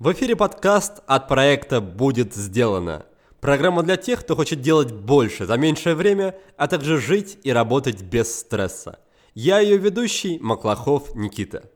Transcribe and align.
В 0.00 0.12
эфире 0.12 0.34
подкаст 0.34 1.04
от 1.06 1.28
проекта 1.28 1.80
«Будет 1.80 2.34
сделано». 2.34 3.06
Программа 3.40 3.84
для 3.84 3.96
тех, 3.96 4.20
кто 4.20 4.34
хочет 4.34 4.60
делать 4.60 4.90
больше 4.90 5.46
за 5.46 5.56
меньшее 5.56 5.94
время, 5.94 6.36
а 6.56 6.66
также 6.66 6.98
жить 6.98 7.38
и 7.44 7.52
работать 7.52 8.02
без 8.02 8.40
стресса. 8.40 8.98
Я 9.34 9.60
ее 9.60 9.76
ведущий 9.76 10.40
Маклахов 10.40 11.14
Никита. 11.14 11.70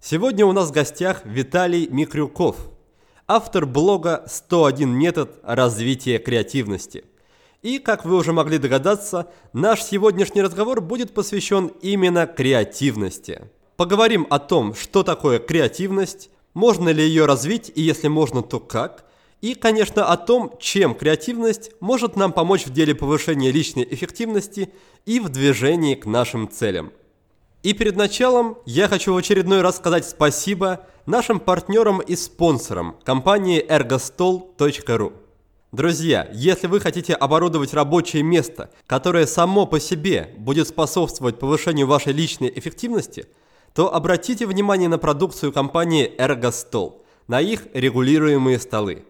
Сегодня 0.00 0.46
у 0.46 0.52
нас 0.52 0.70
в 0.70 0.72
гостях 0.72 1.20
Виталий 1.26 1.86
Микрюков, 1.86 2.56
автор 3.26 3.66
блога 3.66 4.24
«101 4.26 4.86
метод 4.86 5.38
развития 5.42 6.18
креативности». 6.18 7.04
И, 7.60 7.78
как 7.78 8.06
вы 8.06 8.16
уже 8.16 8.32
могли 8.32 8.56
догадаться, 8.56 9.30
наш 9.52 9.82
сегодняшний 9.82 10.40
разговор 10.40 10.80
будет 10.80 11.12
посвящен 11.12 11.66
именно 11.82 12.26
креативности. 12.26 13.42
Поговорим 13.76 14.26
о 14.30 14.38
том, 14.38 14.74
что 14.74 15.02
такое 15.02 15.38
креативность, 15.38 16.30
можно 16.54 16.88
ли 16.88 17.04
ее 17.04 17.26
развить 17.26 17.70
и 17.74 17.82
если 17.82 18.08
можно, 18.08 18.42
то 18.42 18.60
как. 18.60 19.04
И, 19.40 19.54
конечно, 19.54 20.04
о 20.04 20.16
том, 20.16 20.52
чем 20.60 20.94
креативность 20.94 21.72
может 21.80 22.16
нам 22.16 22.32
помочь 22.32 22.66
в 22.66 22.72
деле 22.72 22.94
повышения 22.94 23.50
личной 23.50 23.86
эффективности 23.90 24.72
и 25.06 25.18
в 25.18 25.30
движении 25.30 25.94
к 25.94 26.04
нашим 26.04 26.50
целям. 26.50 26.92
И 27.62 27.72
перед 27.72 27.96
началом 27.96 28.58
я 28.66 28.88
хочу 28.88 29.14
в 29.14 29.16
очередной 29.16 29.60
раз 29.60 29.76
сказать 29.76 30.06
спасибо 30.06 30.86
нашим 31.06 31.40
партнерам 31.40 32.00
и 32.00 32.16
спонсорам 32.16 32.96
компании 33.04 33.64
ergostol.ru. 33.66 35.12
Друзья, 35.72 36.28
если 36.32 36.66
вы 36.66 36.80
хотите 36.80 37.14
оборудовать 37.14 37.74
рабочее 37.74 38.22
место, 38.22 38.70
которое 38.86 39.26
само 39.26 39.66
по 39.66 39.78
себе 39.78 40.34
будет 40.36 40.68
способствовать 40.68 41.38
повышению 41.38 41.86
вашей 41.86 42.12
личной 42.12 42.52
эффективности– 42.54 43.26
то 43.74 43.94
обратите 43.94 44.46
внимание 44.46 44.88
на 44.88 44.98
продукцию 44.98 45.52
компании 45.52 46.12
Ergostol, 46.18 47.02
на 47.28 47.40
их 47.40 47.66
регулируемые 47.72 48.58
столы. 48.58 49.04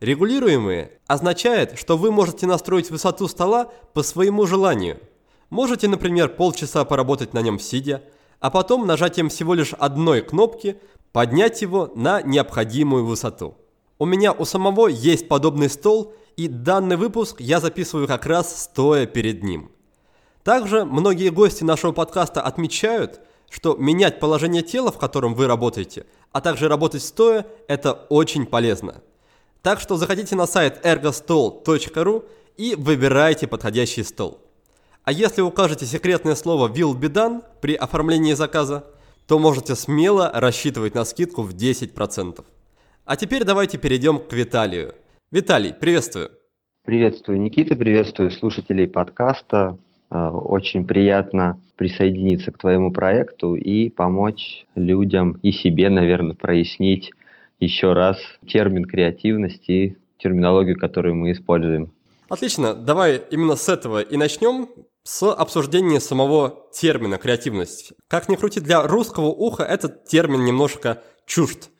Регулируемые 0.00 0.98
означает, 1.06 1.78
что 1.78 1.96
вы 1.96 2.10
можете 2.10 2.46
настроить 2.46 2.90
высоту 2.90 3.26
стола 3.28 3.72
по 3.94 4.02
своему 4.02 4.46
желанию. 4.46 5.00
Можете, 5.48 5.88
например, 5.88 6.30
полчаса 6.30 6.84
поработать 6.84 7.32
на 7.32 7.40
нем 7.40 7.58
сидя, 7.58 8.02
а 8.40 8.50
потом 8.50 8.86
нажатием 8.86 9.30
всего 9.30 9.54
лишь 9.54 9.72
одной 9.72 10.20
кнопки 10.20 10.78
поднять 11.12 11.62
его 11.62 11.90
на 11.94 12.20
необходимую 12.20 13.06
высоту. 13.06 13.56
У 13.98 14.04
меня 14.04 14.32
у 14.32 14.44
самого 14.44 14.88
есть 14.88 15.28
подобный 15.28 15.70
стол, 15.70 16.14
и 16.36 16.48
данный 16.48 16.96
выпуск 16.96 17.40
я 17.40 17.60
записываю 17.60 18.08
как 18.08 18.26
раз 18.26 18.64
стоя 18.64 19.06
перед 19.06 19.44
ним. 19.44 19.70
Также 20.42 20.84
многие 20.84 21.30
гости 21.30 21.64
нашего 21.64 21.92
подкаста 21.92 22.42
отмечают– 22.42 23.20
что 23.54 23.76
менять 23.76 24.18
положение 24.18 24.62
тела, 24.62 24.90
в 24.90 24.98
котором 24.98 25.34
вы 25.34 25.46
работаете, 25.46 26.06
а 26.32 26.40
также 26.40 26.66
работать 26.66 27.04
стоя, 27.04 27.46
это 27.68 27.92
очень 27.92 28.46
полезно. 28.46 29.00
Так 29.62 29.78
что 29.78 29.96
заходите 29.96 30.34
на 30.34 30.46
сайт 30.46 30.84
ergostol.ru 30.84 32.24
и 32.56 32.74
выбирайте 32.74 33.46
подходящий 33.46 34.02
стол. 34.02 34.40
А 35.04 35.12
если 35.12 35.40
укажете 35.40 35.86
секретное 35.86 36.34
слово 36.34 36.68
will 36.68 36.98
be 36.98 37.08
done 37.08 37.44
при 37.60 37.76
оформлении 37.76 38.32
заказа, 38.32 38.86
то 39.28 39.38
можете 39.38 39.76
смело 39.76 40.32
рассчитывать 40.34 40.96
на 40.96 41.04
скидку 41.04 41.42
в 41.42 41.54
10%. 41.54 42.44
А 43.04 43.16
теперь 43.16 43.44
давайте 43.44 43.78
перейдем 43.78 44.18
к 44.18 44.32
Виталию. 44.32 44.96
Виталий, 45.30 45.72
приветствую. 45.72 46.32
Приветствую, 46.84 47.40
Никита, 47.40 47.76
приветствую 47.76 48.32
слушателей 48.32 48.88
подкаста. 48.88 49.78
Э, 50.14 50.28
очень 50.28 50.86
приятно 50.86 51.60
присоединиться 51.76 52.52
к 52.52 52.58
твоему 52.58 52.92
проекту 52.92 53.56
и 53.56 53.90
помочь 53.90 54.64
людям 54.76 55.40
и 55.42 55.50
себе, 55.50 55.90
наверное, 55.90 56.36
прояснить 56.36 57.10
еще 57.58 57.92
раз 57.94 58.18
термин 58.46 58.84
креативности 58.84 59.98
терминологию, 60.18 60.78
которую 60.78 61.16
мы 61.16 61.32
используем. 61.32 61.92
Отлично, 62.28 62.74
давай 62.74 63.22
именно 63.30 63.56
с 63.56 63.68
этого 63.68 64.00
и 64.00 64.16
начнем, 64.16 64.68
с 65.02 65.30
обсуждения 65.30 66.00
самого 66.00 66.64
термина 66.72 67.18
креативность. 67.18 67.92
Как 68.08 68.28
ни 68.28 68.36
крути, 68.36 68.60
для 68.60 68.86
русского 68.86 69.26
уха 69.26 69.64
этот 69.64 70.04
термин 70.04 70.44
немножко 70.44 71.02
чужд. 71.26 71.70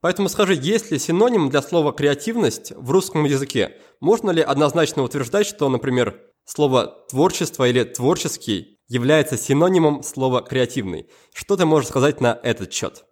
Поэтому 0.00 0.28
скажи, 0.28 0.54
есть 0.54 0.90
ли 0.90 0.98
синоним 0.98 1.48
для 1.48 1.62
слова 1.62 1.92
креативность 1.92 2.72
в 2.76 2.90
русском 2.90 3.24
языке? 3.24 3.76
Можно 4.00 4.32
ли 4.32 4.42
однозначно 4.42 5.02
утверждать, 5.02 5.46
что, 5.46 5.70
например, 5.70 6.20
слово 6.44 7.04
творчество 7.10 7.68
или 7.68 7.84
творческий 7.84 8.78
является 8.88 9.36
синонимом 9.36 10.02
слова 10.02 10.42
креативный? 10.42 11.06
Что 11.32 11.56
ты 11.56 11.66
можешь 11.66 11.88
сказать 11.88 12.20
на 12.20 12.38
этот 12.42 12.72
счет? 12.72 13.04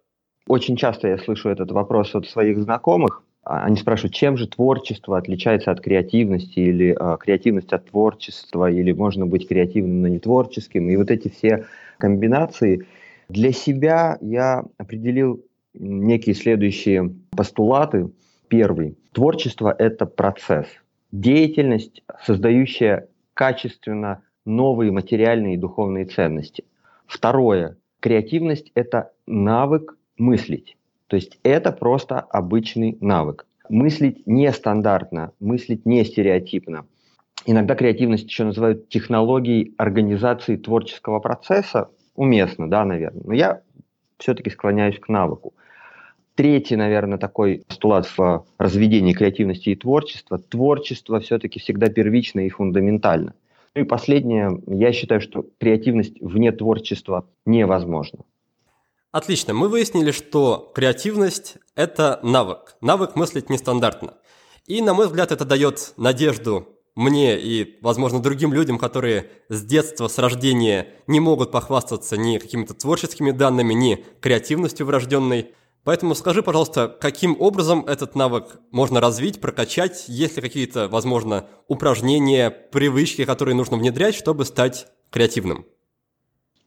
Очень 0.47 0.75
часто 0.75 1.07
я 1.07 1.17
слышу 1.17 1.49
этот 1.49 1.71
вопрос 1.71 2.13
от 2.15 2.27
своих 2.27 2.61
знакомых. 2.61 3.23
Они 3.43 3.75
спрашивают, 3.75 4.13
чем 4.13 4.37
же 4.37 4.47
творчество 4.47 5.17
отличается 5.17 5.71
от 5.71 5.81
креативности, 5.81 6.59
или 6.59 6.95
э, 6.97 7.17
креативность 7.17 7.73
от 7.73 7.89
творчества, 7.89 8.71
или 8.71 8.93
можно 8.93 9.25
быть 9.25 9.47
креативным, 9.47 10.01
но 10.01 10.07
не 10.07 10.19
творческим. 10.19 10.89
И 10.89 10.95
вот 10.95 11.11
эти 11.11 11.29
все 11.29 11.65
комбинации. 11.97 12.85
Для 13.27 13.51
себя 13.51 14.17
я 14.21 14.63
определил 14.77 15.43
некие 15.73 16.35
следующие 16.35 17.13
постулаты. 17.31 18.09
Первый. 18.47 18.97
Творчество– 19.11 19.75
это 19.77 20.05
процесс. 20.05 20.67
Деятельность, 21.11 22.03
создающая 22.25 23.07
качественно 23.43 24.21
новые 24.45 24.93
материальные 24.93 25.55
и 25.55 25.57
духовные 25.57 26.05
ценности. 26.05 26.63
Второе. 27.07 27.75
Креативность– 27.99 28.71
это 28.73 29.11
навык 29.27 29.97
мыслить. 30.17 30.77
То 31.07 31.17
есть 31.17 31.39
это 31.43 31.73
просто 31.73 32.21
обычный 32.21 32.97
навык. 33.01 33.45
Мыслить 33.67 34.25
нестандартно, 34.25 35.33
мыслить 35.41 35.85
не 35.85 36.05
стереотипно. 36.05 36.85
Иногда 37.45 37.75
креативность 37.75 38.29
еще 38.29 38.45
называют 38.45 38.87
технологией 38.87 39.73
организации 39.77 40.55
творческого 40.55 41.19
процесса. 41.19 41.89
Уместно, 42.15 42.69
да, 42.69 42.85
наверное. 42.85 43.23
Но 43.25 43.33
я 43.33 43.61
все-таки 44.19 44.51
склоняюсь 44.51 44.99
к 44.99 45.09
навыку. 45.09 45.53
Третий, 46.35 46.75
наверное, 46.75 47.19
такой 47.19 47.63
постулат 47.67 48.07
в 48.17 48.45
разведении 48.57 49.13
креативности 49.13 49.69
и 49.69 49.75
творчества. 49.75 50.39
Творчество 50.39 51.19
все-таки 51.19 51.59
всегда 51.59 51.89
первично 51.89 52.39
и 52.39 52.49
фундаментально. 52.49 53.35
Ну 53.75 53.81
и 53.81 53.85
последнее, 53.85 54.59
я 54.65 54.93
считаю, 54.93 55.21
что 55.21 55.45
креативность 55.59 56.19
вне 56.21 56.51
творчества 56.51 57.27
невозможна. 57.45 58.19
Отлично, 59.11 59.53
мы 59.53 59.69
выяснили, 59.69 60.09
что 60.09 60.71
креативность– 60.73 61.57
это 61.75 62.19
навык. 62.23 62.77
Навык 62.81 63.15
мыслить 63.15 63.51
нестандартно. 63.51 64.15
И, 64.65 64.81
на 64.81 64.95
мой 64.95 65.05
взгляд, 65.05 65.31
это 65.31 65.45
дает 65.45 65.93
надежду 65.97 66.67
мне 66.95 67.39
и, 67.39 67.77
возможно, 67.81 68.19
другим 68.19 68.53
людям, 68.53 68.79
которые 68.79 69.29
с 69.49 69.63
детства, 69.63 70.07
с 70.07 70.17
рождения 70.17 70.87
не 71.05 71.19
могут 71.19 71.51
похвастаться 71.51 72.17
ни 72.17 72.39
какими-то 72.39 72.73
творческими 72.73 73.29
данными, 73.29 73.73
ни 73.75 74.03
креативностью 74.19 74.87
врожденной– 74.87 75.51
Поэтому 75.83 76.15
скажи, 76.15 76.41
пожалуйста, 76.41 76.87
каким 76.87 77.35
образом 77.39 77.85
этот 77.85 78.15
навык 78.15 78.59
можно 78.71 79.01
развить, 79.01 79.41
прокачать, 79.41 80.05
есть 80.07 80.37
ли 80.37 80.41
какие-то, 80.41 80.87
возможно, 80.87 81.45
упражнения, 81.67 82.49
привычки, 82.49 83.25
которые 83.25 83.55
нужно 83.55 83.75
внедрять, 83.75 84.15
чтобы 84.15 84.45
стать 84.45 84.87
креативным? 85.09 85.65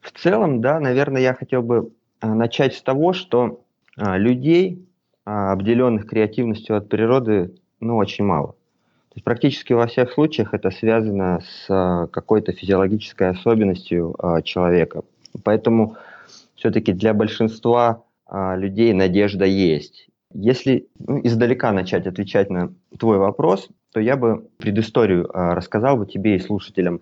В 0.03 0.13
целом, 0.21 0.61
да, 0.61 0.81
наверное, 0.81 1.23
я 1.23 1.33
хотел 1.35 1.63
бы 1.63 1.93
а, 2.21 2.35
начать 2.35 2.75
с 2.75 2.83
того, 2.83 3.15
что 3.15 3.65
а, 3.97 4.19
людей, 4.19 4.87
а, 5.25 5.53
обделенных 5.53 6.07
креативностью 6.07 6.77
от 6.77 6.91
природы, 6.91 7.55
ну, 7.81 7.97
очень 7.97 8.25
мало. 8.25 8.49
То 8.49 9.17
есть 9.17 9.25
практически 9.25 9.73
во 9.73 9.87
всех 9.87 10.13
случаях 10.13 10.53
это 10.53 10.71
связано 10.71 11.41
с 11.41 12.09
какой-то 12.13 12.53
физиологической 12.53 13.31
особенностью 13.31 14.15
человека. 14.45 15.05
Поэтому 15.43 15.97
все-таки 16.55 16.93
для 16.93 17.15
большинства 17.15 18.03
людей 18.31 18.93
надежда 18.93 19.45
есть. 19.45 20.09
Если 20.33 20.89
ну, 20.99 21.21
издалека 21.23 21.73
начать 21.73 22.07
отвечать 22.07 22.51
на 22.51 22.73
твой 22.99 23.19
вопрос, 23.19 23.69
то 23.93 24.01
я 24.01 24.17
бы 24.17 24.49
предысторию 24.59 25.31
а, 25.33 25.55
рассказал 25.55 25.97
бы 25.97 26.07
тебе 26.07 26.37
и 26.37 26.41
слушателям. 26.41 27.01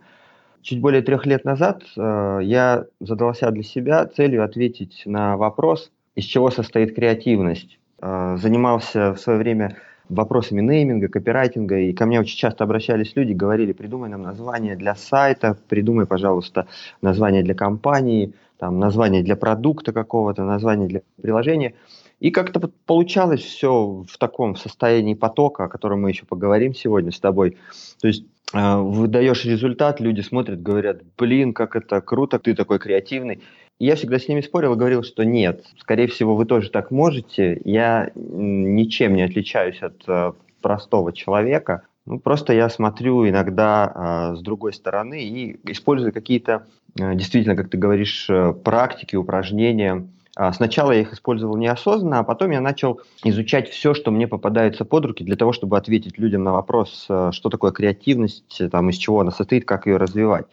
Чуть 0.62 0.81
более 0.81 1.03
трех 1.03 1.26
лет 1.26 1.44
назад 1.44 1.82
а, 1.97 2.38
я 2.38 2.85
задался 3.00 3.50
для 3.50 3.62
себя 3.62 4.06
целью 4.06 4.44
ответить 4.44 5.03
на 5.06 5.37
вопрос, 5.37 5.91
из 6.15 6.25
чего 6.25 6.50
состоит 6.50 6.94
креативность. 6.94 7.79
Занимался 8.00 9.15
в 9.15 9.19
свое 9.19 9.38
время 9.38 9.77
вопросами 10.09 10.61
нейминга, 10.61 11.09
копирайтинга, 11.09 11.79
и 11.79 11.93
ко 11.93 12.06
мне 12.06 12.20
очень 12.20 12.37
часто 12.37 12.65
обращались 12.65 13.17
люди, 13.17 13.32
говорили, 13.32 13.73
придумай 13.73 14.11
нам 14.11 14.23
название 14.23 14.77
для 14.77 14.94
сайта, 14.94 15.56
придумай, 15.69 16.06
пожалуйста, 16.06 16.67
название 17.00 17.43
для 17.43 17.55
компании, 17.55 18.35
там, 18.65 18.79
название 18.79 19.23
для 19.23 19.37
продукта 19.37 19.93
какого-то, 19.93 20.43
название 20.43 20.89
для 20.89 21.03
приложения. 21.21 21.75
И 22.19 22.31
как-то 22.31 22.71
получалось 22.87 23.43
все 23.43 24.07
в 24.09 24.17
таком 24.17 24.57
состоянии 24.57 25.13
потока, 25.13 25.65
о 25.65 25.69
котором 25.69 26.01
мы 26.01 26.09
еще 26.09 26.25
поговорим 26.25 26.75
сегодня 26.75 27.13
с 27.13 27.21
тобой. 27.21 27.59
То 28.01 28.09
есть 28.09 28.25
э, 28.55 28.77
выдаешь 28.79 29.45
результат, 29.45 30.01
люди 30.01 30.23
смотрят, 30.23 30.63
говорят, 30.63 31.03
блин, 31.19 31.53
как 31.53 31.77
это 31.77 32.01
круто, 32.01 32.39
ты 32.39 32.55
такой 32.55 32.79
креативный. 32.79 33.43
И 33.79 33.85
я 33.85 33.97
всегда 33.97 34.19
с 34.19 34.29
ними 34.29 34.41
спорил 34.41 34.73
и 34.73 34.79
говорил, 34.79 35.03
что 35.03 35.25
нет, 35.25 35.67
скорее 35.79 36.07
всего, 36.07 36.35
вы 36.35 36.47
тоже 36.47 36.71
так 36.71 36.91
можете. 36.91 37.61
Я 37.67 38.13
ничем 38.15 39.15
не 39.15 39.25
отличаюсь 39.25 39.83
от 39.83 40.09
э, 40.09 40.33
простого 40.63 41.13
человека. 41.13 41.83
Ну, 42.06 42.19
просто 42.19 42.53
я 42.53 42.69
смотрю 42.69 43.27
иногда 43.29 44.33
э, 44.33 44.37
с 44.37 44.41
другой 44.43 44.75
стороны 44.75 45.25
и 45.25 45.59
использую 45.71 46.12
какие-то, 46.12 46.67
э, 47.01 47.15
действительно, 47.15 47.56
как 47.56 47.71
ты 47.71 47.79
говоришь, 47.79 48.27
э, 48.29 48.53
практики, 48.53 49.17
упражнения. 49.17 50.06
А 50.37 50.53
сначала 50.53 50.93
я 50.93 51.01
их 51.01 51.12
использовал 51.12 51.56
неосознанно, 51.56 52.19
а 52.19 52.25
потом 52.25 52.51
я 52.51 52.61
начал 52.61 53.01
изучать 53.23 53.71
все, 53.71 53.95
что 53.95 54.11
мне 54.11 54.29
попадается 54.29 54.85
под 54.85 55.06
руки, 55.06 55.25
для 55.25 55.37
того, 55.37 55.53
чтобы 55.53 55.79
ответить 55.79 56.19
людям 56.19 56.43
на 56.45 56.53
вопрос, 56.53 57.06
э, 57.09 57.31
что 57.33 57.49
такое 57.49 57.73
креативность, 57.73 58.61
там, 58.71 58.91
из 58.91 58.97
чего 58.97 59.21
она 59.21 59.31
состоит, 59.31 59.65
как 59.65 59.87
ее 59.87 59.97
развивать. 59.97 60.47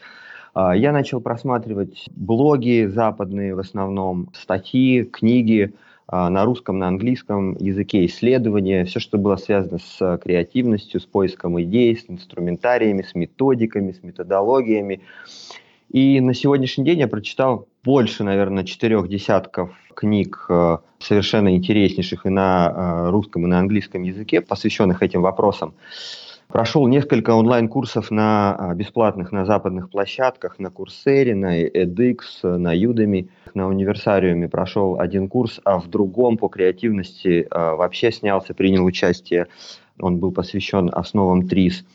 А, 0.54 0.76
я 0.76 0.92
начал 0.92 1.22
просматривать 1.22 2.06
блоги 2.16 2.86
западные 2.86 3.56
в 3.56 3.60
основном, 3.60 4.30
статьи, 4.34 5.04
книги 5.04 5.74
на 6.12 6.46
русском, 6.46 6.78
на 6.78 6.88
английском 6.88 7.56
языке, 7.58 8.06
исследования, 8.06 8.86
все, 8.86 9.00
что 9.00 9.18
было 9.18 9.38
связано 9.38 9.80
с 9.80 10.20
креативностью, 10.22 11.00
с 11.00 11.06
поиском 11.06 11.62
идей, 11.62 11.96
с 11.96 12.10
инструментариями, 12.10 13.02
с 13.02 13.16
методиками, 13.16 13.94
с 13.94 14.04
методологиями. 14.04 15.02
И 15.92 16.22
на 16.22 16.34
сегодняшний 16.34 16.86
день 16.86 17.00
я 17.00 17.08
прочитал 17.08 17.68
больше, 17.84 18.24
наверное, 18.24 18.64
четырех 18.64 19.10
десятков 19.10 19.72
книг, 19.94 20.46
а, 20.50 20.82
совершенно 21.00 21.56
интереснейших 21.56 22.26
и 22.26 22.30
на 22.30 23.10
русском, 23.12 23.46
и 23.46 23.48
на 23.48 23.60
английском 23.60 24.04
языке, 24.04 24.42
посвященных 24.42 25.04
этим 25.04 25.22
вопросам. 25.22 25.74
Прошел 26.52 26.86
несколько 26.88 27.32
онлайн-курсов 27.32 28.12
на 28.12 28.54
а, 28.56 28.74
бесплатных 28.74 29.32
на 29.32 29.46
западных 29.46 29.90
площадках, 29.90 30.60
на 30.60 30.70
Курсере, 30.70 31.34
на 31.34 31.64
edX, 31.64 32.18
на 32.44 32.76
Udemy, 32.76 33.30
на 33.54 33.68
универсариуме 33.70 34.50
прошел 34.50 35.00
один 35.00 35.30
курс, 35.30 35.62
а 35.64 35.80
в 35.80 35.88
другом 35.88 36.38
по 36.38 36.50
креативности 36.50 37.48
а, 37.50 37.76
вообще 37.76 38.12
снялся, 38.12 38.54
принял 38.54 38.84
участие. 38.84 39.48
Он 39.98 40.18
был 40.18 40.34
посвящен 40.34 40.90
основам 40.92 41.48
ТРИС. 41.48 41.86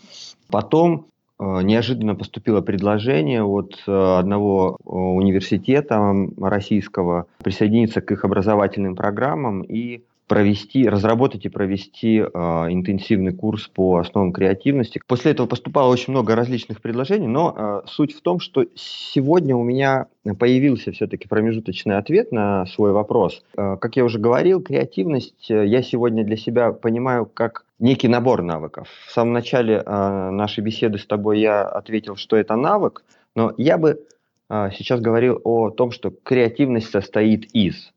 Потом 0.50 1.08
а, 1.38 1.60
неожиданно 1.60 2.14
поступило 2.14 2.62
предложение 2.62 3.44
от 3.44 3.78
одного 3.86 4.78
университета 4.84 6.14
российского 6.40 7.26
присоединиться 7.42 8.00
к 8.00 8.10
их 8.10 8.24
образовательным 8.24 8.96
программам 8.96 9.60
и 9.60 10.02
провести, 10.26 10.88
разработать 10.88 11.44
и 11.44 11.48
провести 11.48 12.18
э, 12.18 12.24
интенсивный 12.24 13.32
курс 13.32 13.68
по 13.68 13.98
основам 13.98 14.32
креативности. 14.32 15.00
После 15.06 15.32
этого 15.32 15.46
поступало 15.46 15.90
очень 15.92 16.12
много 16.12 16.34
различных 16.34 16.80
предложений, 16.82 17.28
но 17.28 17.54
э, 17.56 17.88
суть 17.88 18.14
в 18.14 18.20
том, 18.20 18.40
что 18.40 18.64
сегодня 18.74 19.54
у 19.54 19.62
меня 19.62 20.06
появился 20.38 20.90
все-таки 20.90 21.28
промежуточный 21.28 21.96
ответ 21.96 22.32
на 22.32 22.66
свой 22.66 22.92
вопрос. 22.92 23.44
Э, 23.56 23.76
как 23.80 23.96
я 23.96 24.04
уже 24.04 24.18
говорил, 24.18 24.60
креативность 24.60 25.50
э, 25.50 25.64
я 25.66 25.82
сегодня 25.82 26.24
для 26.24 26.36
себя 26.36 26.72
понимаю 26.72 27.26
как 27.26 27.64
некий 27.78 28.08
набор 28.08 28.42
навыков. 28.42 28.88
В 29.06 29.12
самом 29.12 29.32
начале 29.32 29.82
э, 29.84 30.30
нашей 30.30 30.64
беседы 30.64 30.98
с 30.98 31.06
тобой 31.06 31.40
я 31.40 31.62
ответил, 31.62 32.16
что 32.16 32.36
это 32.36 32.56
навык, 32.56 33.04
но 33.36 33.54
я 33.56 33.78
бы 33.78 34.00
э, 34.48 34.70
сейчас 34.76 35.00
говорил 35.00 35.40
о 35.44 35.70
том, 35.70 35.92
что 35.92 36.10
креативность 36.10 36.90
состоит 36.90 37.44
из 37.54 37.92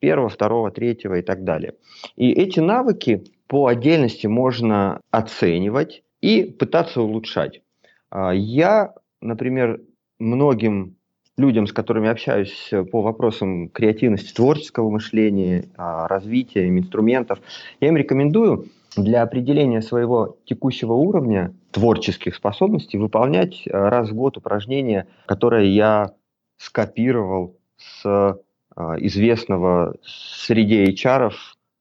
первого, 0.00 0.28
второго, 0.28 0.70
третьего 0.70 1.18
и 1.18 1.22
так 1.22 1.44
далее. 1.44 1.74
И 2.16 2.30
эти 2.30 2.60
навыки 2.60 3.24
по 3.46 3.66
отдельности 3.66 4.26
можно 4.26 5.00
оценивать 5.10 6.02
и 6.20 6.44
пытаться 6.44 7.02
улучшать. 7.02 7.62
А, 8.10 8.32
я, 8.32 8.94
например, 9.20 9.80
многим 10.18 10.96
людям, 11.36 11.66
с 11.66 11.72
которыми 11.72 12.08
общаюсь 12.08 12.70
по 12.90 13.02
вопросам 13.02 13.68
креативности, 13.68 14.32
творческого 14.32 14.90
мышления, 14.90 15.68
а, 15.76 16.06
развития 16.08 16.68
инструментов, 16.68 17.40
я 17.80 17.88
им 17.88 17.96
рекомендую 17.96 18.66
для 18.96 19.22
определения 19.22 19.82
своего 19.82 20.38
текущего 20.44 20.92
уровня 20.92 21.52
творческих 21.72 22.36
способностей 22.36 22.98
выполнять 22.98 23.64
а, 23.66 23.90
раз 23.90 24.10
в 24.10 24.14
год 24.14 24.36
упражнения, 24.36 25.08
которые 25.26 25.74
я 25.74 26.12
скопировал 26.56 27.56
с 27.76 28.38
известного 28.76 29.96
среди 30.04 30.84
HR 30.92 31.32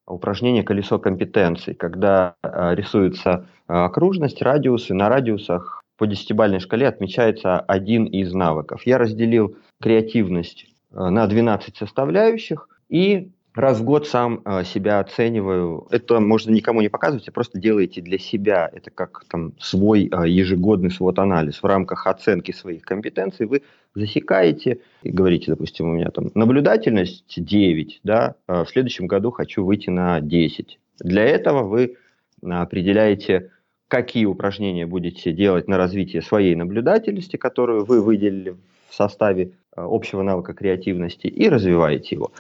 упражнение 0.08 0.64
«Колесо 0.64 1.00
компетенций», 1.00 1.74
когда 1.74 2.36
а, 2.42 2.74
рисуется 2.76 3.48
а, 3.68 3.86
окружность, 3.86 4.42
радиусы, 4.42 4.94
на 4.94 5.10
радиусах 5.10 5.82
по 5.98 6.08
десятибалльной 6.08 6.60
шкале 6.60 6.88
отмечается 6.88 7.60
один 7.60 8.06
из 8.06 8.34
навыков. 8.34 8.82
Я 8.86 8.98
разделил 8.98 9.56
креативность 9.82 10.68
на 10.92 11.26
12 11.28 11.78
составляющих 11.78 12.68
и 12.90 13.32
раз 13.56 13.80
в 13.80 13.84
год 13.84 14.08
сам 14.08 14.42
э, 14.46 14.64
себя 14.64 15.00
оцениваю. 15.00 15.88
Это 15.92 16.20
можно 16.20 16.52
никому 16.52 16.82
не 16.82 16.90
показывать, 16.90 17.28
а 17.28 17.32
просто 17.32 17.60
делаете 17.60 18.02
для 18.02 18.18
себя. 18.18 18.70
Это 18.72 18.90
как 18.92 19.24
там 19.28 19.54
свой 19.60 20.10
э, 20.12 20.28
ежегодный 20.28 20.92
свод-анализ. 20.92 21.62
В 21.62 21.66
рамках 21.66 22.08
оценки 22.08 22.52
своих 22.52 22.84
компетенций 22.84 23.46
вы 23.46 23.64
засекаете 23.96 24.80
и 25.04 25.12
говорите, 25.12 25.52
допустим, 25.52 25.90
у 25.90 25.94
меня 25.94 26.10
там 26.10 26.32
наблюдательность 26.34 27.34
9, 27.38 28.02
да, 28.04 28.36
э, 28.48 28.64
в 28.64 28.70
следующем 28.70 29.08
году 29.08 29.32
хочу 29.32 29.64
выйти 29.64 29.90
на 29.90 30.20
10. 30.20 30.80
Для 31.00 31.24
этого 31.24 31.64
вы 31.64 31.98
определяете, 32.42 33.52
какие 33.88 34.26
упражнения 34.26 34.86
будете 34.86 35.32
делать 35.32 35.68
на 35.68 35.78
развитие 35.78 36.22
своей 36.22 36.56
наблюдательности, 36.56 37.38
которую 37.38 37.86
вы 37.86 38.02
выделили 38.02 38.56
в 38.90 38.96
составе 38.96 39.52
общего 39.76 40.22
навыка 40.22 40.54
креативности 40.54 41.28
и 41.28 41.50
развиваете 41.50 42.16
его. 42.16 42.32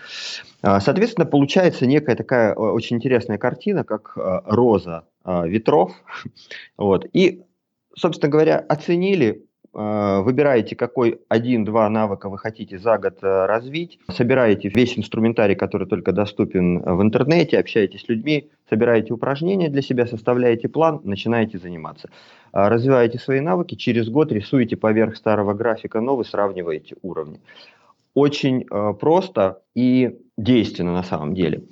А, 0.61 0.79
соответственно, 0.79 1.25
получается 1.25 1.85
некая 1.85 2.15
такая 2.15 2.51
э, 2.51 2.55
очень 2.55 2.97
интересная 2.97 3.37
картина, 3.37 3.83
как 3.83 4.13
э, 4.15 4.41
роза 4.45 5.05
ветров. 5.25 5.93
Вот. 6.77 7.05
И, 7.13 7.43
собственно 7.95 8.29
говоря, 8.29 8.57
оценили 8.59 9.45
Э, 9.45 9.52
выбираете, 9.73 10.75
какой 10.75 11.19
один-два 11.29 11.89
навыка 11.89 12.29
вы 12.29 12.37
хотите 12.37 12.77
за 12.77 12.99
год 12.99 13.17
э, 13.23 13.45
развить, 13.47 13.99
собираете 14.07 14.69
весь 14.69 14.97
инструментарий, 14.99 15.55
который 15.55 15.87
только 15.87 16.11
доступен 16.11 16.79
в 16.79 17.01
интернете, 17.01 17.59
общаетесь 17.59 18.01
с 18.01 18.07
людьми, 18.07 18.51
собираете 18.69 19.13
упражнения 19.13 19.69
для 19.69 19.81
себя, 19.81 20.05
составляете 20.05 20.69
план, 20.69 21.01
начинаете 21.03 21.57
заниматься. 21.57 22.09
Э, 22.53 22.67
развиваете 22.67 23.17
свои 23.17 23.39
навыки, 23.39 23.73
через 23.73 24.09
год 24.09 24.31
рисуете 24.31 24.77
поверх 24.77 25.15
старого 25.15 25.53
графика 25.53 26.01
новый, 26.01 26.25
сравниваете 26.25 26.95
уровни. 27.01 27.39
Очень 28.13 28.65
просто 28.99 29.63
и 29.73 30.19
действенно 30.37 30.93
на 30.93 31.01
самом 31.01 31.33
деле. 31.33 31.63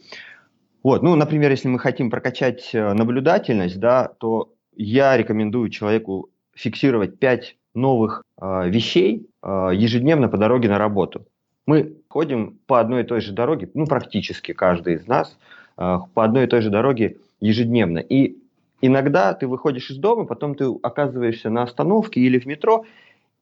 Вот, 0.82 1.04
ну, 1.04 1.16
например, 1.16 1.52
если 1.52 1.68
мы 1.68 1.78
хотим 1.78 2.10
прокачать 2.10 2.72
наблюдательность, 2.74 3.80
да, 3.80 4.08
то 4.18 4.52
я 4.76 5.16
рекомендую 5.16 5.70
человеку 5.70 6.32
фиксировать 6.56 7.20
5 7.20 7.58
новых 7.74 8.24
э, 8.40 8.70
вещей 8.70 9.28
э, 9.42 9.72
ежедневно 9.74 10.28
по 10.28 10.38
дороге 10.38 10.70
на 10.70 10.78
работу. 10.78 11.26
Мы 11.66 11.98
ходим 12.10 12.60
по 12.68 12.80
одной 12.80 13.04
и 13.04 13.06
той 13.06 13.22
же 13.22 13.34
дороге, 13.34 13.70
ну, 13.74 13.86
практически 13.86 14.54
каждый 14.54 14.96
из 14.96 15.08
нас, 15.08 15.38
э, 15.78 15.98
по 16.14 16.24
одной 16.24 16.46
и 16.46 16.48
той 16.48 16.62
же 16.62 16.70
дороге 16.70 17.18
ежедневно. 17.40 18.00
И 18.00 18.38
иногда 18.82 19.34
ты 19.34 19.48
выходишь 19.48 19.90
из 19.90 19.98
дома, 19.98 20.26
потом 20.26 20.56
ты 20.56 20.66
оказываешься 20.82 21.50
на 21.50 21.64
остановке 21.64 22.20
или 22.20 22.40
в 22.40 22.46
метро, 22.46 22.86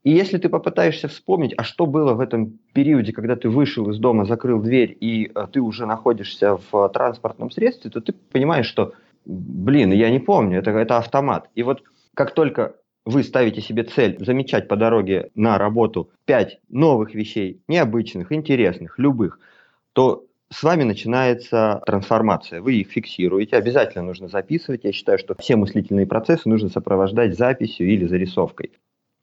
и 0.03 0.11
если 0.11 0.37
ты 0.37 0.47
попытаешься 0.47 1.07
вспомнить, 1.09 1.53
а 1.57 1.63
что 1.63 1.85
было 1.85 2.13
в 2.13 2.21
этом 2.21 2.57
периоде, 2.73 3.11
когда 3.11 3.35
ты 3.35 3.49
вышел 3.49 3.89
из 3.89 3.99
дома, 3.99 4.25
закрыл 4.25 4.61
дверь, 4.61 4.95
и 4.99 5.31
э, 5.33 5.47
ты 5.51 5.59
уже 5.59 5.85
находишься 5.85 6.57
в 6.71 6.89
транспортном 6.89 7.51
средстве, 7.51 7.91
то 7.91 7.99
ты 7.99 8.13
понимаешь, 8.13 8.67
что, 8.67 8.93
блин, 9.25 9.91
я 9.91 10.09
не 10.09 10.19
помню, 10.19 10.59
это, 10.59 10.71
это 10.71 10.97
автомат. 10.97 11.49
И 11.55 11.63
вот 11.63 11.83
как 12.13 12.33
только 12.33 12.75
вы 13.09 13.23
ставите 13.23 13.59
себе 13.61 13.83
цель 13.83 14.17
замечать 14.19 14.67
по 14.67 14.75
дороге 14.75 15.31
на 15.33 15.57
работу 15.57 16.11
5 16.25 16.59
новых 16.69 17.15
вещей, 17.15 17.61
необычных, 17.67 18.31
интересных, 18.31 18.99
любых, 18.99 19.39
то 19.93 20.25
с 20.51 20.63
вами 20.63 20.83
начинается 20.83 21.81
трансформация. 21.85 22.61
Вы 22.61 22.75
их 22.75 22.89
фиксируете, 22.89 23.55
обязательно 23.55 24.03
нужно 24.03 24.27
записывать. 24.27 24.83
Я 24.83 24.91
считаю, 24.91 25.17
что 25.17 25.35
все 25.39 25.55
мыслительные 25.55 26.05
процессы 26.05 26.47
нужно 26.47 26.69
сопровождать 26.69 27.37
записью 27.37 27.87
или 27.87 28.05
зарисовкой. 28.05 28.71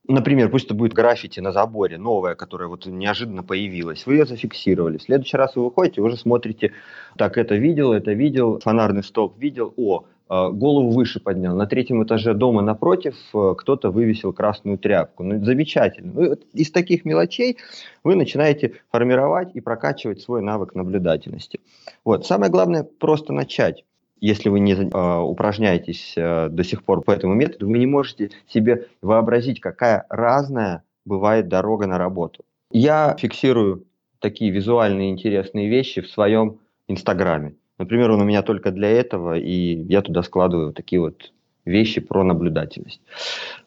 Например, 0.08 0.48
пусть 0.48 0.66
это 0.66 0.74
будет 0.74 0.92
граффити 0.92 1.40
на 1.40 1.50
заборе, 1.50 1.98
новое, 1.98 2.36
которое 2.36 2.68
вот 2.68 2.86
неожиданно 2.86 3.42
появилось. 3.42 4.06
Вы 4.06 4.14
ее 4.14 4.26
зафиксировали. 4.26 4.98
В 4.98 5.02
следующий 5.02 5.36
раз 5.36 5.56
вы 5.56 5.64
выходите, 5.64 6.00
вы 6.00 6.08
уже 6.08 6.16
смотрите, 6.16 6.72
так, 7.16 7.36
это 7.38 7.56
видел, 7.56 7.92
это 7.92 8.12
видел, 8.12 8.60
фонарный 8.60 9.02
столб 9.02 9.36
видел, 9.36 9.74
о, 9.76 10.04
голову 10.28 10.90
выше 10.90 11.20
поднял. 11.20 11.54
На 11.56 11.66
третьем 11.66 12.02
этаже 12.02 12.34
дома 12.34 12.62
напротив 12.62 13.14
э, 13.32 13.54
кто-то 13.56 13.90
вывесил 13.90 14.32
красную 14.32 14.76
тряпку. 14.78 15.22
Ну, 15.22 15.44
замечательно. 15.44 16.36
Из 16.52 16.70
таких 16.70 17.04
мелочей 17.04 17.58
вы 18.02 18.16
начинаете 18.16 18.74
формировать 18.90 19.54
и 19.54 19.60
прокачивать 19.60 20.20
свой 20.20 20.42
навык 20.42 20.74
наблюдательности. 20.74 21.60
Вот. 22.04 22.26
Самое 22.26 22.50
главное 22.50 22.82
просто 22.82 23.32
начать. 23.32 23.84
Если 24.20 24.48
вы 24.48 24.60
не 24.60 24.72
э, 24.72 25.20
упражняетесь 25.20 26.14
э, 26.16 26.48
до 26.48 26.64
сих 26.64 26.82
пор 26.82 27.02
по 27.02 27.12
этому 27.12 27.34
методу, 27.34 27.68
вы 27.68 27.78
не 27.78 27.86
можете 27.86 28.30
себе 28.48 28.88
вообразить, 29.02 29.60
какая 29.60 30.06
разная 30.08 30.82
бывает 31.04 31.48
дорога 31.48 31.86
на 31.86 31.98
работу. 31.98 32.44
Я 32.72 33.14
фиксирую 33.18 33.84
такие 34.18 34.50
визуальные 34.50 35.10
интересные 35.10 35.68
вещи 35.68 36.00
в 36.00 36.08
своем 36.08 36.58
Инстаграме. 36.88 37.54
Например, 37.78 38.10
он 38.10 38.22
у 38.22 38.24
меня 38.24 38.42
только 38.42 38.70
для 38.70 38.88
этого, 38.88 39.38
и 39.38 39.82
я 39.88 40.02
туда 40.02 40.22
складываю 40.22 40.72
такие 40.72 41.00
вот 41.00 41.32
вещи 41.64 42.00
про 42.00 42.24
наблюдательность. 42.24 43.00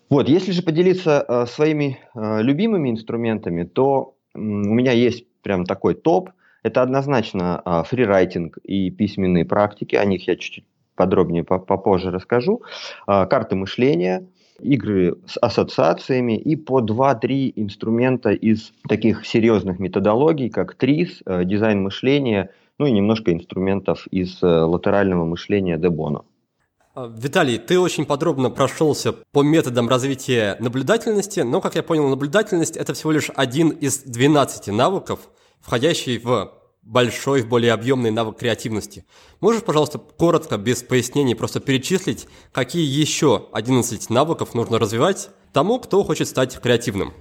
Вот, 0.10 0.28
если 0.28 0.52
же 0.52 0.64
поделиться 0.64 1.24
э, 1.28 1.46
своими 1.46 2.00
э, 2.16 2.42
любимыми 2.42 2.90
инструментами, 2.90 3.64
то 3.64 4.16
э, 4.34 4.40
у 4.40 4.42
меня 4.74 4.92
есть 4.92 5.26
прям 5.44 5.66
такой 5.66 5.94
топ. 5.94 6.32
Это 6.64 6.82
однозначно 6.82 7.62
э, 7.64 7.84
фрирайтинг 7.86 8.58
и 8.64 8.90
письменные 8.90 9.46
практики, 9.46 9.96
о 9.96 10.06
них 10.06 10.28
я 10.28 10.36
чуть-чуть 10.36 10.66
подробнее 10.96 11.44
попозже 11.44 12.10
расскажу. 12.10 12.64
Э, 13.08 13.28
карты 13.28 13.56
мышления– 13.56 14.26
игры 14.62 15.16
с 15.26 15.38
ассоциациями 15.38 16.38
и 16.38 16.56
по 16.56 16.82
2-3 16.82 17.54
инструмента 17.56 18.32
из 18.32 18.72
таких 18.88 19.26
серьезных 19.26 19.80
методологий, 19.80 20.50
как 20.50 20.76
ТРИС, 20.76 21.22
э, 21.26 21.46
дизайн 21.46 21.82
мышления, 21.82 22.52
ну 22.80 22.86
и 22.86 22.92
немножко 22.92 23.32
инструментов 23.32 24.08
из 24.08 24.42
э, 24.42 24.48
латерального 24.48 25.26
мышления 25.26 25.78
Дебоно. 25.78 26.24
А, 26.96 27.08
Виталий, 27.08 27.60
ты 27.60 27.78
очень 27.80 28.06
подробно 28.06 28.50
прошелся 28.50 29.14
по 29.14 29.44
методам 29.44 29.88
развития 29.90 30.56
наблюдательности, 30.60 31.42
но, 31.42 31.62
как 31.62 31.76
я 31.76 31.84
понял, 31.84 32.08
наблюдательность– 32.08 32.78
это 32.78 32.94
всего 32.94 33.12
лишь 33.12 33.30
один 33.36 33.70
из 33.70 34.00
12 34.00 34.68
навыков, 34.68 35.20
входящий 35.60 36.18
в 36.18 36.54
большой, 36.82 37.44
более 37.44 37.74
объемный 37.74 38.12
навык 38.12 38.38
креативности. 38.38 39.06
Можешь, 39.42 39.64
пожалуйста, 39.64 40.00
коротко, 40.00 40.58
без 40.58 40.82
пояснений, 40.82 41.36
просто 41.36 41.60
перечислить, 41.60 42.28
какие 42.54 42.84
еще 42.84 43.48
11 43.52 44.10
навыков 44.10 44.56
нужно 44.56 44.80
развивать 44.80 45.30
тому, 45.52 45.80
кто 45.80 46.04
хочет 46.04 46.28
стать 46.30 46.60
креативным? 46.60 47.14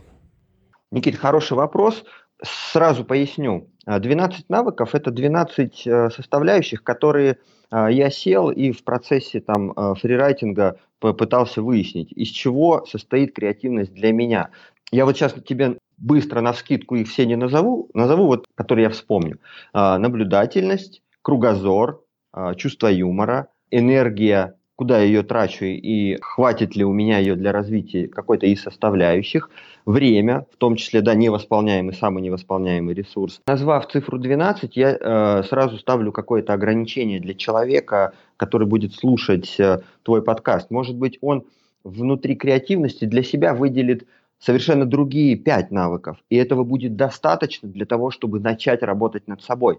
Никит, 0.91 1.17
хороший 1.17 1.57
вопрос. 1.57 2.05
Сразу 2.43 3.05
поясню. 3.05 3.69
12 3.89 4.51
навыков– 4.51 4.91
это 4.95 5.11
12 5.11 5.87
э, 5.87 6.11
составляющих, 6.11 6.83
которые 6.83 7.39
э, 7.71 7.89
я 7.91 8.11
сел 8.11 8.51
и 8.51 8.71
в 8.73 8.85
процессе 8.85 9.41
там 9.41 9.73
э, 9.73 9.95
фрирайтинга 9.95 10.79
попытался 11.01 11.63
выяснить, 11.63 12.13
из 12.13 12.29
чего 12.29 12.85
состоит 12.85 13.35
креативность 13.35 13.95
для 13.95 14.13
меня. 14.13 14.51
Я 14.91 15.07
вот 15.07 15.17
сейчас 15.17 15.35
тебе 15.47 15.79
быстро 15.97 16.41
на 16.41 16.53
скидку 16.53 16.97
их 16.97 17.09
все 17.09 17.27
не 17.27 17.37
назову, 17.37 17.91
назову 17.95 18.27
вот, 18.27 18.47
которые 18.55 18.85
я 18.85 18.91
вспомню. 18.91 19.39
А, 19.73 19.99
наблюдательность, 19.99 21.03
кругозор, 21.23 22.03
а, 22.33 22.55
чувство 22.55 22.89
юмора, 22.89 23.49
энергия, 23.71 24.55
куда 24.79 25.01
я 25.01 25.05
ее 25.07 25.23
трачу 25.25 25.65
и 25.65 26.19
хватит 26.21 26.77
ли 26.77 26.85
у 26.85 26.93
меня 26.93 27.19
ее 27.19 27.35
для 27.35 27.51
развития 27.51 28.07
какой-то 28.07 28.47
из 28.47 28.63
составляющих, 28.63 29.51
время, 29.85 30.47
в 30.53 30.57
том 30.57 30.77
числе, 30.77 31.01
да, 31.01 31.15
невосполняемый, 31.15 31.95
самый 31.95 32.23
невосполняемый 32.23 32.95
ресурс. 32.95 33.41
Назвав 33.49 33.89
цифру 33.89 34.19
12, 34.19 34.77
я 34.77 34.97
э, 34.97 35.43
сразу 35.49 35.79
ставлю 35.79 36.13
какое-то 36.13 36.53
ограничение 36.53 37.19
для 37.19 37.35
человека, 37.35 38.13
который 38.37 38.69
будет 38.69 38.95
слушать 38.95 39.59
э, 39.59 39.81
твой 40.05 40.23
подкаст. 40.23 40.71
Может 40.71 40.95
быть, 40.95 41.19
он 41.23 41.45
внутри 41.83 42.37
креативности 42.37 43.05
для 43.05 43.25
себя 43.25 43.55
выделит 43.55 44.07
совершенно 44.39 44.87
другие 44.87 45.35
пять 45.35 45.73
навыков, 45.73 46.19
и 46.31 46.37
этого 46.37 46.63
будет 46.63 46.95
достаточно 46.95 47.69
для 47.69 47.85
того, 47.85 48.13
чтобы 48.13 48.39
начать 48.39 48.85
работать 48.85 49.27
над 49.27 49.43
собой. 49.43 49.79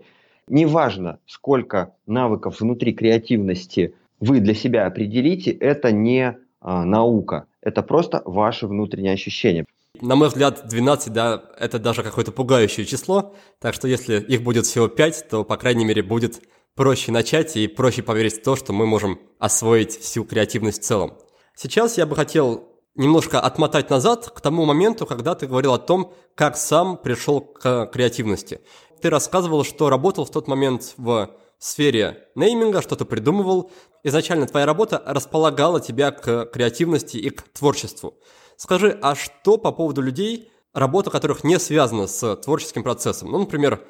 Неважно, 0.50 1.20
сколько 1.26 1.94
навыков 2.06 2.60
внутри 2.60 2.92
креативности 2.92 3.94
вы 4.20 4.40
для 4.40 4.54
себя 4.54 4.86
определите, 4.86 5.52
это 5.52 5.92
не 5.92 6.38
а, 6.62 6.86
наука, 6.86 7.46
это 7.62 7.82
просто 7.82 8.22
ваше 8.26 8.68
внутреннее 8.68 9.14
ощущение. 9.14 9.66
На 10.02 10.16
мой 10.16 10.30
взгляд, 10.30 10.68
12, 10.68 11.12
да, 11.12 11.44
это 11.60 11.80
даже 11.80 12.04
какое-то 12.04 12.32
пугающее 12.32 12.86
число, 12.86 13.34
так 13.60 13.74
что 13.74 13.88
если 13.88 14.20
их 14.20 14.44
будет 14.44 14.66
всего 14.66 14.88
5, 14.88 15.28
то, 15.30 15.44
по 15.44 15.58
крайней 15.58 15.84
мере, 15.84 16.04
будет 16.04 16.42
проще 16.76 17.12
начать 17.12 17.58
и 17.58 17.68
проще 17.68 18.04
поверить 18.04 18.40
в 18.40 18.44
то, 18.44 18.56
что 18.56 18.72
мы 18.72 18.86
можем 18.86 19.20
освоить 19.40 19.98
всю 20.00 20.24
креативность 20.24 20.82
в 20.82 20.86
целом. 20.86 21.18
Сейчас 21.56 21.98
я 21.98 22.06
бы 22.06 22.16
хотел 22.16 22.70
немножко 22.96 23.40
отмотать 23.40 23.90
назад 23.90 24.30
к 24.30 24.40
тому 24.40 24.66
моменту, 24.66 25.06
когда 25.06 25.36
ты 25.36 25.48
говорил 25.48 25.74
о 25.74 25.80
том, 25.80 26.14
как 26.36 26.56
сам 26.56 26.98
пришел 26.98 27.42
к 27.42 27.88
креативности. 27.88 28.62
Ты 29.02 29.10
рассказывал, 29.10 29.64
что 29.64 29.90
работал 29.90 30.26
в 30.26 30.32
тот 30.32 30.48
момент 30.48 30.94
в 30.98 31.32
сфере 31.60 32.28
нейминга, 32.36 32.82
что-то 32.82 33.06
придумывал. 33.06 33.72
Изначально 34.04 34.48
твоя 34.48 34.66
работа 34.66 35.02
располагала 35.06 35.80
тебя 35.80 36.12
к 36.12 36.46
креативности 36.46 37.18
и 37.18 37.30
к 37.30 37.42
творчеству. 37.42 38.16
Скажи, 38.56 38.98
а 39.02 39.16
что 39.16 39.58
по 39.58 39.72
поводу 39.72 40.02
людей, 40.02 40.52
работа 40.74 41.10
которых 41.10 41.44
не 41.44 41.60
связана 41.60 42.08
с 42.08 42.36
творческим 42.38 42.84
процессом? 42.84 43.32
Ну, 43.32 43.40
например, 43.40 43.82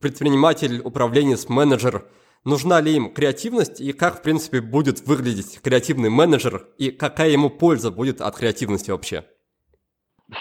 предприниматель, 0.00 0.80
управленец, 0.80 1.48
менеджер– 1.48 2.06
нужна 2.44 2.80
ли 2.80 2.96
им 2.96 3.12
креативность 3.12 3.80
и 3.80 3.92
как, 3.92 4.18
в 4.18 4.22
принципе, 4.22 4.60
будет 4.60 5.06
выглядеть 5.06 5.60
креативный 5.62 6.10
менеджер 6.10 6.66
и 6.78 6.90
какая 6.90 7.30
ему 7.30 7.50
польза 7.50 7.90
будет 7.90 8.20
от 8.20 8.36
креативности 8.36 8.90
вообще? 8.90 9.24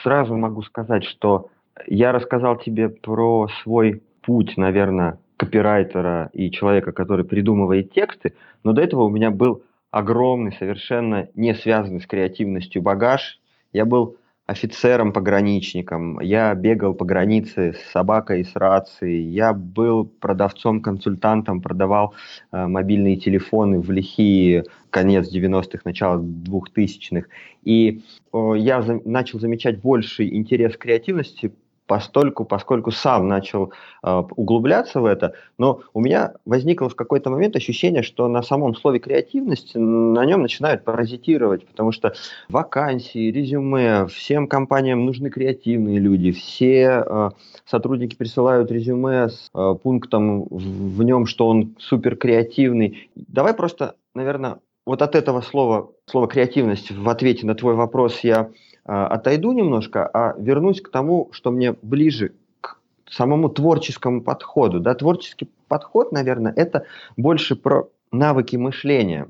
Сразу 0.04 0.36
могу 0.36 0.64
сказать, 0.64 1.04
что 1.04 1.50
я 1.86 2.12
рассказал 2.12 2.58
тебе 2.58 2.90
про 2.90 3.48
свой 3.64 4.04
путь, 4.22 4.58
наверное, 4.58 5.20
копирайтера 5.38 6.30
и 6.34 6.52
человека, 6.52 6.92
который 6.92 7.24
придумывает 7.24 7.94
тексты, 7.94 8.34
но 8.64 8.74
до 8.74 8.82
этого 8.82 9.04
у 9.04 9.10
меня 9.10 9.32
был 9.32 9.64
огромный, 9.92 10.52
совершенно 10.52 11.30
не 11.36 11.54
связанный 11.54 12.02
с 12.02 12.08
креативностью 12.08 12.82
багаж. 12.82 13.40
Я 13.72 13.86
был 13.86 14.18
офицером-пограничником, 14.48 16.22
я 16.22 16.56
бегал 16.56 16.94
по 16.94 17.04
границе 17.04 17.74
с 17.74 17.92
собакой 17.92 18.42
и 18.42 18.44
с 18.46 18.56
рацией, 18.56 19.24
я 19.24 19.54
был 19.54 20.06
продавцом-консультантом, 20.06 21.62
продавал 21.62 22.14
э, 22.54 22.66
мобильные 22.66 23.18
телефоны 23.18 23.82
в 23.82 23.92
лихие 23.92 24.64
конец 24.90 25.34
90-х, 25.34 25.82
начало 25.84 26.22
2000-х. 26.22 27.28
И 27.66 28.02
э, 28.32 28.54
я 28.58 28.82
за, 28.82 29.02
начал 29.04 29.40
замечать 29.40 29.82
больший 29.82 30.34
интерес 30.34 30.78
к 30.78 30.82
креативности 30.82 31.52
постольку, 31.88 32.46
поскольку 32.46 32.92
сам 32.92 33.28
начал 33.28 33.72
э, 34.04 34.24
углубляться 34.36 35.02
в 35.02 35.06
это, 35.06 35.34
но 35.58 35.82
у 35.94 36.02
меня 36.02 36.34
возникло 36.46 36.90
в 36.90 36.96
какой-то 36.96 37.30
момент 37.30 37.56
ощущение, 37.56 38.04
что 38.04 38.28
на 38.28 38.44
самом 38.44 38.76
слове 38.76 39.00
креативность 39.00 39.72
на 39.74 40.24
нем 40.26 40.42
начинают 40.42 40.84
паразитировать, 40.84 41.66
потому 41.66 41.92
что 41.92 42.14
вакансии, 42.50 43.32
резюме, 43.32 44.06
всем 44.08 44.48
компаниям 44.48 45.06
нужны 45.06 45.30
креативные 45.30 46.00
люди, 46.00 46.32
все 46.32 47.04
э, 47.06 47.30
сотрудники 47.66 48.16
присылают 48.16 48.72
резюме 48.72 49.30
с 49.30 49.50
э, 49.56 49.76
пунктом 49.82 50.44
в, 50.44 50.98
в 50.98 51.04
нем, 51.04 51.26
что 51.26 51.48
он 51.48 51.76
супер 51.80 52.16
креативный. 52.16 53.10
Давай 53.16 53.54
просто, 53.54 53.96
наверное, 54.14 54.60
вот 54.86 55.02
от 55.02 55.16
этого 55.16 55.42
слова, 55.42 55.92
слова 56.06 56.28
креативность 56.28 56.92
в 56.92 57.10
ответе 57.10 57.46
на 57.46 57.56
твой 57.56 57.76
вопрос 57.76 58.22
я 58.22 58.50
отойду 58.88 59.52
немножко, 59.52 60.10
а 60.14 60.36
вернусь 60.38 60.82
к 60.82 60.90
тому, 60.90 61.30
что 61.32 61.52
мне 61.52 61.76
ближе 61.82 62.34
к 62.62 62.78
самому 63.10 63.50
творческому 63.50 64.22
подходу. 64.22 64.80
Да, 64.80 64.96
творческий 64.96 65.50
подход, 65.68 66.12
наверное, 66.12 66.54
это 66.56 66.86
больше 67.18 67.56
про 67.56 67.90
навыки 68.12 68.56
мышления. 68.56 69.28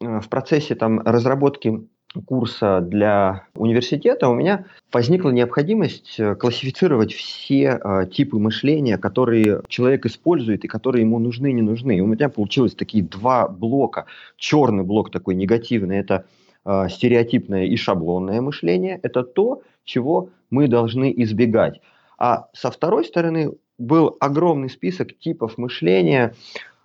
А, 0.00 0.20
в 0.20 0.28
процессе 0.28 0.74
там, 0.74 1.00
разработки 1.00 1.86
курса 2.26 2.80
для 2.80 3.46
университета 3.54 4.28
у 4.28 4.34
меня 4.34 4.66
возникла 4.92 5.30
необходимость 5.30 6.16
э, 6.20 6.34
классифицировать 6.34 7.14
все 7.14 7.80
э, 7.82 8.06
типы 8.12 8.38
мышления, 8.38 8.98
которые 8.98 9.62
человек 9.68 10.04
использует 10.04 10.64
и 10.64 10.68
которые 10.68 11.02
ему 11.02 11.18
нужны 11.18 11.52
не 11.52 11.62
нужны. 11.62 11.96
И 11.96 12.00
у 12.00 12.06
меня 12.06 12.28
получилось 12.28 12.74
такие 12.74 13.02
два 13.02 13.48
блока. 13.48 14.04
Черный 14.36 14.84
блок 14.84 15.10
такой 15.10 15.34
негативный– 15.34 15.96
это 15.98 16.26
э, 16.64 16.88
стереотипное 16.88 17.64
и 17.64 17.76
шаблонное 17.76 18.40
мышление– 18.40 18.98
это 19.02 19.22
то, 19.22 19.62
чего 19.84 20.30
мы 20.50 20.68
должны 20.68 21.12
избегать. 21.16 21.80
А 22.18 22.48
со 22.52 22.70
второй 22.70 23.04
стороны 23.04 23.52
был 23.78 24.16
огромный 24.20 24.70
список 24.70 25.18
типов 25.18 25.58
мышления, 25.58 26.34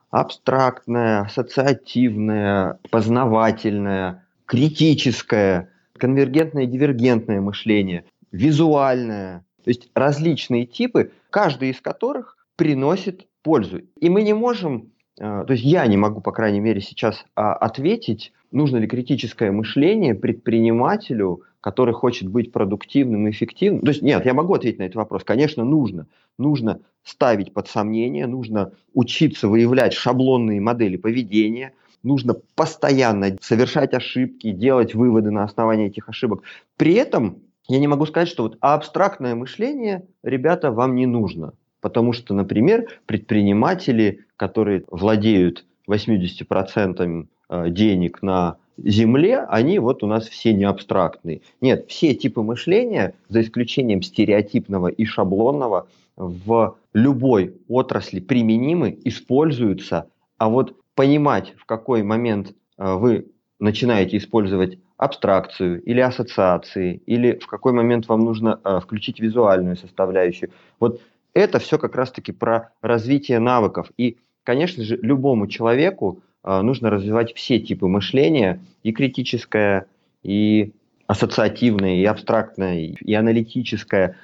абстрактное, 0.09 1.21
ассоциативное, 1.21 2.79
познавательное, 2.89 4.25
критическое, 4.45 5.69
конвергентное 5.97 6.63
и 6.63 6.67
дивергентное 6.67 7.41
мышление, 7.41 8.05
визуальное. 8.31 9.45
То 9.63 9.69
есть 9.69 9.89
различные 9.93 10.65
типы, 10.65 11.11
каждый 11.29 11.69
из 11.69 11.81
которых 11.81 12.37
приносит 12.55 13.27
пользу. 13.43 13.81
И 13.99 14.09
мы 14.09 14.23
не 14.23 14.33
можем 14.33 14.91
то 15.17 15.47
есть 15.49 15.63
я 15.63 15.85
не 15.87 15.97
могу, 15.97 16.21
по 16.21 16.31
крайней 16.31 16.59
мере, 16.59 16.79
сейчас 16.79 17.25
а, 17.35 17.53
ответить, 17.53 18.33
нужно 18.51 18.77
ли 18.77 18.87
критическое 18.87 19.51
мышление 19.51 20.13
предпринимателю, 20.13 21.41
который 21.59 21.93
хочет 21.93 22.29
быть 22.29 22.51
продуктивным 22.51 23.27
и 23.27 23.31
эффективным. 23.31 23.81
То 23.81 23.89
есть 23.89 24.01
нет, 24.01 24.25
я 24.25 24.33
могу 24.33 24.53
ответить 24.53 24.79
на 24.79 24.83
этот 24.83 24.95
вопрос. 24.95 25.23
Конечно, 25.23 25.65
нужно. 25.65 26.07
Нужно 26.37 26.81
ставить 27.03 27.53
под 27.53 27.67
сомнение, 27.67 28.27
нужно 28.27 28.73
учиться 28.93 29.47
выявлять 29.47 29.93
шаблонные 29.93 30.61
модели 30.61 30.97
поведения, 30.97 31.73
нужно 32.03 32.35
постоянно 32.55 33.35
совершать 33.41 33.93
ошибки, 33.93 34.51
делать 34.51 34.93
выводы 34.93 35.31
на 35.31 35.43
основании 35.43 35.87
этих 35.87 36.09
ошибок. 36.09 36.43
При 36.77 36.93
этом 36.93 37.39
я 37.67 37.79
не 37.79 37.87
могу 37.87 38.05
сказать, 38.05 38.29
что 38.29 38.43
вот 38.43 38.57
абстрактное 38.61 39.35
мышление, 39.35 40.05
ребята, 40.23 40.71
вам 40.71 40.95
не 40.95 41.05
нужно. 41.05 41.53
Потому 41.81 42.13
что, 42.13 42.33
например, 42.33 42.87
предприниматели, 43.05 44.25
которые 44.37 44.83
владеют 44.89 45.65
80% 45.89 47.27
э, 47.49 47.69
денег 47.69 48.21
на 48.21 48.57
земле, 48.77 49.39
они 49.39 49.79
вот 49.79 50.03
у 50.03 50.07
нас 50.07 50.27
все 50.27 50.53
не 50.53 50.63
абстрактные. 50.63 51.41
Нет, 51.61 51.85
все 51.89 52.13
типы 52.13 52.41
мышления, 52.41 53.15
за 53.27 53.41
исключением 53.41 54.01
стереотипного 54.01 54.87
и 54.87 55.05
шаблонного, 55.05 55.87
в 56.15 56.77
любой 56.93 57.55
отрасли 57.67 58.19
применимы, 58.19 58.97
используются, 59.03 60.07
а 60.37 60.49
вот 60.49 60.75
понимать, 60.95 61.53
в 61.57 61.65
какой 61.65 62.03
момент 62.03 62.53
э, 62.77 62.93
вы 62.95 63.27
начинаете 63.59 64.17
использовать 64.17 64.79
абстракцию 64.97 65.81
или 65.83 65.99
ассоциации, 65.99 67.01
или 67.05 67.37
в 67.37 67.47
какой 67.47 67.71
момент 67.71 68.07
вам 68.07 68.21
нужно 68.21 68.59
э, 68.63 68.79
включить 68.81 69.19
визуальную 69.19 69.77
составляющую. 69.77 70.51
Вот 70.79 71.01
это 71.33 71.59
все 71.59 71.77
как 71.77 71.95
раз-таки 71.95 72.31
про 72.31 72.71
развитие 72.81 73.39
навыков. 73.39 73.91
И, 73.97 74.17
конечно 74.47 74.81
же, 74.81 74.97
любому 75.01 75.47
человеку 75.47 76.23
э, 76.45 76.61
нужно 76.61 76.89
развивать 76.89 77.33
все 77.35 77.59
типы 77.59 77.87
мышления, 77.87 78.61
и 78.81 78.93
критическое, 78.93 79.87
и 80.23 80.71
ассоциативное, 81.05 81.95
и 81.95 82.05
абстрактное, 82.05 82.79
и 82.79 83.13
аналитическое, 83.13 84.15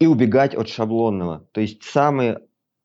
и 0.00 0.08
убегать 0.08 0.56
от 0.56 0.68
шаблонного. 0.68 1.44
То 1.52 1.60
есть 1.60 1.84
самый, 1.84 2.38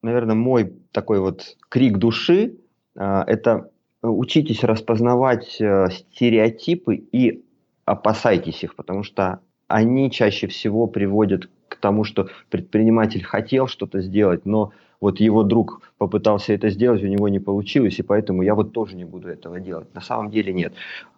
наверное, 0.03 0.35
мой 0.35 0.71
такой 0.91 1.19
вот 1.19 1.57
крик 1.69 1.97
души 1.97 2.57
э,– 2.95 3.23
это 3.27 3.71
учитесь 4.03 4.63
распознавать 4.63 5.59
э, 5.59 5.87
стереотипы 5.89 6.97
и 6.97 7.43
опасайтесь 7.85 8.63
их, 8.63 8.75
потому 8.75 9.01
что 9.01 9.39
они 9.67 10.11
чаще 10.11 10.45
всего 10.45 10.85
приводят 10.85 11.49
тому, 11.79 12.03
что 12.03 12.29
предприниматель 12.49 13.23
хотел 13.23 13.67
что-то 13.67 14.01
сделать, 14.01 14.45
но 14.45 14.71
вот 15.01 15.19
его 15.19 15.43
друг 15.43 15.81
попытался 15.97 16.53
это 16.53 16.69
сделать, 16.69 17.03
у 17.03 17.07
него 17.07 17.29
не 17.29 17.39
получилось, 17.39 17.99
и 17.99 18.03
поэтому 18.03 18.41
я 18.41 18.55
вот 18.55 18.73
тоже 18.73 18.95
не 18.95 19.05
буду 19.05 19.29
этого 19.29 19.59
делать. 19.59 19.93
На 19.93 20.01
самом 20.01 20.29
деле 20.29 20.53
нет. 20.53 20.73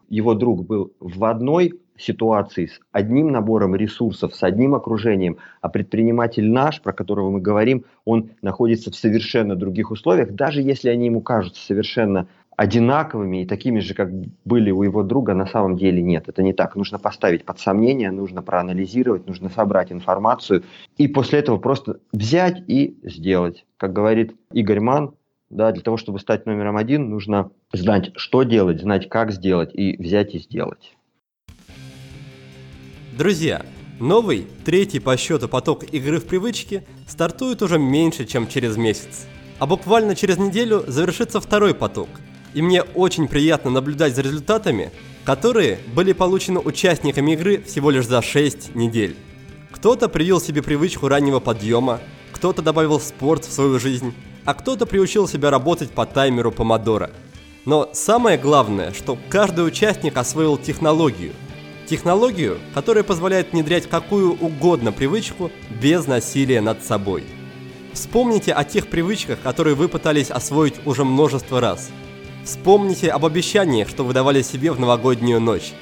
Его 0.09 0.33
друг 0.33 0.65
был 0.65 0.91
в 0.99 1.23
одной 1.23 1.79
ситуации 1.97 2.65
с 2.65 2.79
одним 2.91 3.31
набором 3.31 3.75
ресурсов, 3.75 4.35
с 4.35 4.43
одним 4.43 4.75
окружением, 4.75 5.37
а 5.61 5.69
предприниматель 5.69 6.49
наш, 6.49 6.81
про 6.81 6.93
которого 6.93 7.29
мы 7.29 7.39
говорим, 7.39 7.85
он 8.05 8.31
находится 8.41 8.91
в 8.91 8.95
совершенно 8.95 9.55
других 9.55 9.91
условиях, 9.91 10.31
даже 10.31 10.61
если 10.61 10.89
они 10.89 11.05
ему 11.05 11.21
кажутся 11.21 11.63
совершенно 11.63 12.27
одинаковыми 12.57 13.43
и 13.43 13.45
такими 13.45 13.79
же, 13.79 13.93
как 13.93 14.11
были 14.45 14.71
у 14.71 14.83
его 14.83 15.03
друга, 15.03 15.33
на 15.33 15.45
самом 15.45 15.77
деле 15.77 16.01
нет. 16.01 16.27
Это 16.27 16.43
не 16.43 16.53
так. 16.53 16.75
Нужно 16.75 16.99
поставить 16.99 17.45
под 17.45 17.59
сомнение, 17.59 18.11
нужно 18.11 18.41
проанализировать, 18.41 19.25
нужно 19.27 19.49
собрать 19.49 19.91
информацию 19.91 20.63
и 20.97 21.07
после 21.07 21.39
этого 21.39 21.57
просто 21.57 21.99
взять 22.11 22.63
и 22.67 22.97
сделать. 23.03 23.65
Как 23.77 23.93
говорит 23.93 24.35
Игорь 24.51 24.79
Ман, 24.79 25.15
да, 25.49 25.71
для 25.71 25.81
того, 25.81 25.97
чтобы 25.97 26.19
стать 26.19 26.45
номером 26.45 26.77
один, 26.77 27.09
нужно 27.09 27.51
знать, 27.73 28.11
что 28.15 28.43
делать, 28.43 28.79
знать, 28.79 29.09
как 29.09 29.31
сделать 29.31 29.71
и 29.73 29.97
взять 30.01 30.33
и 30.35 30.39
сделать. 30.39 30.95
Друзья, 33.17 33.65
новый, 33.99 34.47
третий 34.63 34.99
по 34.99 35.17
счету 35.17 35.49
поток 35.49 35.83
игры 35.91 36.19
в 36.19 36.25
привычки 36.25 36.83
стартует 37.07 37.61
уже 37.61 37.79
меньше, 37.79 38.25
чем 38.25 38.47
через 38.47 38.77
месяц. 38.77 39.27
А 39.59 39.67
буквально 39.67 40.15
через 40.15 40.37
неделю 40.37 40.83
завершится 40.87 41.41
второй 41.41 41.73
поток– 41.73 42.09
и 42.53 42.61
мне 42.61 42.81
очень 42.81 43.27
приятно 43.27 43.71
наблюдать 43.71 44.15
за 44.15 44.21
результатами, 44.21 44.91
которые 45.23 45.79
были 45.93 46.13
получены 46.13 46.59
участниками 46.59 47.33
игры 47.33 47.63
всего 47.63 47.91
лишь 47.91 48.07
за 48.07 48.21
6 48.21 48.75
недель. 48.75 49.15
Кто-то 49.71 50.09
привил 50.09 50.41
себе 50.41 50.61
привычку 50.61 51.07
раннего 51.07 51.39
подъема, 51.39 51.99
кто-то 52.31 52.61
добавил 52.61 52.99
спорт 52.99 53.45
в 53.45 53.51
свою 53.51 53.79
жизнь, 53.79 54.13
а 54.45 54.53
кто-то 54.53 54.85
приучил 54.85 55.27
себя 55.27 55.49
работать 55.49 55.91
по 55.91 56.05
таймеру 56.05 56.51
помодора. 56.51 57.11
Но 57.65 57.89
самое 57.93 58.37
главное, 58.37 58.91
что 58.91 59.17
каждый 59.29 59.65
участник 59.65 60.17
освоил 60.17 60.57
технологию. 60.57 61.33
Технологию, 61.85 62.57
которая 62.73 63.03
позволяет 63.03 63.51
внедрять 63.51 63.87
какую 63.87 64.33
угодно 64.33 64.91
привычку 64.91 65.51
без 65.81 66.07
насилия 66.07 66.61
над 66.61 66.83
собой. 66.83 67.23
Вспомните 67.93 68.53
о 68.53 68.63
тех 68.63 68.87
привычках, 68.87 69.39
которые 69.41 69.75
вы 69.75 69.89
пытались 69.89 70.31
освоить 70.31 70.75
уже 70.85 71.03
множество 71.03 71.59
раз– 71.59 71.89
Вспомните 72.43 73.09
об 73.09 73.25
обещаниях, 73.25 73.87
что 73.87 74.03
вы 74.03 74.13
давали 74.13 74.41
себе 74.41 74.71
в 74.71 74.79
новогоднюю 74.79 75.39
ночь. 75.39 75.73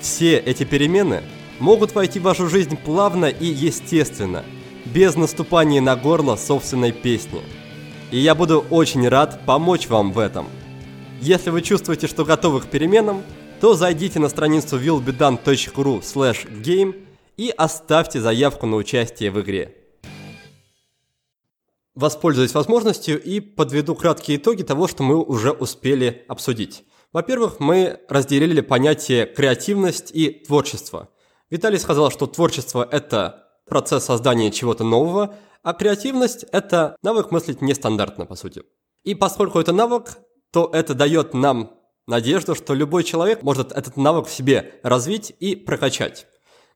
Все 0.00 0.38
эти 0.38 0.64
перемены 0.64 1.22
могут 1.58 1.94
войти 1.94 2.18
в 2.18 2.22
вашу 2.22 2.48
жизнь 2.48 2.76
плавно 2.76 3.26
и 3.26 3.44
естественно, 3.44 4.44
без 4.86 5.16
наступания 5.16 5.80
на 5.80 5.96
горло 5.96 6.36
собственной 6.36 6.92
песни. 6.92 7.42
И 8.10 8.18
я 8.18 8.34
буду 8.34 8.64
очень 8.70 9.06
рад 9.06 9.40
помочь 9.44 9.88
вам 9.88 10.12
в 10.12 10.18
этом. 10.18 10.46
Если 11.20 11.50
вы 11.50 11.60
чувствуете, 11.60 12.06
что 12.06 12.24
готовы 12.24 12.60
к 12.60 12.66
переменам, 12.66 13.22
то 13.60 13.74
зайдите 13.74 14.18
на 14.18 14.28
страницу 14.28 14.78
willbedone.ru 14.80 16.00
game 16.62 16.96
и 17.36 17.52
оставьте 17.54 18.20
заявку 18.20 18.66
на 18.66 18.76
участие 18.76 19.30
в 19.30 19.40
игре 19.40 19.77
воспользуюсь 21.98 22.54
возможностью 22.54 23.20
и 23.20 23.40
подведу 23.40 23.96
краткие 23.96 24.38
итоги 24.38 24.62
того, 24.62 24.86
что 24.86 25.02
мы 25.02 25.16
уже 25.16 25.50
успели 25.50 26.24
обсудить. 26.28 26.84
Во-первых, 27.12 27.58
мы 27.58 28.00
разделили 28.08 28.60
понятие 28.60 29.26
креативность 29.26 30.12
и 30.14 30.30
творчество. 30.30 31.08
Виталий 31.50 31.78
сказал, 31.78 32.12
что 32.12 32.28
творчество– 32.28 32.86
это 32.90 33.48
процесс 33.66 34.04
создания 34.04 34.52
чего-то 34.52 34.84
нового, 34.84 35.34
а 35.64 35.74
креативность– 35.74 36.44
это 36.52 36.96
навык 37.02 37.32
мыслить 37.32 37.62
нестандартно, 37.62 38.26
по 38.26 38.36
сути. 38.36 38.62
И 39.02 39.16
поскольку 39.16 39.58
это 39.58 39.72
навык, 39.72 40.18
то 40.52 40.70
это 40.72 40.94
дает 40.94 41.34
нам 41.34 41.72
надежду, 42.06 42.54
что 42.54 42.74
любой 42.74 43.02
человек 43.02 43.42
может 43.42 43.72
этот 43.72 43.96
навык 43.96 44.28
в 44.28 44.32
себе 44.32 44.78
развить 44.84 45.34
и 45.40 45.56
прокачать. 45.56 46.28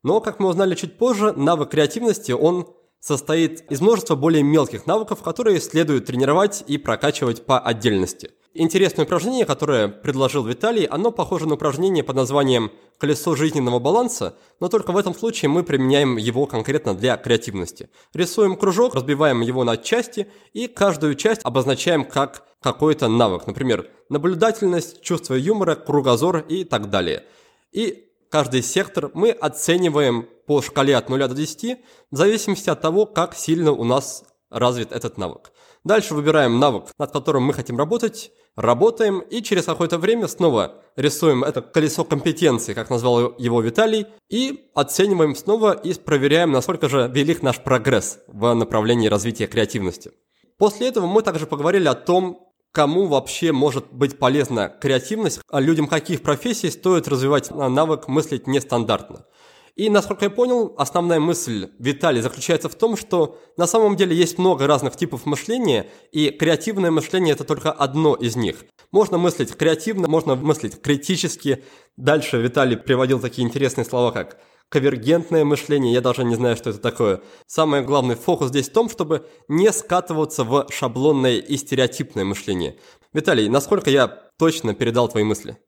Но, 0.03 0.21
как 0.21 0.41
мы 0.41 0.49
узнали 0.49 0.75
чуть 0.75 0.99
позже, 0.99 1.33
навык 1.33 1.71
креативности, 1.71 2.33
он 2.33 2.67
состоит 3.03 3.71
из 3.71 3.81
множества 3.81 4.15
более 4.15 4.45
мелких 4.45 4.87
навыков, 4.87 5.23
которые 5.23 5.61
следует 5.61 6.07
тренировать 6.07 6.62
и 6.69 6.79
прокачивать 6.79 7.45
по 7.45 7.59
отдельности. 7.59 8.31
Интересное 8.55 9.07
упражнение, 9.07 9.45
которое 9.45 9.88
предложил 9.88 10.45
Виталий, 10.45 10.85
оно 10.85 11.11
похоже 11.11 11.49
на 11.49 11.55
упражнение 11.55 12.05
под 12.05 12.17
названием 12.17 12.71
«Колесо 12.99 13.35
жизненного 13.35 13.79
баланса», 13.79 14.37
но 14.61 14.69
только 14.69 14.93
в 14.93 14.99
этом 14.99 15.15
случае 15.15 15.49
мы 15.49 15.65
применяем 15.65 16.17
его 16.17 16.47
конкретно 16.47 16.95
для 16.95 17.17
креативности. 17.17 17.88
Рисуем 18.15 18.57
кружок, 18.57 18.95
разбиваем 18.95 19.41
его 19.41 19.65
на 19.65 19.79
части 19.79 20.29
и 20.53 20.69
каждую 20.69 21.15
часть 21.15 21.41
обозначаем 21.45 22.05
как 22.05 22.45
какой-то 22.61 23.09
навык, 23.09 23.47
например, 23.47 23.88
наблюдательность, 24.11 25.01
чувство 25.01 25.35
юмора, 25.35 25.75
кругозор 25.75 26.45
и 26.47 26.65
так 26.65 26.91
далее. 26.91 27.25
И 27.73 28.12
каждый 28.33 28.62
сектор 28.62 29.11
мы 29.12 29.31
оцениваем 29.31 30.27
по 30.47 30.62
шкале 30.62 30.97
от 30.97 31.11
0 31.11 31.29
до 31.29 31.35
10 31.35 31.79
в 32.11 32.16
зависимости 32.16 32.71
от 32.71 32.81
того, 32.81 33.05
как 33.05 33.35
сильно 33.35 33.73
у 33.73 33.85
нас 33.85 34.25
развит 34.51 34.90
этот 34.90 35.18
навык. 35.18 35.53
Дальше 35.85 36.14
выбираем 36.14 36.59
навык, 36.59 36.85
над 36.99 37.12
которым 37.12 37.42
мы 37.42 37.53
хотим 37.53 37.77
работать, 37.77 38.33
работаем 38.57 39.21
и 39.21 39.42
через 39.42 39.64
какое-то 39.64 39.99
время 39.99 40.29
снова 40.29 40.83
рисуем 40.97 41.45
это 41.45 41.61
колесо 41.61 42.05
компетенции, 42.05 42.73
как 42.73 42.88
назвал 42.88 43.37
его 43.37 43.61
Виталий, 43.61 44.07
и 44.31 44.71
оцениваем 44.75 45.35
снова 45.35 45.73
и 45.73 45.92
проверяем, 45.95 46.53
насколько 46.53 46.88
же 46.88 47.11
велик 47.12 47.42
наш 47.42 47.61
прогресс 47.61 48.18
в 48.29 48.55
направлении 48.55 49.09
развития 49.09 49.47
креативности. 49.47 50.12
После 50.57 50.88
этого 50.88 51.07
мы 51.07 51.23
также 51.23 51.47
поговорили 51.47 51.88
о 51.88 51.95
том, 51.95 52.52
кому 52.73 53.07
вообще 53.07 53.53
может 53.53 53.93
быть 53.93 54.19
полезна 54.19 54.69
креативность, 54.69 55.41
а 55.51 55.61
людям 55.61 55.87
каких 55.87 56.23
профессий 56.23 56.71
стоит 56.71 57.07
развивать 57.07 57.51
навык 57.51 58.09
мыслить 58.09 58.47
нестандартно. 58.47 59.27
И, 59.75 59.89
насколько 59.89 60.27
я 60.27 60.31
понял, 60.31 60.75
основная 60.77 61.19
мысль 61.19 61.71
Виталия 61.79 62.21
заключается 62.21 62.69
в 62.69 62.75
том, 62.75 62.95
что 62.95 63.39
на 63.57 63.67
самом 63.67 63.97
деле 63.97 64.15
есть 64.15 64.37
много 64.37 64.67
разных 64.67 64.97
типов 64.97 65.25
мышления, 65.25 65.87
и 66.11 66.29
креативное 66.29 66.91
мышление– 66.91 67.33
это 67.35 67.45
только 67.45 67.73
одно 67.73 68.15
из 68.15 68.37
них. 68.37 68.67
Можно 68.91 69.17
мыслить 69.17 69.57
креативно, 69.57 70.09
можно 70.09 70.35
мыслить 70.35 70.83
критически. 70.83 71.65
Дальше 71.97 72.37
Виталий 72.37 72.77
приводил 72.77 73.19
такие 73.19 73.49
интересные 73.49 73.87
слова, 73.87 74.11
как 74.11 74.39
конвергентное 74.73 75.45
мышление, 75.45 75.93
я 75.93 76.01
даже 76.01 76.25
не 76.25 76.35
знаю, 76.35 76.57
что 76.57 76.71
это 76.71 76.81
такое. 76.81 77.21
Самый 77.47 77.83
главный 77.83 78.15
фокус 78.15 78.49
здесь 78.49 78.71
в 78.71 78.73
том, 78.73 78.89
чтобы 78.89 79.27
не 79.49 79.71
скатываться 79.71 80.45
в 80.45 80.67
шаблонное 80.71 81.37
и 81.37 81.57
стереотипное 81.57 82.25
мышление. 82.25 82.77
Виталий, 83.13 83.49
насколько 83.51 83.91
я 83.91 84.09
точно 84.39 84.75
передал 84.75 85.09
твои 85.09 85.25
мысли? 85.25 85.59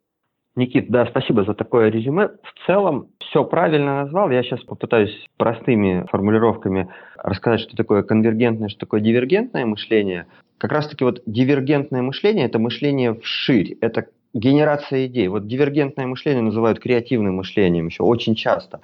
Никит, 0.56 0.88
да, 0.88 1.04
спасибо 1.06 1.44
за 1.44 1.52
такое 1.52 1.90
резюме. 1.90 2.28
В 2.28 2.66
целом 2.66 3.08
все 3.18 3.44
правильно 3.44 4.04
назвал. 4.04 4.30
Я 4.30 4.42
сейчас 4.42 4.62
попытаюсь 4.62 5.14
простыми 5.36 6.06
формулировками 6.10 6.88
рассказать, 7.16 7.60
что 7.60 7.76
такое 7.76 8.02
конвергентное, 8.04 8.68
что 8.68 8.80
такое 8.80 9.00
дивергентное 9.00 9.66
мышление. 9.66 10.26
Как 10.58 10.72
раз-таки 10.72 11.04
вот 11.04 11.22
дивергентное 11.26 12.02
мышление– 12.02 12.46
это 12.46 12.58
мышление 12.58 13.14
вширь, 13.14 13.76
это 13.80 14.06
генерация 14.34 15.06
идей. 15.06 15.28
Вот 15.28 15.46
дивергентное 15.46 16.06
мышление 16.06 16.42
называют 16.42 16.80
креативным 16.80 17.36
мышлением 17.36 17.86
еще 17.86 18.02
очень 18.02 18.34
часто. 18.34 18.80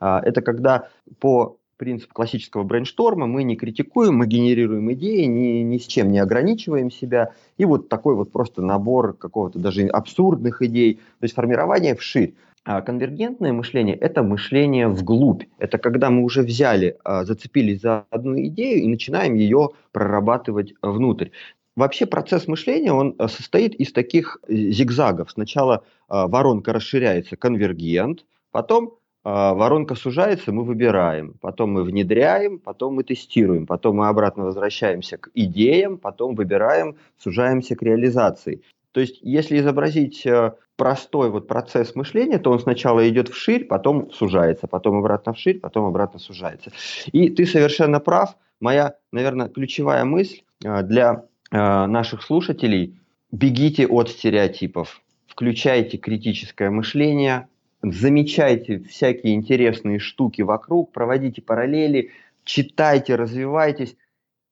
А, 0.00 0.20
это 0.24 0.42
когда 0.42 0.88
по 1.20 1.58
принцип 1.76 2.12
классического 2.12 2.62
брейншторма, 2.62 3.26
мы 3.26 3.42
не 3.42 3.56
критикуем, 3.56 4.16
мы 4.16 4.26
генерируем 4.26 4.92
идеи, 4.92 5.24
ни, 5.24 5.62
ни 5.62 5.78
с 5.78 5.86
чем 5.86 6.10
не 6.10 6.18
ограничиваем 6.18 6.90
себя, 6.90 7.32
и 7.58 7.64
вот 7.64 7.88
такой 7.88 8.14
вот 8.14 8.32
просто 8.32 8.62
набор 8.62 9.14
какого-то 9.14 9.58
даже 9.58 9.86
абсурдных 9.86 10.62
идей, 10.62 10.94
то 10.94 11.24
есть 11.24 11.34
формирование 11.34 11.94
вширь. 11.94 12.34
А 12.66 12.80
конвергентное 12.80 13.52
мышление– 13.52 13.94
это 14.00 14.22
мышление 14.22 14.88
вглубь. 14.88 15.42
Это 15.58 15.76
когда 15.76 16.08
мы 16.08 16.22
уже 16.22 16.42
взяли, 16.42 16.96
а, 17.04 17.24
зацепились 17.24 17.82
за 17.82 18.06
одну 18.08 18.40
идею 18.46 18.82
и 18.82 18.88
начинаем 18.88 19.34
ее 19.34 19.70
прорабатывать 19.92 20.72
внутрь. 20.80 21.28
Вообще 21.76 22.06
процесс 22.06 22.46
мышления, 22.46 22.92
он 22.92 23.14
а, 23.18 23.28
состоит 23.28 23.74
из 23.74 23.92
таких 23.92 24.38
э, 24.46 24.54
зигзагов. 24.54 25.30
Сначала 25.30 25.84
воронка 26.08 26.72
расширяется, 26.72 27.36
конвергент, 27.36 28.24
потом 28.52 28.98
а, 29.24 29.54
воронка 29.54 29.94
сужается, 29.94 30.52
мы 30.52 30.64
выбираем, 30.64 31.34
потом 31.40 31.72
мы 31.72 31.82
внедряем, 31.82 32.58
потом 32.58 32.94
мы 32.96 33.04
тестируем, 33.04 33.66
потом 33.66 33.96
мы 33.96 34.08
обратно 34.08 34.44
возвращаемся 34.44 35.16
к 35.16 35.30
идеям, 35.34 35.96
потом 35.96 36.34
выбираем, 36.34 36.96
сужаемся 37.18 37.74
к 37.74 37.82
реализации. 37.82 38.62
То 38.92 39.00
есть, 39.00 39.18
если 39.22 39.58
изобразить 39.58 40.26
э, 40.26 40.52
простой 40.76 41.30
вот 41.30 41.48
процесс 41.48 41.94
мышления, 41.94 42.38
то 42.38 42.50
он 42.50 42.60
сначала 42.60 43.08
идет 43.08 43.28
вширь, 43.28 43.64
потом 43.64 44.12
сужается, 44.12 44.66
потом 44.68 44.98
обратно 44.98 45.32
вширь, 45.32 45.58
потом 45.58 45.86
обратно 45.86 46.20
сужается. 46.20 46.70
И 47.10 47.30
ты 47.30 47.46
совершенно 47.46 48.00
прав. 48.00 48.36
Моя, 48.60 48.96
наверное, 49.10 49.48
ключевая 49.48 50.04
мысль 50.04 50.42
э, 50.62 50.82
для 50.82 51.12
э, 51.14 51.33
наших 51.54 52.22
слушателей– 52.22 52.98
бегите 53.34 53.86
от 53.86 54.10
стереотипов, 54.10 55.02
включайте 55.26 55.98
критическое 55.98 56.70
мышление, 56.70 57.48
замечайте 57.82 58.78
всякие 58.78 59.34
интересные 59.34 59.98
штуки 59.98 60.42
вокруг, 60.42 60.92
проводите 60.92 61.42
параллели, 61.42 62.12
читайте, 62.44 63.16
развивайтесь, 63.16 63.96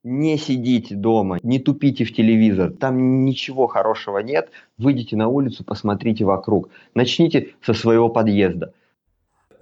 не 0.03 0.37
сидите 0.37 0.97
дома, 0.97 1.39
не 1.45 1.61
тупите 1.61 2.05
в 2.05 2.13
телевизор, 2.13 2.73
там 2.73 3.25
ничего 3.25 3.69
хорошего 3.69 4.19
нет, 4.19 4.51
выйдите 4.79 5.17
на 5.17 5.29
улицу, 5.29 5.63
посмотрите 5.63 6.25
вокруг, 6.25 6.71
начните 6.95 7.55
со 7.63 7.75
своего 7.75 8.09
подъезда. 8.09 8.75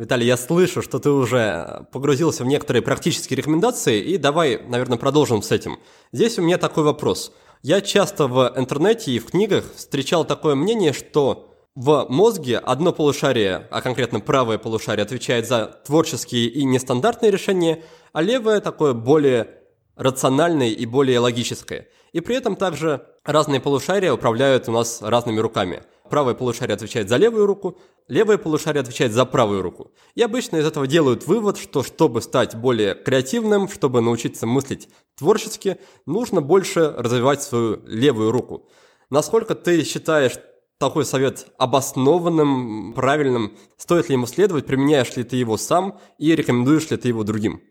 Виталий, 0.00 0.26
я 0.26 0.38
слышу, 0.38 0.80
что 0.80 0.98
ты 0.98 1.10
уже 1.10 1.86
погрузился 1.92 2.42
в 2.42 2.46
некоторые 2.46 2.80
практические 2.80 3.36
рекомендации, 3.36 4.00
и 4.00 4.16
давай, 4.16 4.58
наверное, 4.66 4.96
продолжим 4.96 5.42
с 5.42 5.52
этим. 5.52 5.78
Здесь 6.10 6.38
у 6.38 6.42
меня 6.42 6.56
такой 6.56 6.84
вопрос. 6.84 7.34
Я 7.60 7.82
часто 7.82 8.26
в 8.26 8.50
интернете 8.56 9.12
и 9.12 9.18
в 9.18 9.26
книгах 9.26 9.62
встречал 9.76 10.24
такое 10.24 10.54
мнение, 10.54 10.94
что 10.94 11.52
в 11.74 12.06
мозге 12.08 12.56
одно 12.56 12.94
полушарие, 12.94 13.68
а 13.70 13.82
конкретно 13.82 14.20
правое 14.20 14.56
полушарие, 14.56 15.02
отвечает 15.02 15.46
за 15.46 15.66
творческие 15.66 16.46
и 16.46 16.64
нестандартные 16.64 17.30
решения, 17.30 17.84
а 18.14 18.22
левое 18.22 18.62
такое 18.62 18.94
более 18.94 19.50
рациональное 19.96 20.68
и 20.68 20.86
более 20.86 21.18
логическое. 21.18 21.88
И 22.14 22.20
при 22.20 22.36
этом 22.36 22.56
также 22.56 23.06
разные 23.22 23.60
полушария 23.60 24.14
управляют 24.14 24.66
у 24.66 24.72
нас 24.72 25.02
разными 25.02 25.40
руками. 25.40 25.82
Правое 26.10 26.34
полушарие 26.34 26.74
отвечает 26.74 27.08
за 27.08 27.16
левую 27.16 27.46
руку, 27.46 27.78
левое 28.08 28.36
полушарие 28.36 28.80
отвечает 28.80 29.12
за 29.12 29.24
правую 29.24 29.62
руку. 29.62 29.92
И 30.16 30.22
обычно 30.22 30.56
из 30.56 30.66
этого 30.66 30.88
делают 30.88 31.28
вывод, 31.28 31.56
что 31.56 31.84
чтобы 31.84 32.20
стать 32.20 32.56
более 32.56 32.96
креативным, 32.96 33.68
чтобы 33.68 34.00
научиться 34.00 34.44
мыслить 34.44 34.88
творчески, 35.16 35.78
нужно 36.06 36.40
больше 36.40 36.92
развивать 36.98 37.42
свою 37.42 37.80
левую 37.86 38.32
руку. 38.32 38.68
Насколько 39.08 39.54
ты 39.54 39.84
считаешь 39.84 40.32
такой 40.78 41.04
совет 41.04 41.46
обоснованным, 41.58 42.92
правильным? 42.94 43.56
Стоит 43.76 44.08
ли 44.08 44.14
ему 44.14 44.26
следовать? 44.26 44.66
Применяешь 44.66 45.16
ли 45.16 45.22
ты 45.22 45.36
его 45.36 45.56
сам 45.56 46.00
и 46.18 46.34
рекомендуешь 46.34 46.90
ли 46.90 46.96
ты 46.96 47.06
его 47.06 47.22
другим? 47.22 47.62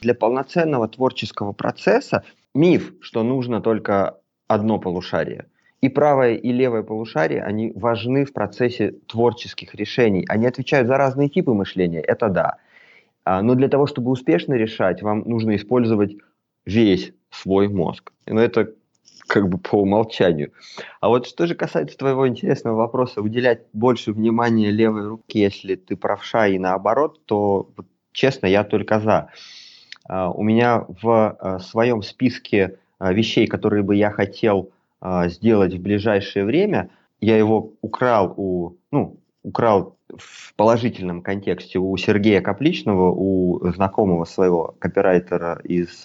Для 0.00 0.14
полноценного 0.14 0.88
творческого 0.88 1.52
процесса 1.52 2.24
миф, 2.54 2.92
что 3.00 3.22
нужно 3.22 3.60
только 3.60 4.20
одно 4.48 4.80
полушарие. 4.80 5.48
И 5.82 5.88
правое, 5.88 6.34
и 6.34 6.52
левое 6.52 6.82
полушарие, 6.82 7.42
они 7.42 7.72
важны 7.74 8.24
в 8.24 8.32
процессе 8.32 8.92
творческих 9.06 9.74
решений. 9.74 10.24
Они 10.28 10.46
отвечают 10.46 10.88
за 10.88 10.96
разные 10.96 11.28
типы 11.28 11.52
мышления, 11.52 12.00
это 12.00 12.28
да. 12.28 12.56
А, 13.24 13.42
но 13.42 13.54
для 13.54 13.68
того, 13.68 13.86
чтобы 13.86 14.10
успешно 14.10 14.54
решать, 14.54 15.02
вам 15.02 15.20
нужно 15.26 15.54
использовать 15.56 16.16
весь 16.64 17.12
свой 17.30 17.68
мозг. 17.68 18.12
Но 18.26 18.40
это 18.40 18.72
как 19.26 19.48
бы 19.48 19.58
по 19.58 19.76
умолчанию. 19.76 20.52
А 21.00 21.08
вот 21.08 21.26
что 21.26 21.46
же 21.46 21.54
касается 21.54 21.98
твоего 21.98 22.26
интересного 22.26 22.76
вопроса, 22.76 23.20
уделять 23.20 23.62
больше 23.72 24.12
внимания 24.12 24.70
левой 24.70 25.08
руке, 25.08 25.42
если 25.42 25.74
ты 25.74 25.96
правша 25.96 26.46
и 26.46 26.58
наоборот, 26.58 27.20
то, 27.26 27.68
честно, 28.12 28.46
я 28.46 28.64
только 28.64 29.00
за. 29.00 29.30
Uh, 30.08 30.32
у 30.32 30.44
меня 30.44 30.84
в 30.86 31.36
uh, 31.40 31.58
своем 31.58 32.00
списке 32.02 32.78
вещей, 33.00 33.48
которые 33.48 33.82
бы 33.82 33.96
я 33.96 34.12
хотел 34.12 34.70
сделать 35.26 35.74
в 35.74 35.80
ближайшее 35.80 36.44
время, 36.44 36.90
я 37.20 37.36
его 37.36 37.72
украл 37.80 38.34
у, 38.36 38.76
ну, 38.90 39.18
украл 39.42 39.96
в 40.16 40.54
положительном 40.54 41.22
контексте 41.22 41.78
у 41.78 41.96
Сергея 41.96 42.40
Капличного, 42.40 43.12
у 43.12 43.60
знакомого 43.72 44.24
своего 44.24 44.74
копирайтера 44.78 45.60
из 45.64 46.04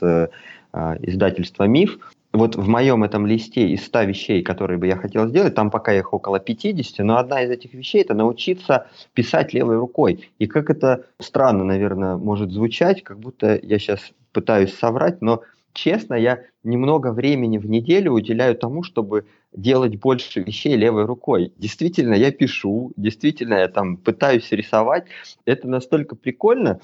издательства 0.74 1.66
«Миф», 1.66 2.00
вот 2.34 2.56
в 2.56 2.66
моем 2.66 3.04
этом 3.04 3.28
листе 3.28 3.68
из 3.68 3.86
100 3.86 4.04
вещей, 4.04 4.42
которые 4.42 4.78
бы 4.78 4.88
я 4.88 4.96
хотел 4.96 5.28
сделать, 5.28 5.54
там 5.54 5.70
пока 5.70 5.94
их 5.94 6.14
около 6.14 6.40
50, 6.40 7.06
но 7.06 7.18
одна 7.18 7.42
из 7.44 7.50
этих 7.50 7.74
вещей– 7.74 8.02
это 8.04 8.14
научиться 8.14 8.88
писать 9.14 9.54
левой 9.54 9.76
рукой. 9.76 10.30
И 10.40 10.48
как 10.48 10.70
это 10.70 11.04
странно, 11.20 11.66
наверное, 11.66 12.16
может 12.16 12.52
звучать, 12.52 13.04
как 13.04 13.20
будто 13.20 13.60
я 13.62 13.80
сейчас 13.80 14.14
пытаюсь 14.32 14.74
соврать, 14.74 15.22
но 15.22 15.42
честно, 15.74 16.16
я 16.16 16.42
немного 16.64 17.12
времени 17.12 17.58
в 17.58 17.66
неделю 17.66 18.14
уделяю 18.14 18.56
тому, 18.56 18.84
чтобы 18.84 19.26
делать 19.54 19.98
больше 19.98 20.42
вещей 20.42 20.76
левой 20.76 21.06
рукой. 21.06 21.54
Действительно, 21.58 22.14
я 22.14 22.32
пишу, 22.32 22.92
действительно, 22.96 23.56
я 23.56 23.68
там 23.68 23.98
пытаюсь 23.98 24.52
рисовать. 24.52 25.06
Это 25.46 25.68
настолько 25.68 26.16
прикольно. 26.16 26.80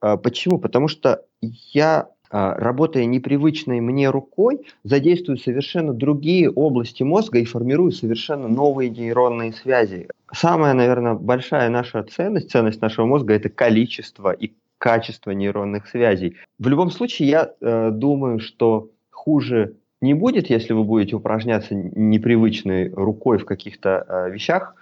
А, 0.00 0.16
почему? 0.16 0.58
Потому 0.58 0.88
что 0.88 1.24
я 1.40 2.08
а, 2.34 2.54
работая 2.54 3.04
непривычной 3.04 3.80
мне 3.80 4.08
рукой, 4.08 4.60
задействую 4.84 5.36
совершенно 5.36 5.92
другие 5.92 6.50
области 6.50 7.02
мозга 7.02 7.38
и 7.38 7.44
формирую 7.44 7.92
совершенно 7.92 8.48
новые 8.48 8.88
нейронные 8.88 9.52
связи. 9.52 10.08
Самая, 10.32 10.72
наверное, 10.72 11.12
большая 11.12 11.68
наша 11.68 12.02
ценность, 12.04 12.50
ценность 12.50 12.80
нашего 12.80 13.04
мозга– 13.04 13.34
это 13.34 13.50
количество 13.50 14.32
и 14.32 14.52
качество 14.82 15.30
нейронных 15.30 15.86
связей. 15.86 16.38
В 16.58 16.66
любом 16.66 16.90
случае, 16.90 17.28
я 17.28 17.52
э, 17.60 17.90
думаю, 17.92 18.40
что 18.40 18.90
хуже 19.10 19.76
не 20.00 20.12
будет, 20.12 20.50
если 20.50 20.72
вы 20.72 20.82
будете 20.82 21.14
упражняться 21.14 21.76
непривычной 21.76 22.90
рукой 22.90 23.38
в 23.38 23.44
каких-то 23.44 24.04
э, 24.08 24.30
вещах. 24.32 24.74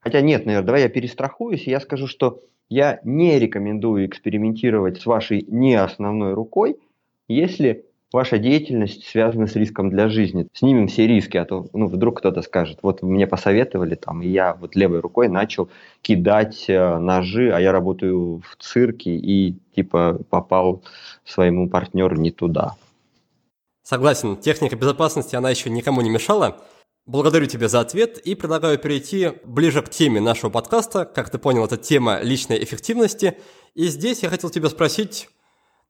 Хотя 0.00 0.22
нет, 0.22 0.44
наверное, 0.44 0.66
давай 0.66 0.82
я 0.82 0.88
перестрахуюсь, 0.88 1.68
и 1.68 1.70
я 1.70 1.78
скажу, 1.78 2.08
что 2.08 2.40
я 2.68 2.98
не 3.04 3.38
рекомендую 3.38 4.06
экспериментировать 4.06 5.00
с 5.00 5.06
вашей 5.06 5.44
не 5.46 5.76
основной 5.76 6.34
рукой, 6.34 6.76
если 7.28 7.86
ваша 8.12 8.38
деятельность 8.38 9.06
связана 9.06 9.46
с 9.46 9.56
риском 9.56 9.90
для 9.90 10.08
жизни. 10.08 10.48
Снимем 10.52 10.88
все 10.88 11.06
риски, 11.06 11.36
а 11.36 11.44
то 11.44 11.66
ну, 11.72 11.88
вдруг 11.88 12.18
кто-то 12.18 12.42
скажет, 12.42 12.78
вот 12.82 13.02
мне 13.02 13.26
посоветовали 13.26 13.94
там, 13.94 14.22
и 14.22 14.28
я 14.28 14.54
вот 14.54 14.76
левой 14.76 15.00
рукой 15.00 15.28
начал 15.28 15.68
кидать 16.02 16.64
э, 16.68 16.98
ножи, 16.98 17.52
а 17.52 17.60
я 17.60 17.72
работаю 17.72 18.40
в 18.40 18.56
цирке 18.62 19.10
и 19.10 19.56
типа 19.74 20.18
попал 20.30 20.82
своему 21.24 21.68
партнеру 21.68 22.16
не 22.16 22.30
туда. 22.30 22.76
Согласен, 23.82 24.36
техника 24.36 24.76
безопасности, 24.76 25.36
она 25.36 25.50
еще 25.50 25.70
никому 25.70 26.00
не 26.00 26.10
мешала. 26.10 26.58
Благодарю 27.06 27.46
тебя 27.46 27.68
за 27.68 27.80
ответ 27.80 28.18
и 28.18 28.34
предлагаю 28.34 28.78
перейти 28.78 29.32
ближе 29.44 29.80
к 29.80 29.88
теме 29.88 30.20
нашего 30.20 30.50
подкаста. 30.50 31.06
Как 31.06 31.30
ты 31.30 31.38
понял, 31.38 31.64
это 31.64 31.78
тема 31.78 32.20
личной 32.20 32.62
эффективности. 32.62 33.38
И 33.74 33.86
здесь 33.86 34.22
я 34.22 34.28
хотел 34.28 34.50
тебя 34.50 34.68
спросить, 34.68 35.30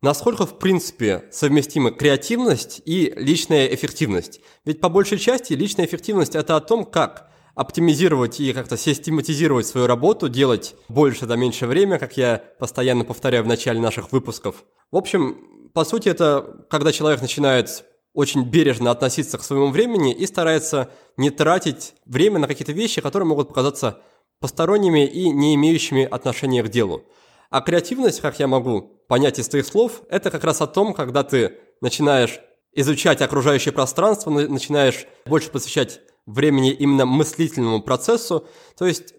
насколько 0.03 0.47
в 0.47 0.59
принципе 0.59 1.25
совместимы 1.31 1.91
креативность 1.91 2.83
и 2.85 3.13
личная 3.17 3.67
эффективность? 3.67 4.41
Ведь 4.65 4.81
по 4.81 4.89
большей 4.89 5.19
части 5.19 5.53
личная 5.53 5.87
эффективность 5.87 6.35
это 6.35 6.57
о 6.57 6.61
том, 6.61 6.85
как 6.85 7.31
оптимизировать 7.55 8.39
и 8.39 8.53
как-то 8.53 8.77
систематизировать 8.77 9.67
свою 9.67 9.89
работу, 9.89 10.29
делать 10.29 10.77
больше 10.89 11.27
за 11.27 11.37
меньшее 11.37 11.69
время, 11.69 11.99
как 11.99 12.17
я 12.17 12.43
постоянно 12.61 13.05
повторяю 13.05 13.43
в 13.43 13.49
начале 13.49 13.81
наших 13.81 14.13
выпусков. 14.13 14.65
В 14.93 14.97
общем, 14.97 15.71
по 15.75 15.85
сути, 15.85 16.09
это 16.09 16.65
когда 16.71 16.93
человек 16.93 17.21
начинает 17.21 17.85
очень 18.15 18.45
бережно 18.45 18.91
относиться 18.91 19.39
к 19.39 19.43
своему 19.43 19.71
времени 19.71 20.13
и 20.13 20.27
старается 20.27 20.91
не 21.17 21.31
тратить 21.31 21.95
время 22.07 22.39
на 22.39 22.47
какие-то 22.47 22.73
вещи, 22.73 23.01
которые 23.01 23.27
могут 23.27 23.49
показаться 23.49 24.01
посторонними 24.41 25.07
и 25.07 25.29
не 25.29 25.55
имеющими 25.57 26.05
отношения 26.05 26.63
к 26.63 26.69
делу. 26.69 27.03
А 27.51 27.61
креативность, 27.61 28.21
как 28.21 28.39
я 28.39 28.47
могу 28.47 28.83
понять 29.09 29.39
из 29.39 29.49
твоих 29.49 29.67
слов, 29.67 30.03
это 30.11 30.31
как 30.31 30.45
раз 30.45 30.61
о 30.61 30.67
том, 30.67 30.93
когда 30.93 31.23
ты 31.23 31.59
начинаешь 31.81 32.41
изучать 32.73 33.23
окружающее 33.23 33.73
пространство, 33.73 34.31
начинаешь 34.31 35.07
больше 35.27 35.51
посвящать 35.51 36.01
времени 36.27 36.73
именно 36.73 37.07
мыслительному 37.07 37.81
процессу, 37.81 38.47
то 38.77 38.87
есть 38.87 39.15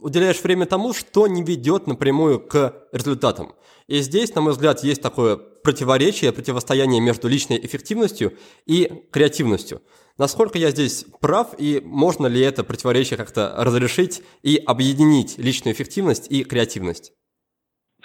уделяешь 0.00 0.42
время 0.42 0.66
тому, 0.66 0.94
что 0.94 1.26
не 1.26 1.42
ведет 1.42 1.86
напрямую 1.86 2.40
к 2.40 2.74
результатам. 2.92 3.54
И 3.86 4.00
здесь, 4.00 4.34
на 4.34 4.40
мой 4.40 4.52
взгляд, 4.52 4.82
есть 4.82 5.02
такое 5.02 5.36
противоречие, 5.36 6.32
противостояние 6.32 7.00
между 7.00 7.28
личной 7.28 7.58
эффективностью 7.64 8.32
и 8.64 9.06
креативностью. 9.10 9.82
Насколько 10.16 10.58
я 10.58 10.70
здесь 10.70 11.04
прав, 11.20 11.54
и 11.58 11.82
можно 11.84 12.26
ли 12.26 12.40
это 12.40 12.64
противоречие 12.64 13.16
как-то 13.16 13.54
разрешить 13.58 14.22
и 14.42 14.56
объединить 14.56 15.36
личную 15.38 15.74
эффективность 15.74 16.30
и 16.30 16.44
креативность? 16.44 17.12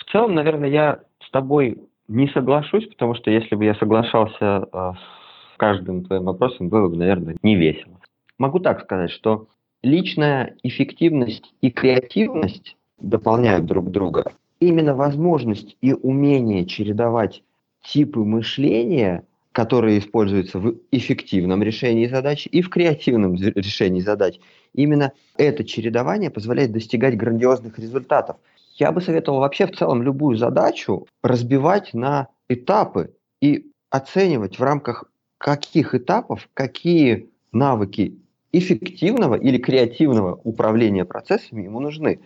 В 0.10 0.12
целом, 0.12 0.34
наверное, 0.34 0.70
я 0.70 1.00
с 1.24 1.30
тобой 1.30 1.78
не 2.08 2.28
соглашусь, 2.30 2.88
потому 2.88 3.14
что 3.14 3.30
если 3.30 3.54
бы 3.54 3.64
я 3.64 3.76
соглашался 3.76 4.68
э, 4.74 4.94
с 5.54 5.58
каждым 5.58 6.04
твоим 6.04 6.24
вопросом, 6.24 6.68
было 6.68 6.90
бы, 6.90 6.98
наверное, 6.98 7.36
не 7.44 7.56
весело. 7.56 8.00
Могу 8.40 8.58
так 8.58 8.82
сказать, 8.82 9.12
что 9.12 9.46
личная 9.84 10.56
эффективность 10.64 11.54
и 11.62 11.70
креативность 11.70 12.76
дополняют 13.00 13.68
друг 13.68 13.92
друга. 13.92 14.24
Именно 14.60 14.96
возможность 14.96 15.78
и 15.80 15.94
умение 15.94 16.66
чередовать 16.66 17.44
типы 17.84 18.22
мышления, 18.22 19.26
которые 19.52 20.00
используются 20.00 20.58
в 20.58 20.74
эффективном 20.92 21.62
решении 21.62 22.08
задач 22.08 22.48
и 22.52 22.64
в 22.64 22.70
креативном 22.72 23.36
решении 23.36 24.00
задач, 24.00 24.40
именно 24.74 25.12
это 25.38 25.64
чередование 25.64 26.32
позволяет 26.32 26.72
достигать 26.72 27.16
грандиозных 27.16 27.78
результатов. 27.78 28.38
Я 28.80 28.94
бы 28.94 29.02
советовал 29.02 29.40
вообще 29.40 29.68
в 29.68 29.76
целом 29.76 30.02
любую 30.02 30.38
задачу 30.38 31.06
разбивать 31.22 31.94
на 31.94 32.30
этапы 32.48 33.14
и 33.42 33.66
оценивать 33.90 34.58
в 34.58 34.64
рамках 34.64 35.04
каких 35.38 35.94
этапов, 35.94 36.48
какие 36.54 37.30
навыки 37.52 38.18
эффективного 38.54 39.36
или 39.36 39.58
креативного 39.58 40.40
управления 40.46 41.04
процессами 41.04 41.64
ему 41.64 41.82
нужны. 41.82 42.22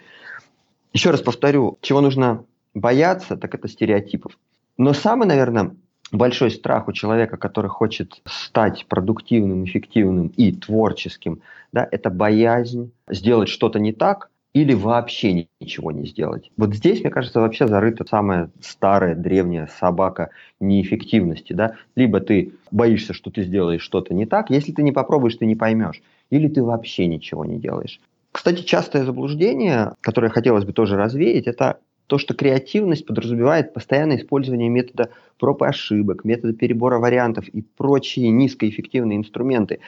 Еще 0.93 1.09
раз 1.09 1.21
повторю, 1.21 1.79
чего 1.81 2.01
нужно 2.01 2.45
бояться, 2.75 3.35
так 3.35 3.55
это 3.55 3.67
стереотипов. 3.67 4.37
Но 4.77 4.93
самый, 4.93 5.27
наверное, 5.27 5.75
большой 6.11 6.51
страх 6.51 6.87
у 6.87 6.91
человека, 6.91 7.37
который 7.37 7.69
хочет 7.69 8.21
стать 8.25 8.85
продуктивным, 8.87 9.65
эффективным 9.65 10.27
и 10.27 10.51
творческим, 10.51 11.41
да, 11.71 11.87
это 11.89 12.11
боязнь 12.11 12.91
сделать 13.09 13.49
что-то 13.49 13.79
не 13.79 13.91
так 13.91 14.29
или 14.53 14.73
вообще 14.73 15.47
ничего 15.59 15.91
не 15.91 16.05
сделать. 16.05 16.51
Вот 16.57 16.75
здесь, 16.75 17.01
мне 17.01 17.09
кажется, 17.09 17.39
вообще 17.39 17.67
зарыта 17.67 18.05
самая 18.07 18.51
старая, 18.61 19.15
древняя 19.15 19.67
собака 19.79 20.29
неэффективности. 20.59 21.53
Да? 21.53 21.75
Либо 21.95 22.19
ты 22.19 22.53
боишься, 22.71 23.13
что 23.13 23.31
ты 23.31 23.43
сделаешь 23.43 23.81
что-то 23.81 24.13
не 24.13 24.25
так, 24.25 24.51
если 24.51 24.71
ты 24.71 24.83
не 24.83 24.91
попробуешь, 24.91 25.35
ты 25.35 25.45
не 25.47 25.55
поймешь. 25.55 26.01
Или 26.29 26.47
ты 26.47 26.63
вообще 26.63 27.07
ничего 27.07 27.45
не 27.45 27.57
делаешь. 27.57 27.99
Кстати, 28.31 28.63
частое 28.63 29.05
заблуждение, 29.05 29.93
которое 30.01 30.29
хотелось 30.29 30.65
бы 30.65 30.73
тоже 30.73 30.97
развеять, 30.97 31.47
это 31.47 31.79
то, 32.07 32.17
что 32.17 32.33
креативность 32.33 33.05
подразумевает 33.05 33.73
постоянное 33.73 34.17
использование 34.17 34.69
метода 34.69 35.09
проб 35.39 35.63
и 35.63 35.65
ошибок, 35.65 36.25
метода 36.25 36.53
перебора 36.53 36.99
вариантов 36.99 37.47
и 37.47 37.61
прочие 37.61 38.29
низкоэффективные 38.29 39.17
инструменты. 39.17 39.79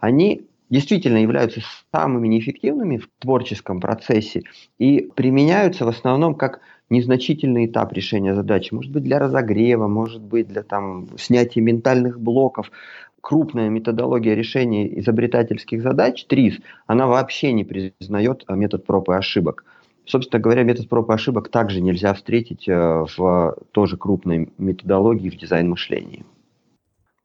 Они 0.00 0.42
действительно 0.72 1.18
являются 1.18 1.60
самыми 1.94 2.28
неэффективными 2.28 2.96
в 2.96 3.08
творческом 3.18 3.78
процессе 3.78 4.42
и 4.78 5.10
применяются 5.14 5.84
в 5.84 5.88
основном 5.88 6.34
как 6.34 6.60
незначительный 6.88 7.66
этап 7.66 7.92
решения 7.92 8.34
задачи. 8.34 8.72
Может 8.72 8.90
быть, 8.90 9.02
для 9.02 9.18
разогрева, 9.18 9.86
может 9.86 10.22
быть, 10.22 10.48
для 10.48 10.62
там, 10.62 11.08
снятия 11.18 11.62
ментальных 11.62 12.18
блоков. 12.18 12.72
Крупная 13.20 13.68
методология 13.68 14.34
решения 14.34 14.98
изобретательских 14.98 15.82
задач, 15.82 16.24
ТРИС, 16.24 16.58
она 16.86 17.06
вообще 17.06 17.52
не 17.52 17.64
признает 17.64 18.44
метод 18.48 18.84
проб 18.86 19.10
и 19.10 19.12
ошибок. 19.12 19.64
Собственно 20.06 20.40
говоря, 20.40 20.62
метод 20.64 20.88
проб 20.88 21.10
и 21.10 21.12
ошибок 21.12 21.50
также 21.50 21.82
нельзя 21.82 22.14
встретить 22.14 22.66
э, 22.66 23.04
в 23.16 23.56
тоже 23.72 23.96
крупной 23.96 24.48
методологии 24.58 25.28
в 25.28 25.36
дизайн-мышлении. 25.36 26.24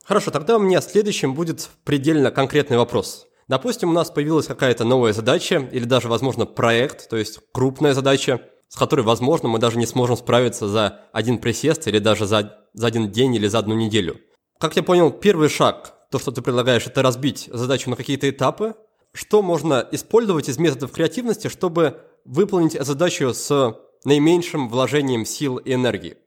Хорошо, 0.03 0.31
тогда 0.31 0.57
у 0.57 0.59
меня 0.59 0.81
следующим 0.81 1.33
будет 1.33 1.69
предельно 1.83 2.29
конкретный 2.29 2.77
вопрос. 2.77 3.26
Допустим, 3.47 3.89
у 3.89 3.93
нас 3.93 4.11
появилась 4.11 4.45
какая-то 4.45 4.83
новая 4.83 5.13
задача 5.13 5.69
или 5.71 5.85
даже, 5.85 6.09
возможно, 6.09 6.45
проект, 6.45 7.09
то 7.09 7.15
есть 7.15 7.39
крупная 7.53 7.93
задача, 7.93 8.41
с 8.67 8.75
которой, 8.75 9.01
возможно, 9.01 9.47
мы 9.47 9.57
даже 9.57 9.77
не 9.77 9.85
сможем 9.85 10.17
справиться 10.17 10.67
за 10.67 10.99
один 11.13 11.37
присест 11.37 11.87
или 11.87 11.99
даже 11.99 12.25
за, 12.25 12.57
за 12.73 12.87
один 12.87 13.09
день 13.09 13.35
или 13.35 13.47
за 13.47 13.59
одну 13.59 13.75
неделю. 13.75 14.17
Как 14.59 14.75
я 14.75 14.83
понял, 14.83 15.11
первый 15.11 15.47
шаг, 15.47 15.93
то, 16.11 16.19
что 16.19 16.31
ты 16.31 16.41
предлагаешь, 16.41 16.87
это 16.87 17.01
разбить 17.01 17.49
задачу 17.53 17.89
на 17.89 17.95
какие-то 17.95 18.29
этапы. 18.29 18.75
Что 19.13 19.41
можно 19.41 19.87
использовать 19.93 20.49
из 20.49 20.59
методов 20.59 20.91
креативности, 20.91 21.47
чтобы 21.47 22.01
выполнить 22.25 22.73
задачу 22.73 23.33
с 23.33 23.77
наименьшим 24.03 24.67
вложением 24.67 25.23
сил 25.23 25.55
и 25.55 25.73
энергии? 25.73 26.17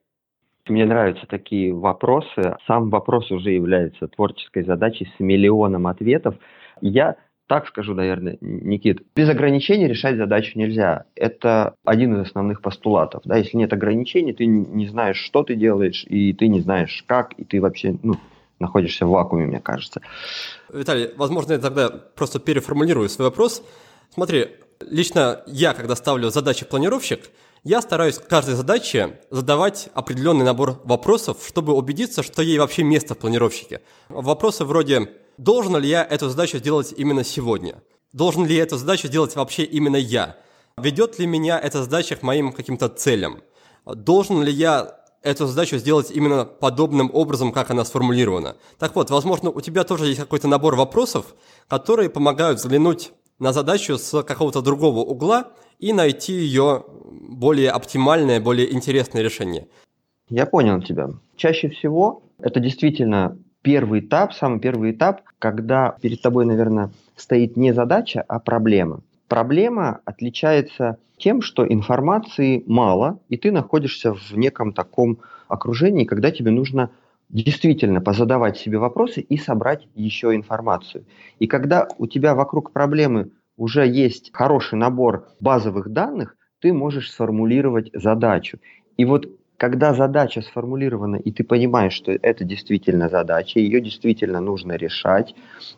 Мне 0.69 0.87
нравятся 0.87 1.27
такие 1.27 1.75
вопросы. 1.75 2.57
Сам 2.67 2.89
вопрос 2.89 3.31
уже 3.31 3.51
является 3.51 4.09
творческой 4.09 4.65
задачей 4.65 5.13
с 5.17 5.21
миллионом 5.21 5.87
ответов– 5.87 6.35
я 6.89 7.17
так 7.51 7.67
скажу, 7.67 7.95
наверное, 7.95 8.39
Никит, 8.41 9.03
без 9.17 9.29
ограничений 9.29 9.89
решать 9.89 10.17
задачу 10.17 10.57
нельзя. 10.57 11.07
Это 11.17 11.75
один 11.85 12.15
из 12.15 12.29
основных 12.29 12.63
постулатов. 12.63 13.23
Да? 13.25 13.37
Если 13.39 13.57
нет 13.57 13.73
ограничений, 13.73 14.33
ты 14.33 14.47
не 14.47 14.87
знаешь, 14.87 15.17
что 15.17 15.43
ты 15.43 15.57
делаешь, 15.57 16.05
и 16.09 16.33
ты 16.33 16.47
не 16.47 16.61
знаешь, 16.61 17.03
как, 17.09 17.33
и 17.33 17.45
ты 17.45 17.61
вообще 17.61 17.97
ну, 18.05 18.15
находишься 18.61 19.05
в 19.05 19.11
вакууме, 19.11 19.47
мне 19.47 19.59
кажется. 19.59 20.01
Виталий, 20.73 21.11
возможно, 21.17 21.55
я 21.55 21.59
тогда 21.59 21.89
просто 21.89 22.39
переформулирую 22.39 23.09
свой 23.09 23.27
вопрос. 23.27 23.65
Смотри, 24.11 24.47
лично 24.89 25.43
я, 25.49 25.75
когда 25.75 25.97
ставлю 25.97 26.31
задачи 26.31 26.65
планировщик, 26.65 27.31
я 27.65 27.83
стараюсь 27.83 28.19
каждой 28.19 28.55
задаче 28.55 29.21
задавать 29.31 29.91
определенный 29.93 30.45
набор 30.45 30.81
вопросов, 30.85 31.45
чтобы 31.47 31.75
убедиться, 31.75 32.23
что 32.23 32.43
ей 32.43 32.59
вообще 32.59 32.85
место 32.85 33.15
в 33.15 33.19
планировщике. 33.19 33.81
Вопросы 34.09 34.65
вроде 34.65 35.09
должен 35.41 35.77
ли 35.79 35.89
я 35.89 36.05
эту 36.05 36.29
задачу 36.29 36.59
сделать 36.59 36.95
именно 36.97 37.25
сегодня? 37.25 37.83
Должен 38.13 38.45
ли 38.45 38.55
я 38.55 38.63
эту 38.63 38.77
задачу 38.77 39.09
сделать 39.09 39.35
вообще 39.37 39.65
именно 39.65 39.97
я? 39.97 40.37
Ведет 40.77 41.19
ли 41.19 41.27
меня 41.27 41.59
эта 41.59 41.83
задача 41.83 42.17
к 42.17 42.23
моим 42.23 42.53
каким-то 42.53 42.89
целям? 42.89 43.41
Должен 43.87 44.43
ли 44.43 44.53
я 44.53 45.01
эту 45.23 45.47
задачу 45.47 45.79
сделать 45.79 46.11
именно 46.11 46.45
подобным 46.45 47.11
образом, 47.13 47.53
как 47.53 47.71
она 47.71 47.85
сформулирована? 47.85 48.57
Так 48.79 48.95
вот, 48.95 49.11
возможно, 49.11 49.51
у 49.51 49.61
тебя 49.61 49.85
тоже 49.85 50.07
есть 50.07 50.21
какой-то 50.21 50.47
набор 50.47 50.77
вопросов, 50.77 51.35
которые 51.69 52.11
помогают 52.11 52.59
взглянуть 52.59 53.13
на 53.39 53.53
задачу 53.53 53.97
с 53.97 54.23
какого-то 54.23 54.61
другого 54.61 55.01
угла 55.01 55.53
и 55.79 55.95
найти 55.95 56.35
ее 56.35 56.85
более 57.11 57.71
оптимальное, 57.71 58.41
более 58.41 58.73
интересное 58.73 59.23
решение. 59.23 59.69
Я 60.29 60.45
понял 60.45 60.83
тебя. 60.83 61.09
Чаще 61.37 61.71
всего 61.71 62.23
это 62.39 62.61
действительно 62.61 63.39
первый 63.63 64.01
этап, 64.01 64.33
самый 64.33 64.61
первый 64.61 64.93
этап, 64.93 65.23
когда 65.39 65.97
перед 66.01 66.23
тобой, 66.23 66.47
наверное, 66.47 66.91
стоит 67.17 67.57
не 67.57 67.73
задача, 67.73 68.25
а 68.27 68.39
проблема. 68.39 69.01
Проблема 69.29 70.01
отличается 70.05 70.99
тем, 71.17 71.43
что 71.43 71.67
информации 71.67 72.65
мало, 72.67 73.21
и 73.29 73.37
ты 73.37 73.53
находишься 73.53 74.15
в 74.15 74.33
неком 74.37 74.73
таком 74.73 75.19
окружении, 75.49 76.05
когда 76.05 76.31
тебе 76.31 76.51
нужно 76.51 76.91
действительно 77.29 78.01
позадавать 78.01 78.59
себе 78.59 78.79
вопросы 78.79 79.21
и 79.21 79.37
собрать 79.37 79.87
еще 79.95 80.35
информацию. 80.35 81.05
И 81.39 81.47
когда 81.47 81.87
у 81.99 82.07
тебя 82.07 82.35
вокруг 82.35 82.73
проблемы 82.73 83.31
уже 83.57 83.87
есть 83.87 84.31
хороший 84.33 84.79
набор 84.79 85.29
базовых 85.39 85.91
данных, 85.91 86.37
ты 86.61 86.73
можешь 86.73 87.11
сформулировать 87.11 87.91
задачу. 87.93 88.59
И 88.97 89.05
вот 89.05 89.29
когда 89.61 89.93
задача 89.93 90.41
сформулирована, 90.41 91.17
и 91.17 91.31
ты 91.33 91.45
понимаешь, 91.45 91.93
что 91.93 92.13
это 92.13 92.45
действительно 92.45 93.11
задача, 93.11 93.61
ее 93.61 93.83
действительно 93.83 94.41
нужно 94.41 94.73
решать, 94.73 95.35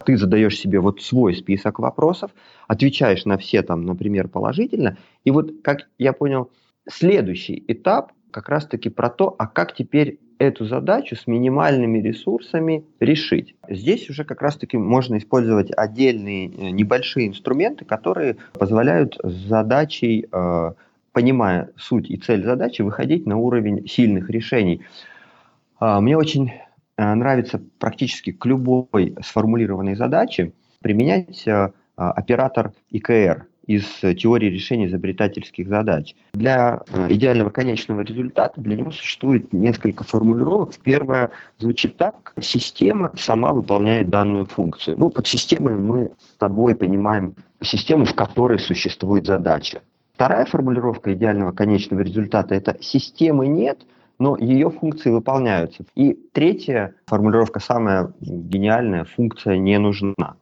ты 0.06 0.16
задаешь 0.16 0.56
себе 0.56 0.78
вот 0.78 1.02
свой 1.02 1.34
список 1.34 1.80
вопросов, 1.80 2.30
отвечаешь 2.68 3.24
на 3.24 3.38
все 3.38 3.60
там, 3.62 3.84
например, 3.84 4.28
положительно, 4.28 4.98
и 5.24 5.32
вот, 5.32 5.50
как 5.64 5.88
я 5.98 6.12
понял, 6.12 6.48
следующий 6.88 7.64
этап 7.66 8.12
как 8.30 8.48
раз-таки 8.48 8.88
про 8.88 9.10
то, 9.10 9.34
а 9.36 9.48
как 9.48 9.74
теперь 9.74 10.20
эту 10.38 10.64
задачу 10.64 11.16
с 11.16 11.26
минимальными 11.26 11.98
ресурсами 11.98 12.84
решить. 13.00 13.56
Здесь 13.68 14.08
уже 14.08 14.24
как 14.24 14.42
раз-таки 14.42 14.76
можно 14.76 15.18
использовать 15.18 15.72
отдельные 15.76 16.48
э, 16.48 16.70
небольшие 16.70 17.26
инструменты, 17.26 17.84
которые 17.84 18.36
позволяют 18.52 19.18
задачей 19.24 20.28
э, 20.30 20.72
понимая 21.12 21.70
суть 21.76 22.10
и 22.10 22.16
цель 22.16 22.42
задачи, 22.42 22.82
выходить 22.82 23.26
на 23.26 23.36
уровень 23.36 23.86
сильных 23.86 24.30
решений. 24.30 24.82
А, 25.78 26.00
мне 26.00 26.16
очень 26.16 26.52
э, 26.96 27.14
нравится 27.14 27.62
практически 27.78 28.32
к 28.32 28.44
любой 28.46 29.14
сформулированной 29.22 29.94
задаче 29.94 30.52
применять 30.80 31.46
э, 31.46 31.70
оператор 31.96 32.72
ИКР 32.90 33.46
из 33.66 33.84
теории 34.16 34.46
решения 34.46 34.86
изобретательских 34.86 35.68
задач. 35.68 36.16
Для 36.32 36.82
идеального 37.08 37.50
конечного 37.50 38.00
результата 38.00 38.60
для 38.60 38.76
него 38.76 38.90
существует 38.90 39.52
несколько 39.52 40.02
формулировок. 40.02 40.74
Первая 40.82 41.30
звучит 41.58 41.96
так. 41.96 42.34
Система 42.40 43.12
сама 43.16 43.52
выполняет 43.52 44.08
данную 44.08 44.46
функцию. 44.46 44.98
Ну, 44.98 45.10
под 45.10 45.28
системой 45.28 45.76
мы 45.76 46.10
с 46.18 46.36
тобой 46.38 46.74
понимаем 46.74 47.36
систему, 47.62 48.04
в 48.04 48.14
которой 48.14 48.58
существует 48.58 49.26
задача. 49.26 49.82
Вторая 50.14 50.44
формулировка 50.44 51.14
идеального 51.14 51.52
конечного 51.52 52.00
результата– 52.00 52.54
это 52.56 52.76
системы 52.80 53.46
нет, 53.48 53.80
но 54.18 54.36
ее 54.36 54.70
функции 54.70 55.10
выполняются. 55.10 55.84
И 55.94 56.16
третья 56.32 56.94
формулировка, 57.06 57.60
самая 57.60 58.12
гениальная, 58.20 59.04
функция 59.04 59.56
не 59.56 59.78
нужна. 59.78 60.36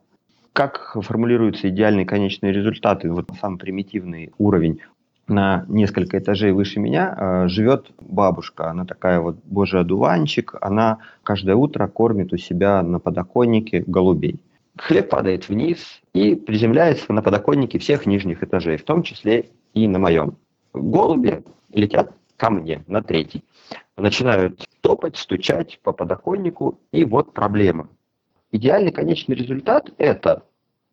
Как 0.52 0.96
формулируются 1.00 1.68
идеальные 1.68 2.04
конечные 2.04 2.52
результаты? 2.52 3.10
Вот 3.10 3.30
самый 3.40 3.58
примитивный 3.58 4.32
уровень 4.36 4.80
на 5.28 5.64
несколько 5.68 6.18
этажей 6.18 6.52
выше 6.52 6.80
меня 6.80 7.16
э, 7.16 7.48
живет 7.48 7.92
бабушка. 8.00 8.68
Она 8.68 8.84
такая 8.84 9.20
вот 9.20 9.36
божий 9.44 9.80
одуванчик. 9.80 10.56
Она 10.60 10.98
каждое 11.22 11.54
утро 11.54 11.86
кормит 11.86 12.32
у 12.32 12.36
себя 12.36 12.82
на 12.82 12.98
подоконнике 12.98 13.84
голубей. 13.86 14.40
Хлеб 14.76 15.08
падает 15.08 15.48
вниз 15.48 16.00
и 16.12 16.34
приземляется 16.34 17.12
на 17.12 17.22
подоконнике 17.22 17.78
всех 17.78 18.06
нижних 18.06 18.42
этажей, 18.42 18.76
в 18.76 18.84
том 18.84 19.02
числе 19.02 19.46
и 19.74 19.88
на 19.88 19.98
моем. 19.98 20.36
Голуби 20.72 21.42
летят 21.72 22.12
ко 22.36 22.50
мне 22.50 22.84
на 22.86 23.02
третий. 23.02 23.44
Начинают 23.96 24.68
топать, 24.80 25.16
стучать 25.16 25.78
по 25.82 25.92
подоконнику, 25.92 26.78
и 26.92 27.04
вот 27.04 27.32
проблема. 27.32 27.88
Идеальный 28.52 28.92
конечный 28.92 29.36
результат– 29.36 29.90
это 29.98 30.44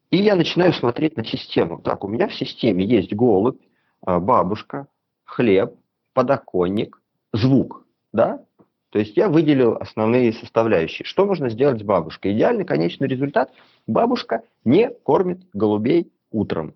и 0.09 0.17
я 0.17 0.35
начинаю 0.35 0.73
смотреть 0.73 1.17
на 1.17 1.25
систему. 1.25 1.79
Так, 1.79 2.03
у 2.03 2.07
меня 2.07 2.27
в 2.27 2.33
системе 2.33 2.85
есть 2.85 3.13
голубь, 3.13 3.59
а, 4.01 4.19
бабушка, 4.19 4.87
хлеб, 5.25 5.75
подоконник, 6.13 7.01
звук. 7.33 7.85
Да? 8.13 8.41
То 8.89 8.99
есть 8.99 9.17
я 9.17 9.27
выделил 9.27 9.73
основные 9.73 10.31
составляющие. 10.31 11.05
Что 11.05 11.25
можно 11.25 11.49
сделать 11.49 11.81
с 11.81 11.83
бабушкой? 11.83 12.33
Идеальный 12.33 12.63
конечный 12.63 13.07
результат– 13.07 13.51
бабушка 13.87 14.43
не 14.63 14.89
кормит 14.89 15.41
голубей 15.53 16.11
утром. 16.31 16.73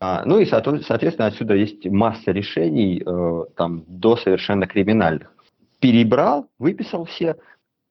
А, 0.00 0.24
ну 0.24 0.38
и, 0.38 0.46
соответственно, 0.46 1.26
отсюда 1.26 1.54
есть 1.54 1.86
масса 1.86 2.32
решений, 2.32 3.02
э, 3.04 3.44
там, 3.54 3.84
до 3.86 4.16
совершенно 4.16 4.66
криминальных. 4.66 5.30
Перебрал, 5.78 6.48
выписал 6.58 7.04
все. 7.04 7.36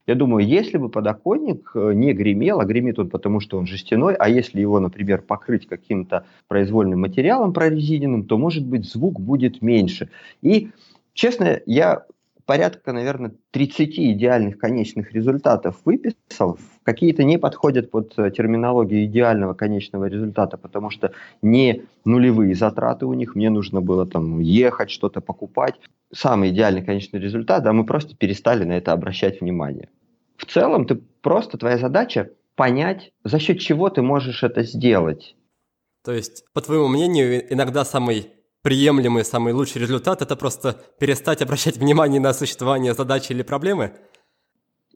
Я 0.08 0.15
думаю, 0.15 0.43
если 0.43 0.78
бы 0.78 0.89
подоконник 0.89 1.69
э, 1.76 1.93
не 1.93 2.13
гремел, 2.13 2.62
а 2.62 2.65
гремит 2.65 2.98
он 2.98 3.12
потому, 3.12 3.39
что 3.39 3.60
он 3.60 3.67
жестяной, 3.67 4.15
а 4.15 4.28
если 4.28 4.60
его, 4.60 4.80
например, 4.80 5.22
покрыть 5.22 5.67
каким-то 5.67 6.26
произвольным 6.48 7.02
материалом 7.02 7.54
прорезиненным, 7.54 8.26
то, 8.26 8.39
может 8.39 8.65
быть, 8.65 8.86
звук 8.86 9.19
будет 9.19 9.62
меньше. 9.62 10.10
И, 10.41 10.72
честно, 11.13 11.62
я 11.67 12.06
порядка, 12.48 12.91
наверное, 12.91 13.34
30 13.52 14.00
идеальных 14.00 14.58
конечных 14.58 15.12
результатов 15.13 15.76
выписал. 15.86 16.58
Какие-то 16.89 17.23
не 17.23 17.38
подходят 17.38 17.91
под 17.91 18.17
э, 18.17 18.32
терминологию 18.32 19.06
идеального 19.06 19.54
конечного 19.54 20.06
результата, 20.06 20.58
потому 20.58 20.89
что 20.89 21.12
не 21.43 21.84
нулевые 22.04 22.56
затраты 22.56 23.06
у 23.06 23.13
них, 23.13 23.36
мне 23.36 23.52
нужно 23.52 23.80
было 23.80 24.08
там 24.08 24.39
ехать, 24.39 24.89
что-то 24.89 25.21
покупать. 25.21 25.75
Самый 26.12 26.49
идеальный 26.49 26.84
конечный 26.84 27.19
результат, 27.19 27.63
да, 27.63 27.73
мы 27.73 27.86
просто 27.86 28.15
перестали 28.15 28.63
на 28.63 28.73
это 28.73 28.91
обращать 28.91 29.39
внимание. 29.39 29.89
В 30.36 30.47
целом, 30.47 30.88
ты 30.88 30.95
просто 31.21 31.60
твоя 31.60 31.78
задача 31.78 32.32
понять, 32.56 33.12
за 33.23 33.38
счет 33.38 33.60
чего 33.60 33.91
ты 33.91 34.02
можешь 34.02 34.41
это 34.41 34.63
сделать. 34.63 35.36
То 36.04 36.12
есть, 36.12 36.43
по 36.54 36.62
твоему 36.62 36.88
мнению, 36.88 37.54
иногда 37.54 37.86
самый 37.86 38.32
приемлемый, 38.63 39.23
самый 39.25 39.54
лучший 39.54 39.80
результат– 39.80 40.21
это 40.23 40.36
просто 40.36 40.75
перестать 40.99 41.43
обращать 41.43 41.78
внимание 41.78 42.19
на 42.19 42.34
существование 42.34 42.95
задачи 42.95 43.32
или 43.32 43.43
проблемы? 43.43 43.91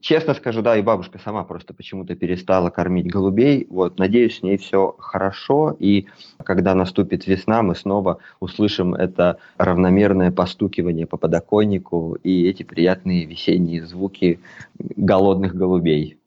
Честно 0.04 0.34
скажу, 0.34 0.60
да, 0.60 0.76
и 0.76 0.82
бабушка 0.82 1.18
сама 1.18 1.44
просто 1.44 1.72
почему-то 1.72 2.14
перестала 2.14 2.68
кормить 2.68 3.10
голубей. 3.10 3.66
Вот, 3.70 3.98
надеюсь, 3.98 4.36
с 4.36 4.42
ней 4.42 4.58
все 4.58 4.94
хорошо, 4.98 5.74
и 5.78 6.08
когда 6.44 6.74
наступит 6.74 7.26
весна, 7.26 7.62
мы 7.62 7.74
снова 7.74 8.18
услышим 8.38 8.94
это 8.94 9.38
равномерное 9.56 10.30
постукивание 10.30 11.06
по 11.06 11.16
подоконнику 11.16 12.18
и 12.22 12.46
эти 12.46 12.64
приятные 12.64 13.24
весенние 13.24 13.86
звуки 13.86 14.40
голодных 14.78 15.54
голубей. 15.54 16.18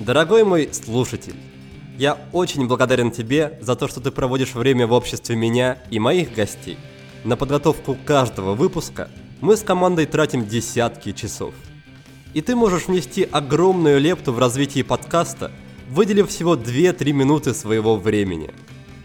Дорогой 0.00 0.42
мой 0.42 0.68
слушатель, 0.72 1.36
я 1.96 2.18
очень 2.32 2.66
благодарен 2.66 3.12
тебе 3.12 3.56
за 3.60 3.76
то, 3.76 3.86
что 3.86 4.00
ты 4.00 4.10
проводишь 4.10 4.56
время 4.56 4.88
в 4.88 4.92
обществе 4.94 5.36
меня 5.36 5.78
и 5.92 6.00
моих 6.00 6.34
гостей. 6.34 6.76
На 7.22 7.36
подготовку 7.36 7.96
каждого 8.04 8.54
выпуска 8.54 9.08
мы 9.40 9.56
с 9.56 9.62
командой 9.62 10.06
тратим 10.06 10.44
десятки 10.44 11.12
часов. 11.12 11.54
И 12.34 12.42
ты 12.42 12.54
можешь 12.54 12.88
внести 12.88 13.26
огромную 13.30 13.98
лепту 14.00 14.32
в 14.32 14.38
развитие 14.38 14.84
подкаста, 14.84 15.50
выделив 15.88 16.28
всего 16.28 16.56
2-3 16.56 17.12
минуты 17.12 17.54
своего 17.54 17.96
времени. 17.96 18.50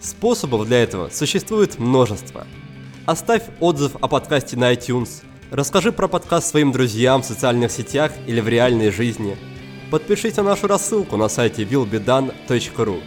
Способов 0.01 0.67
для 0.67 0.83
этого 0.83 1.09
существует 1.09 1.79
множество. 1.79 2.45
Оставь 3.05 3.43
отзыв 3.59 3.95
о 4.01 4.07
подкасте 4.07 4.57
на 4.57 4.73
iTunes, 4.73 5.23
расскажи 5.51 5.91
про 5.91 6.07
подкаст 6.07 6.47
своим 6.47 6.71
друзьям 6.71 7.21
в 7.21 7.25
социальных 7.25 7.71
сетях 7.71 8.11
или 8.27 8.41
в 8.41 8.49
реальной 8.49 8.91
жизни– 8.91 9.37
Подпишись 9.89 10.37
на 10.37 10.43
нашу 10.43 10.67
рассылку 10.67 11.17
на 11.17 11.29
сайте 11.29 11.63
willbedone.ru. 11.63 13.01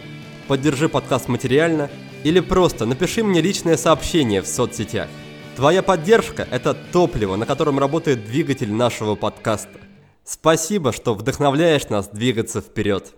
Поддержи 0.49 0.89
подкаст 0.89 1.29
материально 1.29 1.89
или 2.25 2.41
просто 2.41 2.85
напиши 2.85 3.23
мне 3.23 3.39
личное 3.39 3.77
сообщение 3.77 4.41
в 4.41 4.47
соцсетях. 4.47 5.07
Твоя 5.55 5.81
поддержка– 5.81 6.45
это 6.51 6.73
топливо, 6.73 7.37
на 7.37 7.45
котором 7.45 7.79
работает 7.79 8.25
двигатель 8.25 8.73
нашего 8.73 9.15
подкаста. 9.15 9.82
Спасибо, 10.25 10.93
что 10.93 11.15
вдохновляешь 11.15 11.89
нас 11.89 12.07
двигаться 12.07 12.61
вперед. 12.61 13.13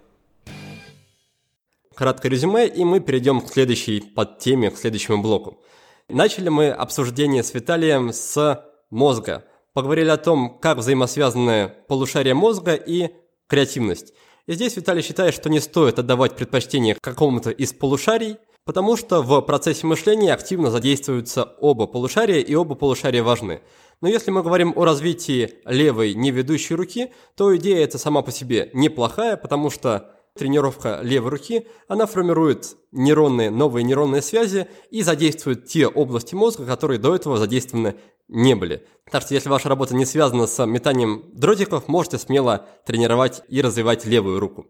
Краткое 1.93 2.29
резюме, 2.29 2.67
и 2.67 2.83
мы 2.83 2.99
перейдем 2.99 3.41
к 3.41 3.47
следующей 3.47 4.01
подтеме, 4.01 4.71
к 4.71 4.77
следующему 4.77 5.21
блоку. 5.21 5.61
Начали 6.09 6.49
мы 6.49 6.69
обсуждение 6.69 7.43
с 7.43 7.53
Виталием 7.53 8.11
с 8.11 8.65
мозга. 8.89 9.45
Поговорили 9.73 10.09
о 10.09 10.17
том, 10.17 10.57
как 10.59 10.79
взаимосвязаны 10.79 11.73
полушария 11.87 12.35
мозга 12.35 12.73
и 12.73 13.11
креативность. 13.47 14.13
И 14.47 14.53
здесь 14.53 14.75
Виталий 14.75 15.01
считает, 15.01 15.33
что 15.33 15.49
не 15.49 15.59
стоит 15.59 15.99
отдавать 15.99 16.35
предпочтение 16.35 16.95
какому-то 16.99 17.49
из 17.49 17.71
полушарий, 17.73 18.37
потому 18.65 18.97
что 18.97 19.21
в 19.21 19.39
процессе 19.41 19.87
мышления 19.87 20.33
активно 20.33 20.71
задействуются 20.71 21.43
оба 21.59 21.85
полушария, 21.87 22.39
и 22.39 22.55
оба 22.55 22.75
полушария 22.75 23.23
важны. 23.23 23.61
Но 24.01 24.09
если 24.09 24.31
мы 24.31 24.43
говорим 24.43 24.73
о 24.75 24.83
развитии 24.83 25.53
левой 25.65 26.13
неведущей 26.15 26.75
руки, 26.75 27.13
то 27.35 27.55
идея 27.55 27.83
эта 27.83 27.97
сама 27.97 28.21
по 28.23 28.31
себе 28.31 28.69
неплохая, 28.73 29.37
потому 29.37 29.69
что 29.69 30.11
тренировка 30.37 30.99
левой 31.01 31.29
руки, 31.31 31.67
она 31.87 32.05
формирует 32.07 32.75
нейронные, 32.91 33.49
новые 33.49 33.83
нейронные 33.83 34.21
связи 34.21 34.67
и 34.89 35.01
задействует 35.01 35.65
те 35.65 35.87
области 35.87 36.35
мозга, 36.35 36.65
которые 36.65 36.99
до 36.99 37.15
этого 37.15 37.37
задействованы 37.37 37.95
не 38.27 38.55
были. 38.55 38.85
Так 39.09 39.21
что 39.21 39.33
если 39.33 39.47
ваша 39.47 39.69
работа 39.69 39.95
не 39.95 40.05
связана 40.05 40.47
с 40.47 40.65
метанием 40.65 41.23
дротиков, 41.33 41.87
можете 41.87 42.17
смело 42.17 42.65
тренировать 42.85 43.43
и 43.47 43.61
развивать 43.61 44.05
левую 44.05 44.39
руку. 44.39 44.65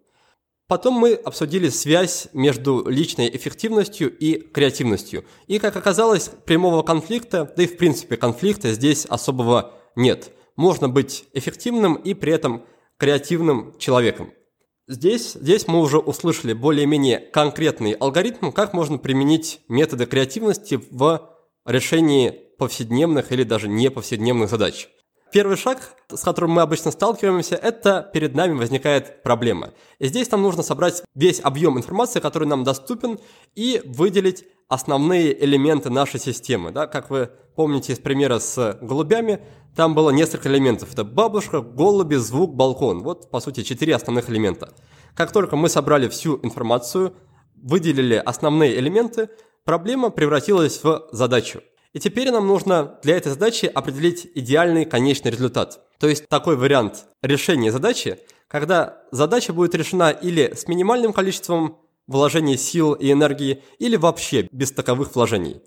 Потом 0.68 0.96
мы 0.96 1.14
обсудили 1.14 1.70
связь 1.70 2.28
между 2.34 2.88
личной 2.90 3.30
эффективностью 3.36 4.16
и 4.18 4.40
креативностью. 4.40 5.24
И, 5.46 5.60
как 5.60 5.76
оказалось, 5.76 6.32
прямого 6.46 6.82
конфликта, 6.82 7.54
да 7.56 7.64
и 7.64 7.68
в 7.68 7.78
принципе 7.78 8.18
конфликта 8.18 8.74
здесь 8.74 9.06
особого 9.06 9.74
нет. 9.96 10.32
Можно 10.56 10.90
быть 10.90 11.26
эффективным 11.34 11.94
и 11.94 12.16
при 12.16 12.34
этом 12.34 12.66
креативным 12.98 13.78
человеком. 13.78 14.34
Здесь, 14.88 15.34
здесь 15.34 15.68
мы 15.68 15.82
уже 15.82 16.00
услышали 16.00 16.54
более-менее 16.54 17.20
конкретный 17.20 17.94
алгоритм, 17.94 18.52
как 18.52 18.74
можно 18.74 18.98
применить 18.98 19.62
методы 19.68 20.08
креативности 20.08 20.80
в 20.90 21.30
решении 21.66 22.30
повседневных 22.58 23.32
или 23.32 23.44
даже 23.44 23.68
не 23.68 23.92
повседневных 23.92 24.50
задач. 24.50 24.88
Первый 25.32 25.58
шаг, 25.58 25.80
с 26.14 26.22
которым 26.22 26.52
мы 26.52 26.62
обычно 26.62 26.92
сталкиваемся, 26.92 27.56
это 27.56 28.10
перед 28.14 28.36
нами 28.36 28.58
возникает 28.58 29.22
проблема. 29.24 29.74
И 30.00 30.08
здесь 30.08 30.32
нам 30.32 30.42
нужно 30.42 30.64
собрать 30.64 31.04
весь 31.14 31.42
объем 31.42 31.78
информации, 31.78 32.20
который 32.20 32.48
нам 32.48 32.64
доступен, 32.64 33.20
и 33.56 33.82
выделить 33.86 34.46
основные 34.68 35.44
элементы 35.44 35.90
нашей 35.90 36.20
системы. 36.20 36.72
Да? 36.72 36.88
Как 36.88 37.10
вы 37.10 37.32
помните 37.56 37.94
из 37.94 38.00
примера 38.00 38.40
с 38.40 38.78
голубями, 38.82 39.42
там 39.76 39.94
было 39.94 40.10
несколько 40.10 40.48
элементов. 40.48 40.94
Это 40.94 41.04
бабушка, 41.04 41.62
голуби, 41.62 42.16
звук, 42.16 42.56
балкон. 42.56 43.04
Вот, 43.04 43.30
по 43.30 43.40
сути, 43.42 43.64
четыре 43.64 43.96
основных 43.96 44.30
элемента. 44.30 44.74
Как 45.16 45.32
только 45.32 45.56
мы 45.56 45.70
собрали 45.70 46.08
всю 46.08 46.40
информацию, 46.44 47.14
выделили 47.56 48.16
основные 48.16 48.78
элементы, 48.80 49.30
проблема 49.66 50.12
превратилась 50.12 50.84
в 50.84 51.08
задачу. 51.12 51.62
И 51.96 52.00
теперь 52.00 52.30
нам 52.30 52.46
нужно 52.46 53.00
для 53.04 53.16
этой 53.16 53.30
задачи 53.30 53.72
определить 53.74 54.28
идеальный 54.36 54.84
конечный 54.84 55.32
результат. 55.32 55.80
То 55.98 56.10
есть 56.10 56.28
такой 56.28 56.58
вариант 56.58 57.06
решения 57.22 57.72
задачи, 57.72 58.20
когда 58.50 59.02
задача 59.12 59.54
будет 59.54 59.76
решена 59.76 60.12
или 60.12 60.54
с 60.54 60.68
минимальным 60.68 61.14
количеством 61.14 61.78
вложения 62.06 62.58
сил 62.58 62.92
и 62.92 63.10
энергии, 63.10 63.64
или 63.80 63.96
вообще 63.96 64.50
без 64.52 64.74
таковых 64.74 65.16
вложений. 65.16 65.62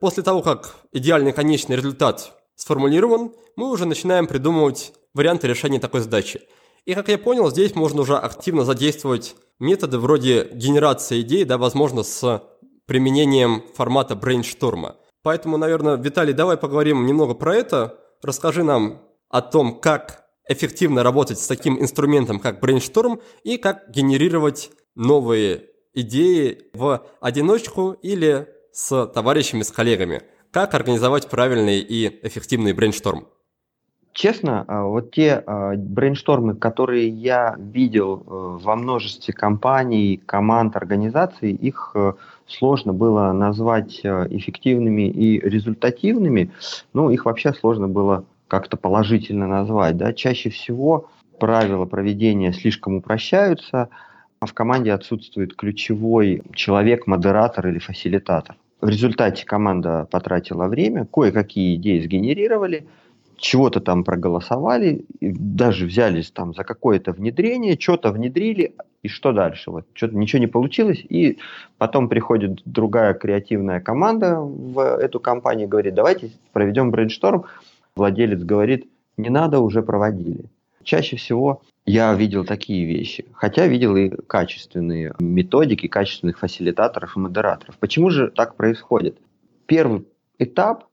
После 0.00 0.22
того, 0.22 0.40
как 0.40 0.74
идеальный 0.90 1.34
конечный 1.34 1.76
результат 1.76 2.32
сформулирован, 2.56 3.34
мы 3.54 3.70
уже 3.70 3.84
начинаем 3.84 4.26
придумывать 4.26 4.94
варианты 5.12 5.48
решения 5.48 5.80
такой 5.80 6.00
задачи. 6.00 6.40
И 6.86 6.94
как 6.94 7.08
я 7.10 7.18
понял, 7.18 7.50
здесь 7.50 7.74
можно 7.74 8.00
уже 8.00 8.16
активно 8.16 8.64
задействовать 8.64 9.36
методы 9.58 9.98
вроде 9.98 10.48
генерации 10.50 11.20
идей, 11.20 11.44
да, 11.44 11.58
возможно, 11.58 12.04
с 12.04 12.42
применением 12.86 13.64
формата 13.74 14.16
брейншторма. 14.16 14.96
Поэтому, 15.24 15.56
наверное, 15.56 15.96
Виталий, 15.96 16.34
давай 16.34 16.58
поговорим 16.58 17.06
немного 17.06 17.32
про 17.32 17.56
это. 17.56 17.98
Расскажи 18.22 18.62
нам 18.62 19.00
о 19.30 19.40
том, 19.40 19.80
как 19.80 20.26
эффективно 20.46 21.02
работать 21.02 21.40
с 21.40 21.46
таким 21.46 21.80
инструментом, 21.80 22.38
как 22.38 22.60
брейншторм, 22.60 23.22
и 23.42 23.56
как 23.56 23.90
генерировать 23.90 24.70
новые 24.94 25.70
идеи 25.94 26.66
в 26.74 27.06
одиночку 27.22 27.92
или 28.02 28.48
с 28.70 29.06
товарищами, 29.06 29.62
с 29.62 29.70
коллегами. 29.70 30.22
Как 30.50 30.74
организовать 30.74 31.30
правильный 31.30 31.78
и 31.78 32.20
эффективный 32.22 32.74
брейншторм? 32.74 33.26
Честно, 34.14 34.64
а, 34.68 34.84
вот 34.84 35.10
те 35.10 35.42
а, 35.44 35.74
брейнштормы, 35.74 36.54
которые 36.54 37.08
я 37.08 37.56
видел 37.58 38.22
э, 38.24 38.58
во 38.62 38.76
множестве 38.76 39.34
компаний, 39.34 40.22
команд, 40.24 40.76
организаций, 40.76 41.50
их 41.50 41.90
э, 41.96 42.12
сложно 42.46 42.92
было 42.92 43.32
назвать 43.32 44.00
э, 44.04 44.28
эффективными 44.30 45.08
и 45.08 45.40
результативными. 45.40 46.52
Ну, 46.92 47.10
их 47.10 47.24
вообще 47.24 47.52
сложно 47.52 47.88
было 47.88 48.24
как-то 48.46 48.76
положительно 48.76 49.48
назвать. 49.48 49.96
Да? 49.96 50.12
Чаще 50.12 50.48
всего 50.48 51.10
правила 51.40 51.84
проведения 51.84 52.52
слишком 52.52 52.94
упрощаются, 52.94 53.88
а 54.38 54.46
в 54.46 54.54
команде 54.54 54.92
отсутствует 54.92 55.56
ключевой 55.56 56.42
человек, 56.54 57.08
модератор 57.08 57.66
или 57.66 57.80
фасилитатор. 57.80 58.54
В 58.80 58.88
результате 58.88 59.44
команда 59.44 60.06
потратила 60.08 60.68
время, 60.68 61.04
кое-какие 61.04 61.74
идеи 61.74 62.00
сгенерировали, 62.00 62.86
чего-то 63.36 63.80
там 63.80 64.04
проголосовали, 64.04 65.04
даже 65.20 65.86
взялись 65.86 66.30
там 66.30 66.54
за 66.54 66.64
какое-то 66.64 67.12
внедрение, 67.12 67.78
что-то 67.78 68.12
внедрили, 68.12 68.74
и 69.02 69.08
что 69.08 69.32
дальше? 69.32 69.70
Вот 69.70 69.86
что-то 69.94 70.16
ничего 70.16 70.40
не 70.40 70.46
получилось, 70.46 71.04
и 71.08 71.38
потом 71.78 72.08
приходит 72.08 72.62
другая 72.64 73.14
креативная 73.14 73.80
команда 73.80 74.40
в 74.40 74.78
эту 74.98 75.20
компанию 75.20 75.68
говорит, 75.68 75.94
давайте 75.94 76.32
проведем 76.52 76.90
брейншторм. 76.90 77.44
Владелец 77.96 78.42
говорит, 78.42 78.88
не 79.16 79.30
надо, 79.30 79.60
уже 79.60 79.82
проводили. 79.82 80.46
Чаще 80.82 81.16
всего 81.16 81.62
я 81.86 82.14
видел 82.14 82.44
такие 82.44 82.86
вещи, 82.86 83.26
хотя 83.32 83.66
видел 83.66 83.96
и 83.96 84.08
качественные 84.08 85.14
методики, 85.18 85.86
качественных 85.86 86.38
фасилитаторов 86.38 87.16
и 87.16 87.20
модераторов. 87.20 87.76
Почему 87.78 88.10
же 88.10 88.30
так 88.30 88.56
происходит? 88.56 89.18
Первый 89.66 90.06
этап 90.38 90.84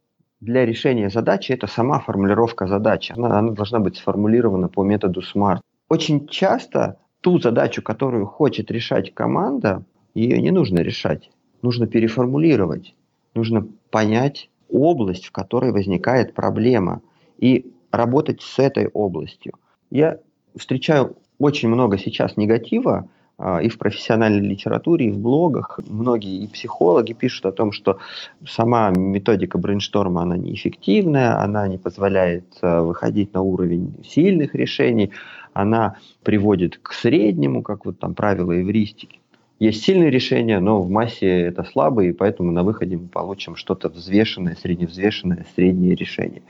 для 0.41 0.65
решения 0.65 1.09
задачи 1.09 1.51
это 1.51 1.67
сама 1.67 1.99
формулировка 1.99 2.67
задачи. 2.67 3.13
Она, 3.15 3.39
она 3.39 3.51
должна 3.51 3.79
быть 3.79 3.97
сформулирована 3.97 4.67
по 4.67 4.83
методу 4.83 5.21
SMART. 5.21 5.59
Очень 5.87 6.27
часто 6.27 6.97
ту 7.21 7.39
задачу, 7.39 7.81
которую 7.83 8.25
хочет 8.25 8.71
решать 8.71 9.13
команда, 9.13 9.83
ее 10.15 10.41
не 10.41 10.51
нужно 10.51 10.79
решать. 10.79 11.29
Нужно 11.61 11.85
переформулировать. 11.85 12.95
Нужно 13.35 13.67
понять 13.91 14.49
область, 14.69 15.25
в 15.25 15.31
которой 15.31 15.71
возникает 15.71 16.33
проблема, 16.33 17.01
и 17.37 17.71
работать 17.91 18.41
с 18.41 18.59
этой 18.59 18.87
областью. 18.87 19.53
Я 19.89 20.19
встречаю 20.55 21.17
очень 21.39 21.69
много 21.69 21.97
сейчас 21.97 22.37
негатива 22.37 23.07
и 23.61 23.69
в 23.69 23.77
профессиональной 23.77 24.47
литературе, 24.47 25.07
и 25.07 25.11
в 25.11 25.19
блогах. 25.19 25.79
Многие 25.87 26.43
и 26.43 26.47
психологи 26.47 27.13
пишут 27.13 27.45
о 27.47 27.51
том, 27.51 27.71
что 27.71 27.97
сама 28.47 28.91
методика 28.91 29.57
брейншторма, 29.57 30.21
она 30.21 30.37
неэффективная, 30.37 31.39
она 31.39 31.67
не 31.67 31.77
позволяет 31.77 32.45
а, 32.61 32.81
выходить 32.83 33.33
на 33.33 33.41
уровень 33.41 33.95
сильных 34.05 34.53
решений, 34.55 35.11
она 35.53 35.97
приводит 36.23 36.77
к 36.77 36.93
среднему, 36.93 37.63
как 37.63 37.85
вот 37.85 37.99
там 37.99 38.13
правила 38.13 38.59
эвристики. 38.59 39.19
Есть 39.59 39.83
сильные 39.83 40.09
решения, 40.09 40.59
но 40.59 40.81
в 40.81 40.89
массе 40.89 41.27
это 41.27 41.63
слабые, 41.63 42.09
и 42.09 42.13
поэтому 42.13 42.51
на 42.51 42.63
выходе 42.63 42.97
мы 42.97 43.07
получим 43.07 43.55
что-то 43.55 43.89
взвешенное, 43.89 44.55
средневзвешенное, 44.59 45.45
среднее 45.55 45.95
решение. 45.95 46.41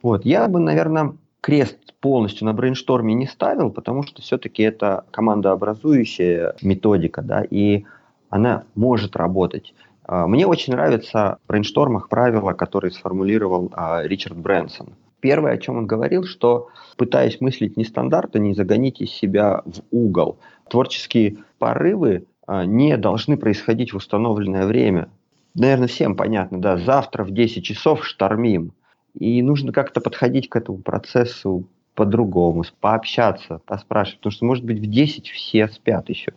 Вот. 0.00 0.24
Я 0.24 0.46
бы, 0.46 0.60
наверное, 0.60 1.14
крест 1.40 1.89
полностью 2.00 2.46
на 2.46 2.52
брейншторме 2.52 3.14
не 3.14 3.26
ставил, 3.26 3.70
потому 3.70 4.02
что 4.02 4.22
все-таки 4.22 4.62
это 4.62 5.04
командообразующая 5.10 6.54
методика, 6.62 7.22
да, 7.22 7.44
и 7.48 7.84
она 8.30 8.64
может 8.74 9.16
работать. 9.16 9.74
А, 10.04 10.26
мне 10.26 10.46
очень 10.46 10.72
нравится 10.72 11.38
в 11.44 11.48
брейнштормах 11.48 12.08
правила, 12.08 12.52
которые 12.52 12.90
сформулировал 12.90 13.70
а, 13.72 14.02
Ричард 14.02 14.36
Брэнсон. 14.36 14.94
Первое, 15.20 15.52
о 15.52 15.58
чем 15.58 15.76
он 15.76 15.86
говорил, 15.86 16.24
что 16.24 16.68
пытаясь 16.96 17.40
мыслить 17.40 17.76
нестандартно, 17.76 18.38
не 18.38 18.54
загоните 18.54 19.06
себя 19.06 19.62
в 19.66 19.82
угол. 19.90 20.38
Творческие 20.68 21.38
порывы 21.58 22.26
а, 22.46 22.64
не 22.64 22.96
должны 22.96 23.36
происходить 23.36 23.92
в 23.92 23.96
установленное 23.96 24.66
время. 24.66 25.10
Наверное, 25.54 25.88
всем 25.88 26.16
понятно, 26.16 26.60
да, 26.60 26.76
завтра 26.78 27.24
в 27.24 27.32
10 27.32 27.62
часов 27.62 28.04
штормим. 28.06 28.72
И 29.14 29.42
нужно 29.42 29.72
как-то 29.72 30.00
подходить 30.00 30.48
к 30.48 30.56
этому 30.56 30.78
процессу 30.78 31.66
по-другому, 31.94 32.64
пообщаться, 32.80 33.60
поспрашивать, 33.66 34.20
потому 34.20 34.32
что, 34.32 34.44
может 34.44 34.64
быть, 34.64 34.78
в 34.78 34.86
10 34.86 35.28
все 35.28 35.68
спят 35.68 36.08
еще. 36.08 36.32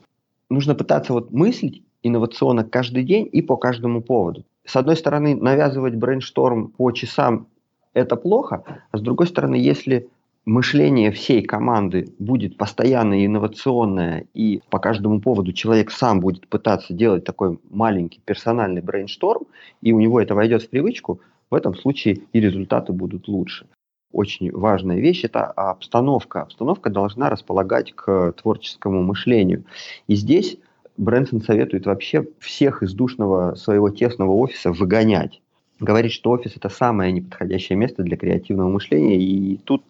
Нужно 0.50 0.76
пытаться 0.76 1.14
вот 1.14 1.32
мыслить 1.32 1.84
инновационно 2.02 2.64
каждый 2.64 3.04
день 3.04 3.30
и 3.32 3.42
по 3.42 3.56
каждому 3.56 4.02
поводу. 4.02 4.44
С 4.66 4.76
одной 4.76 4.98
стороны, 4.98 5.36
навязывать 5.36 5.96
брейншторм 5.96 6.70
по 6.70 6.92
часам– 6.92 7.48
это 7.94 8.16
плохо, 8.16 8.64
а 8.92 8.98
с 8.98 9.02
другой 9.02 9.28
стороны, 9.28 9.56
если 9.56 10.10
мышление 10.46 11.12
всей 11.12 11.42
команды 11.42 12.14
будет 12.20 12.58
постоянно 12.58 13.26
инновационное, 13.26 14.26
и 14.34 14.62
по 14.70 14.80
каждому 14.80 15.22
поводу 15.22 15.54
человек 15.54 15.92
сам 15.92 16.20
будет 16.20 16.48
пытаться 16.48 16.94
делать 16.94 17.24
такой 17.24 17.60
маленький 17.70 18.20
персональный 18.26 18.82
брейншторм, 18.82 19.44
и 19.82 19.94
у 19.94 20.00
него 20.00 20.20
это 20.20 20.36
войдет 20.36 20.64
в 20.64 20.70
привычку– 20.70 21.22
в 21.54 21.56
этом 21.56 21.76
случае 21.76 22.18
и 22.34 22.40
результаты 22.40 22.94
будут 22.94 23.28
лучше. 23.28 23.68
Очень 24.14 24.52
важная 24.52 25.00
вещь– 25.00 25.24
это 25.24 25.46
обстановка. 25.46 26.44
Обстановка 26.44 26.92
должна 26.92 27.32
располагать 27.32 27.94
к 27.94 28.34
творческому 28.34 29.02
мышлению. 29.02 29.66
И 30.08 30.16
здесь 30.16 30.58
Брэнсон 30.98 31.42
советует 31.42 31.88
вообще 31.88 32.28
всех 32.40 32.84
из 32.84 32.94
душного 32.94 33.56
своего 33.56 33.90
тесного 33.90 34.32
офиса 34.32 34.72
выгонять. 34.72 35.42
Говорит, 35.80 36.12
что 36.12 36.30
офис– 36.30 36.56
это 36.56 36.70
самое 36.70 37.12
неподходящее 37.12 37.76
место 37.76 38.04
для 38.04 38.16
креативного 38.16 38.70
мышления. 38.70 39.18
И 39.18 39.58
тут, 39.58 39.84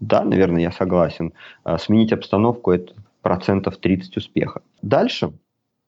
да, 0.00 0.24
наверное, 0.24 0.62
я 0.62 0.72
согласен. 0.72 1.34
А, 1.62 1.76
сменить 1.76 2.14
обстановку– 2.14 2.70
это 2.72 2.94
процентов 3.20 3.76
30 3.76 4.16
успеха. 4.16 4.62
Дальше 4.80 5.32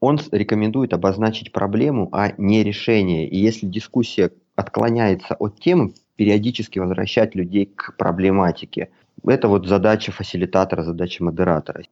он 0.00 0.20
рекомендует 0.30 0.92
обозначить 0.92 1.52
проблему, 1.52 2.10
а 2.12 2.34
не 2.36 2.62
решение. 2.62 3.26
И 3.26 3.38
если 3.38 3.66
дискуссия 3.66 4.30
отклоняется 4.56 5.34
от 5.36 5.58
темы, 5.58 5.94
периодически 6.18 6.80
возвращать 6.80 7.36
людей 7.36 7.66
к 7.66 7.94
проблематике. 7.96 8.90
Это 9.24 9.46
вот 9.46 9.68
задача 9.68 10.10
фасилитатора, 10.10 10.82
задача 10.82 11.22
модератора. 11.22 11.84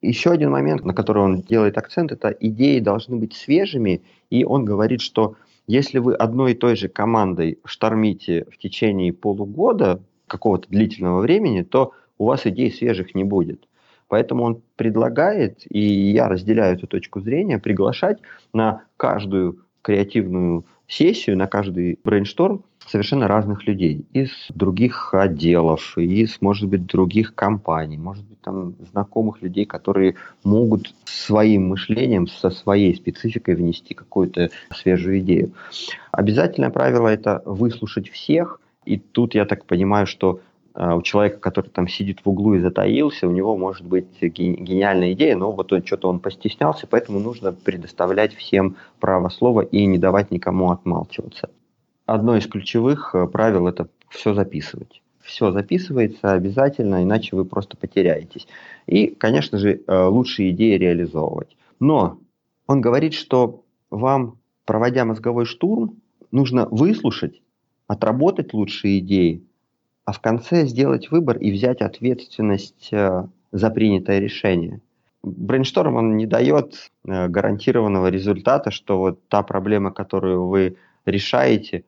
Еще 0.00 0.30
один 0.30 0.50
момент, 0.50 0.84
на 0.84 0.94
который 0.94 1.22
он 1.22 1.42
делает 1.42 1.76
акцент, 1.76 2.10
это 2.10 2.28
идеи 2.40 2.80
должны 2.80 3.16
быть 3.16 3.34
свежими, 3.34 4.02
и 4.30 4.42
он 4.44 4.64
говорит, 4.64 5.02
что 5.02 5.36
если 5.66 5.98
вы 5.98 6.14
одной 6.14 6.52
и 6.52 6.54
той 6.54 6.76
же 6.76 6.88
командой 6.88 7.58
штормите 7.66 8.46
в 8.50 8.56
течение 8.56 9.12
полугода, 9.12 10.00
какого-то 10.26 10.68
длительного 10.70 11.20
времени, 11.20 11.62
то 11.62 11.92
у 12.16 12.24
вас 12.24 12.46
идей 12.46 12.72
свежих 12.72 13.14
не 13.14 13.24
будет. 13.24 13.68
Поэтому 14.08 14.44
он 14.44 14.62
предлагает, 14.76 15.60
и 15.68 15.78
я 15.80 16.28
разделяю 16.28 16.76
эту 16.76 16.86
точку 16.86 17.20
зрения, 17.20 17.58
приглашать 17.58 18.18
на 18.54 18.84
каждую 18.96 19.58
креативную 19.82 20.64
сессию, 20.88 21.36
на 21.36 21.46
каждый 21.46 21.98
брейншторм 22.02 22.64
совершенно 22.86 23.28
разных 23.28 23.66
людей 23.66 24.04
из 24.12 24.30
других 24.50 25.14
отделов, 25.14 25.96
из, 25.96 26.40
может 26.40 26.68
быть, 26.68 26.86
других 26.86 27.34
компаний, 27.34 27.96
может 27.96 28.24
быть, 28.24 28.40
там 28.40 28.74
знакомых 28.92 29.42
людей, 29.42 29.64
которые 29.64 30.16
могут 30.42 30.94
своим 31.04 31.68
мышлением, 31.68 32.26
со 32.26 32.50
своей 32.50 32.94
спецификой 32.94 33.54
внести 33.54 33.94
какую-то 33.94 34.50
свежую 34.74 35.20
идею. 35.20 35.52
Обязательное 36.12 36.70
правило– 36.70 37.08
это 37.08 37.42
выслушать 37.44 38.08
всех, 38.10 38.60
и 38.84 38.98
тут 38.98 39.34
я 39.34 39.46
так 39.46 39.64
понимаю, 39.64 40.06
что 40.06 40.40
а, 40.74 40.96
у 40.96 41.02
человека, 41.02 41.38
который 41.38 41.70
там 41.70 41.88
сидит 41.88 42.20
в 42.24 42.28
углу 42.28 42.54
и 42.54 42.60
затаился, 42.60 43.28
у 43.28 43.30
него 43.30 43.56
может 43.56 43.86
быть 43.86 44.20
гениальная 44.20 45.12
идея, 45.12 45.36
но 45.36 45.52
вот 45.52 45.72
он, 45.72 45.84
что-то 45.84 46.08
он 46.08 46.18
постеснялся, 46.18 46.86
поэтому 46.86 47.20
нужно 47.20 47.52
предоставлять 47.52 48.34
всем 48.34 48.76
право 48.98 49.28
слова 49.28 49.60
и 49.60 49.86
не 49.86 49.98
давать 49.98 50.30
никому 50.30 50.70
отмалчиваться. 50.70 51.48
Одно 52.06 52.36
из 52.36 52.46
ключевых 52.46 53.14
э, 53.14 53.26
правил– 53.26 53.66
это 53.68 53.88
все 54.10 54.34
записывать. 54.34 55.02
все 55.22 55.52
записывается 55.52 56.32
обязательно, 56.32 57.02
иначе 57.02 57.34
вы 57.34 57.46
просто 57.46 57.78
потеряетесь. 57.78 58.46
И, 58.86 59.06
конечно 59.06 59.56
же, 59.56 59.80
э, 59.86 60.04
лучшие 60.04 60.50
идеи 60.50 60.76
реализовывать. 60.76 61.56
Но 61.80 62.18
он 62.66 62.82
говорит, 62.82 63.14
что 63.14 63.64
вам, 63.88 64.38
проводя 64.66 65.06
мозговой 65.06 65.46
штурм, 65.46 65.96
нужно 66.30 66.66
выслушать, 66.70 67.40
отработать 67.86 68.52
лучшие 68.52 68.98
идеи, 68.98 69.42
а 70.04 70.12
в 70.12 70.20
конце 70.20 70.66
сделать 70.66 71.10
выбор 71.10 71.38
и 71.38 71.50
взять 71.50 71.80
ответственность 71.80 72.90
э, 72.92 73.26
за 73.50 73.70
принятое 73.70 74.18
решение. 74.18 74.82
Брейншторм, 75.22 75.96
он 75.96 76.18
не 76.18 76.26
дает 76.26 76.90
гарантированного 77.02 78.08
результата, 78.08 78.70
что 78.70 78.98
вот 78.98 79.26
та 79.28 79.42
проблема, 79.42 79.90
которую 79.90 80.48
вы 80.48 80.76
решаете, 81.06 81.84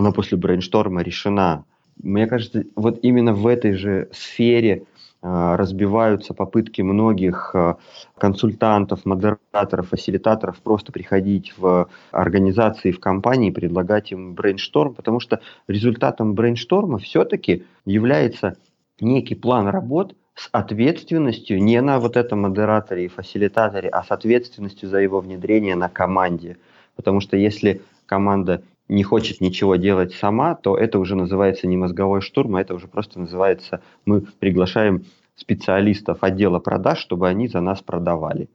она 0.00 0.12
после 0.12 0.36
брейншторма 0.36 1.02
решена. 1.02 1.64
Мне 2.02 2.26
кажется, 2.26 2.64
вот 2.76 2.98
именно 3.02 3.32
в 3.34 3.46
этой 3.46 3.72
же 3.74 4.08
сфере 4.12 4.84
а, 5.22 5.56
разбиваются 5.56 6.32
попытки 6.32 6.80
многих 6.80 7.54
а, 7.54 7.76
консультантов, 8.16 9.04
модераторов, 9.04 9.90
фасилитаторов 9.90 10.60
просто 10.62 10.92
приходить 10.92 11.52
в 11.58 11.88
организации, 12.10 12.90
в 12.90 13.00
компании, 13.00 13.50
предлагать 13.50 14.12
им 14.12 14.34
брейншторм, 14.34 14.94
потому 14.94 15.20
что 15.20 15.40
результатом 15.68 16.34
брейншторма 16.34 16.98
все-таки 16.98 17.64
является 17.84 18.56
некий 19.00 19.34
план 19.34 19.68
работ 19.68 20.14
с 20.34 20.48
ответственностью 20.52 21.62
не 21.62 21.82
на 21.82 21.98
вот 21.98 22.16
этом 22.16 22.40
модераторе 22.40 23.04
и 23.04 23.08
фасилитаторе, 23.08 23.90
а 23.90 24.02
с 24.02 24.10
ответственностью 24.10 24.88
за 24.88 24.98
его 24.98 25.20
внедрение 25.20 25.76
на 25.76 25.90
команде. 25.90 26.56
Потому 26.96 27.20
что 27.20 27.36
если 27.36 27.82
команда 28.06 28.62
не 28.90 29.04
хочет 29.04 29.40
ничего 29.40 29.76
делать 29.76 30.12
сама, 30.14 30.54
то 30.54 30.76
это 30.76 30.98
уже 30.98 31.14
называется 31.14 31.66
не 31.66 31.76
мозговой 31.76 32.20
штурм, 32.20 32.56
а 32.56 32.60
это 32.60 32.74
уже 32.74 32.88
просто 32.88 33.20
называется 33.20 33.80
мы 34.04 34.20
приглашаем 34.20 35.04
специалистов 35.36 36.18
отдела 36.22 36.58
продаж, 36.58 36.98
чтобы 36.98 37.28
они 37.28 37.48
за 37.48 37.60
нас 37.60 37.80
продавали. 37.80 38.48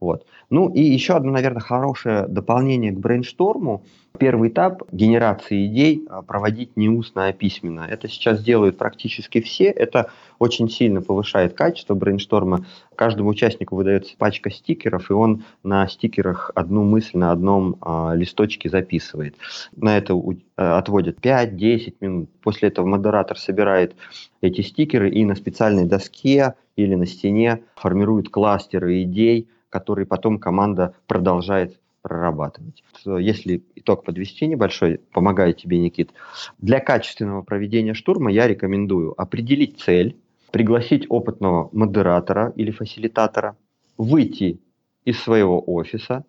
Вот. 0.00 0.24
Ну 0.48 0.70
и 0.70 0.80
еще 0.80 1.14
одно, 1.14 1.30
наверное, 1.30 1.60
хорошее 1.60 2.26
дополнение 2.26 2.90
к 2.90 2.98
брейншторму. 2.98 3.84
Первый 4.18 4.48
этап 4.48 4.82
генерации 4.90 5.66
идей 5.66 6.04
а, 6.08 6.22
проводить 6.22 6.76
не 6.76 6.88
устно, 6.88 7.26
а 7.26 7.32
письменно. 7.32 7.86
Это 7.88 8.08
сейчас 8.08 8.42
делают 8.42 8.78
практически 8.78 9.40
все. 9.40 9.66
Это 9.66 10.10
очень 10.38 10.70
сильно 10.70 11.02
повышает 11.02 11.52
качество 11.52 11.94
брейншторма. 11.94 12.66
Каждому 12.96 13.28
участнику 13.30 13.76
выдается 13.76 14.16
пачка 14.16 14.50
стикеров, 14.50 15.10
и 15.10 15.12
он 15.12 15.44
на 15.62 15.86
стикерах 15.86 16.50
одну 16.54 16.82
мысль 16.82 17.18
на 17.18 17.30
одном 17.30 17.76
а, 17.82 18.14
листочке 18.14 18.70
записывает. 18.70 19.36
На 19.76 19.98
это 19.98 20.14
у, 20.14 20.34
а, 20.56 20.78
отводят 20.78 21.18
5-10 21.20 21.94
минут. 22.00 22.30
После 22.42 22.68
этого 22.68 22.86
модератор 22.86 23.38
собирает 23.38 23.94
эти 24.40 24.62
стикеры 24.62 25.10
и 25.10 25.24
на 25.26 25.34
специальной 25.34 25.84
доске 25.84 26.54
или 26.76 26.94
на 26.94 27.06
стене 27.06 27.62
формирует 27.76 28.30
кластеры 28.30 29.02
идей, 29.02 29.48
который 29.70 30.04
потом 30.04 30.38
команда 30.38 30.94
продолжает 31.06 31.80
прорабатывать. 32.02 32.82
Если 33.04 33.62
итог 33.74 34.04
подвести 34.04 34.46
небольшой, 34.46 34.98
помогает 35.12 35.58
тебе, 35.58 35.78
Никит, 35.78 36.10
для 36.58 36.80
качественного 36.80 37.42
проведения 37.42 37.94
штурма 37.94 38.30
я 38.30 38.48
рекомендую 38.48 39.18
определить 39.20 39.80
цель, 39.80 40.16
пригласить 40.50 41.06
опытного 41.08 41.68
модератора 41.72 42.52
или 42.56 42.70
фасилитатора, 42.70 43.56
выйти 43.96 44.60
из 45.04 45.20
своего 45.20 45.62
офиса, 45.66 46.24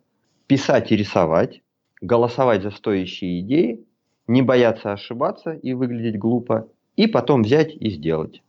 писать 0.48 0.92
и 0.92 0.96
рисовать, 0.96 1.62
голосовать 2.02 2.64
за 2.64 2.72
стоящие 2.72 3.40
идеи, 3.42 3.86
не 4.28 4.42
бояться 4.42 4.92
ошибаться 4.92 5.54
и 5.54 5.74
выглядеть 5.74 6.20
глупо, 6.20 6.68
и 6.96 7.08
потом 7.08 7.44
взять 7.44 7.74
и 7.76 7.90
сделать. 7.90 8.44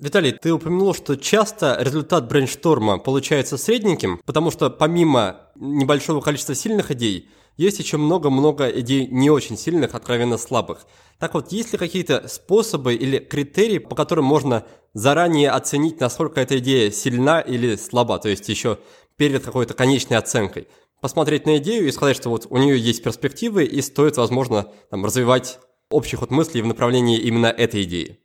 Виталий, 0.00 0.30
ты 0.30 0.52
упомянул, 0.52 0.94
что 0.94 1.16
часто 1.16 1.76
результат 1.80 2.28
брейншторма 2.28 2.98
получается 2.98 3.58
средненьким, 3.58 4.20
потому 4.24 4.52
что 4.52 4.70
помимо 4.70 5.50
небольшого 5.56 6.20
количества 6.20 6.54
сильных 6.54 6.92
идей, 6.92 7.28
есть 7.56 7.80
еще 7.80 7.96
много-много 7.96 8.68
идей 8.68 9.08
не 9.08 9.28
очень 9.28 9.58
сильных, 9.58 9.96
откровенно 9.96 10.38
слабых. 10.38 10.86
Так 11.18 11.34
вот, 11.34 11.50
есть 11.50 11.72
ли 11.72 11.78
какие-то 11.78 12.28
способы 12.28 12.94
или 12.94 13.18
критерии, 13.18 13.78
по 13.78 13.96
которым 13.96 14.24
можно 14.24 14.64
заранее 14.94 15.50
оценить, 15.50 15.98
насколько 15.98 16.40
эта 16.40 16.58
идея 16.58 16.92
сильна 16.92 17.40
или 17.40 17.74
слаба, 17.74 18.20
то 18.20 18.28
есть 18.28 18.48
еще 18.48 18.78
перед 19.16 19.44
какой-то 19.44 19.74
конечной 19.74 20.18
оценкой? 20.18 20.68
Посмотреть 21.00 21.44
на 21.44 21.56
идею 21.58 21.88
и 21.88 21.90
сказать, 21.90 22.16
что 22.16 22.30
вот 22.30 22.46
у 22.50 22.56
нее 22.56 22.78
есть 22.78 23.02
перспективы 23.02 23.64
и 23.64 23.82
стоит, 23.82 24.16
возможно, 24.16 24.70
там, 24.90 25.04
развивать 25.04 25.58
общий 25.90 26.14
ход 26.14 26.30
мыслей 26.30 26.62
в 26.62 26.66
направлении 26.66 27.18
именно 27.18 27.46
этой 27.46 27.82
идеи 27.82 28.20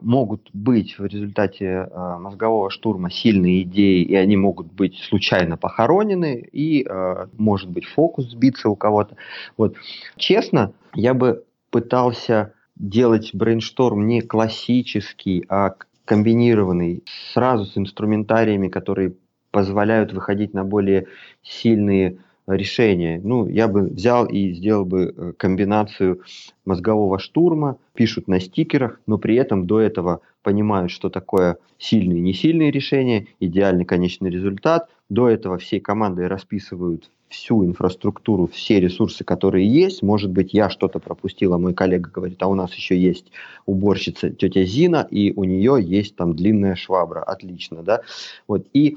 могут 0.00 0.50
быть 0.52 0.98
в 0.98 1.04
результате 1.04 1.66
э, 1.66 2.16
мозгового 2.18 2.70
штурма 2.70 3.10
сильные 3.10 3.62
идеи, 3.62 4.02
и 4.02 4.14
они 4.14 4.36
могут 4.36 4.72
быть 4.72 4.98
случайно 4.98 5.56
похоронены, 5.56 6.48
и 6.52 6.84
э, 6.88 7.26
может 7.36 7.70
быть 7.70 7.84
фокус 7.84 8.30
сбиться 8.30 8.68
у 8.68 8.76
кого-то. 8.76 9.16
Вот. 9.56 9.76
Честно, 10.16 10.72
я 10.94 11.14
бы 11.14 11.44
пытался 11.70 12.54
делать 12.76 13.30
брейншторм 13.34 14.06
не 14.06 14.22
классический, 14.22 15.44
а 15.48 15.74
комбинированный, 16.04 17.04
сразу 17.32 17.66
с 17.66 17.76
инструментариями, 17.76 18.68
которые 18.68 19.14
позволяют 19.50 20.12
выходить 20.12 20.54
на 20.54 20.64
более 20.64 21.06
сильные 21.42 22.18
решение. 22.56 23.20
Ну, 23.22 23.46
я 23.48 23.68
бы 23.68 23.82
взял 23.82 24.26
и 24.26 24.52
сделал 24.52 24.84
бы 24.84 25.14
э, 25.16 25.32
комбинацию 25.36 26.22
мозгового 26.64 27.18
штурма, 27.18 27.78
пишут 27.94 28.28
на 28.28 28.40
стикерах, 28.40 29.00
но 29.06 29.18
при 29.18 29.36
этом 29.36 29.66
до 29.66 29.80
этого 29.80 30.20
понимают, 30.42 30.90
что 30.90 31.10
такое 31.10 31.58
сильные 31.78 32.18
и 32.18 32.22
несильные 32.22 32.70
решения, 32.70 33.26
идеальный 33.40 33.84
конечный 33.84 34.30
результат. 34.30 34.88
До 35.08 35.28
этого 35.28 35.58
всей 35.58 35.80
командой 35.80 36.26
расписывают 36.28 37.10
всю 37.28 37.64
инфраструктуру, 37.64 38.48
все 38.48 38.80
ресурсы, 38.80 39.24
которые 39.24 39.66
есть. 39.66 40.02
Может 40.02 40.30
быть, 40.30 40.52
я 40.52 40.68
что-то 40.68 40.98
пропустил, 40.98 41.54
а 41.54 41.58
мой 41.58 41.74
коллега 41.74 42.10
говорит, 42.10 42.42
а 42.42 42.48
у 42.48 42.54
нас 42.54 42.74
еще 42.74 42.98
есть 42.98 43.30
уборщица 43.66 44.30
тетя 44.30 44.64
Зина, 44.64 45.06
и 45.10 45.32
у 45.34 45.44
нее 45.44 45.78
есть 45.80 46.16
там 46.16 46.34
длинная 46.34 46.74
швабра. 46.74 47.22
Отлично, 47.22 47.82
да? 47.82 48.02
Вот. 48.48 48.66
И 48.72 48.96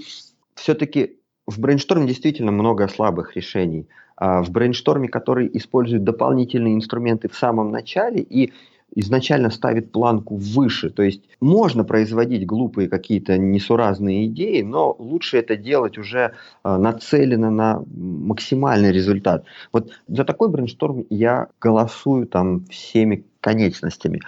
все-таки 0.56 1.18
в 1.48 1.60
брейншторме 1.60 2.08
действительно 2.08 2.52
много 2.52 2.88
слабых 2.88 3.36
решений. 3.36 3.88
А 4.16 4.44
в 4.44 4.52
брейншторме, 4.52 5.08
который 5.08 5.50
использует 5.54 6.04
дополнительные 6.04 6.76
инструменты 6.76 7.28
в 7.28 7.36
самом 7.36 7.72
начале 7.72 8.22
и 8.22 8.54
изначально 8.96 9.50
ставит 9.50 9.92
планку 9.92 10.36
выше. 10.36 10.90
То 10.90 11.04
есть 11.04 11.24
можно 11.42 11.84
производить 11.84 12.46
глупые 12.46 12.90
какие-то 12.90 13.38
несуразные 13.38 14.28
идеи, 14.28 14.62
но 14.62 14.96
лучше 14.98 15.38
это 15.38 15.56
делать 15.56 15.98
уже 15.98 16.34
э, 16.64 16.78
нацелено 16.78 17.50
на 17.50 17.84
максимальный 17.96 18.92
результат. 18.92 19.46
Вот 19.72 19.92
за 20.08 20.24
такой 20.26 20.50
брейншторм 20.50 21.06
я 21.10 21.48
голосую 21.60 22.28
там 22.28 22.66
всеми 22.66 23.26
конечностями. 23.42 24.22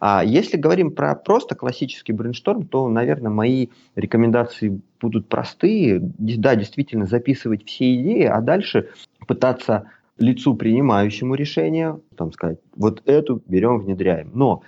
А 0.00 0.22
если 0.24 0.58
говорим 0.58 0.90
про 0.90 1.14
просто 1.14 1.54
классический 1.54 2.12
брейншторм, 2.12 2.66
то, 2.66 2.88
наверное, 2.88 3.30
мои 3.30 3.68
рекомендации 3.94 4.80
будут 5.00 5.28
простые. 5.28 6.00
Да, 6.00 6.54
действительно 6.56 7.06
записывать 7.06 7.66
все 7.66 7.94
идеи, 7.94 8.24
а 8.24 8.40
дальше 8.40 8.90
пытаться 9.26 9.90
лицу 10.18 10.54
принимающему 10.54 11.34
решение, 11.34 12.00
там 12.16 12.32
сказать, 12.32 12.58
вот 12.74 13.02
эту 13.06 13.42
берем, 13.46 13.78
внедряем. 13.78 14.30
Но 14.34 14.62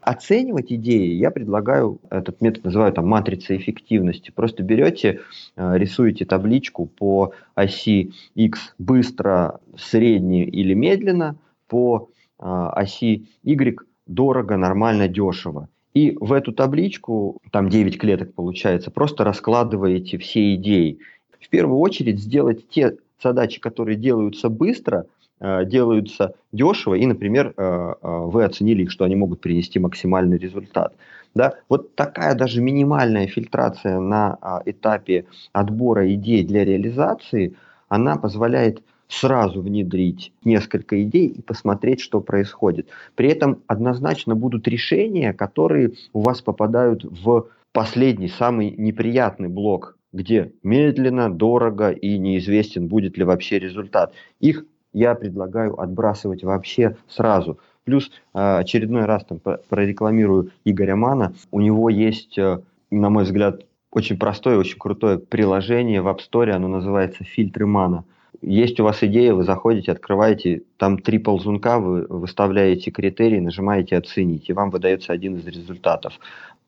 оценивать 0.00 0.72
идеи 0.72 1.12
я 1.14 1.30
предлагаю, 1.30 2.00
этот 2.10 2.40
метод 2.40 2.64
называю 2.64 2.92
там 2.92 3.06
матрицей 3.06 3.56
эффективности. 3.56 4.30
Просто 4.30 4.62
берете, 4.62 5.20
э, 5.56 5.78
рисуете 5.78 6.24
табличку 6.24 6.86
по 6.86 7.32
оси 7.54 8.12
X 8.34 8.74
быстро, 8.78 9.60
средне 9.76 10.44
или 10.44 10.74
медленно, 10.74 11.36
по 11.68 12.08
а, 12.38 12.70
оси 12.70 13.28
Y 13.42 13.78
дорого, 14.06 14.56
нормально, 14.56 15.08
дешево. 15.08 15.68
И 15.96 16.14
в 16.20 16.34
эту 16.34 16.52
табличку, 16.52 17.40
там 17.50 17.70
9 17.70 17.98
клеток 17.98 18.34
получается, 18.34 18.90
просто 18.90 19.24
раскладываете 19.24 20.18
все 20.18 20.54
идеи. 20.54 20.98
В 21.40 21.48
первую 21.48 21.78
очередь 21.78 22.20
сделать 22.20 22.68
те 22.68 22.98
задачи, 23.22 23.60
которые 23.60 23.96
делаются 23.96 24.50
быстро, 24.50 25.06
а, 25.40 25.64
делаются 25.64 26.34
дешево, 26.52 26.96
и, 26.96 27.06
например, 27.06 27.54
а, 27.56 27.94
вы 28.02 28.44
оценили 28.44 28.82
их, 28.82 28.90
что 28.90 29.06
они 29.06 29.16
могут 29.16 29.40
принести 29.40 29.78
максимальный 29.78 30.36
результат. 30.36 30.92
Да? 31.34 31.54
Вот 31.70 31.94
такая 31.94 32.34
даже 32.34 32.60
минимальная 32.60 33.26
фильтрация 33.26 33.98
на 33.98 34.36
этапе 34.66 35.24
отбора 35.52 36.12
идей 36.12 36.44
для 36.44 36.66
реализации, 36.66 37.56
она 37.88 38.16
позволяет 38.16 38.82
сразу 39.08 39.62
внедрить 39.62 40.32
несколько 40.44 41.02
идей 41.02 41.28
и 41.28 41.42
посмотреть, 41.42 42.00
что 42.00 42.20
происходит. 42.20 42.88
При 43.14 43.28
этом 43.28 43.62
однозначно 43.66 44.34
будут 44.34 44.66
решения, 44.68 45.32
которые 45.32 45.92
у 46.12 46.20
вас 46.22 46.40
попадают 46.42 47.04
в 47.04 47.48
последний, 47.72 48.28
самый 48.28 48.70
неприятный 48.70 49.48
блок, 49.48 49.96
где 50.12 50.52
медленно, 50.62 51.30
дорого 51.30 51.90
и 51.90 52.18
неизвестен, 52.18 52.88
будет 52.88 53.18
ли 53.18 53.24
вообще 53.24 53.58
результат. 53.58 54.12
Их 54.40 54.64
я 54.92 55.14
предлагаю 55.14 55.78
отбрасывать 55.78 56.42
вообще 56.42 56.96
сразу. 57.06 57.58
Плюс 57.84 58.10
э, 58.34 58.58
очередной 58.58 59.04
раз 59.04 59.24
там 59.26 59.38
прорекламирую 59.68 60.50
Игоря 60.64 60.96
Мана. 60.96 61.34
У 61.50 61.60
него 61.60 61.90
есть, 61.90 62.38
э, 62.38 62.60
на 62.90 63.10
мой 63.10 63.24
взгляд, 63.24 63.66
очень 63.90 64.18
простое, 64.18 64.58
очень 64.58 64.78
крутое 64.78 65.18
приложение 65.18 66.02
в 66.02 66.08
App 66.08 66.18
Store, 66.18 66.50
оно 66.50 66.68
называется 66.68 67.24
«Фильтры 67.24 67.66
Мана». 67.66 68.04
Есть 68.42 68.80
у 68.80 68.84
вас 68.84 69.02
идея, 69.02 69.34
вы 69.34 69.44
заходите, 69.44 69.92
открываете, 69.92 70.62
там 70.76 70.98
три 70.98 71.18
ползунка, 71.18 71.78
вы 71.78 72.06
выставляете 72.08 72.90
критерии, 72.90 73.40
нажимаете 73.40 73.96
«Оценить», 73.96 74.48
и 74.48 74.52
вам 74.52 74.70
выдается 74.70 75.12
один 75.12 75.36
из 75.36 75.46
результатов. 75.46 76.18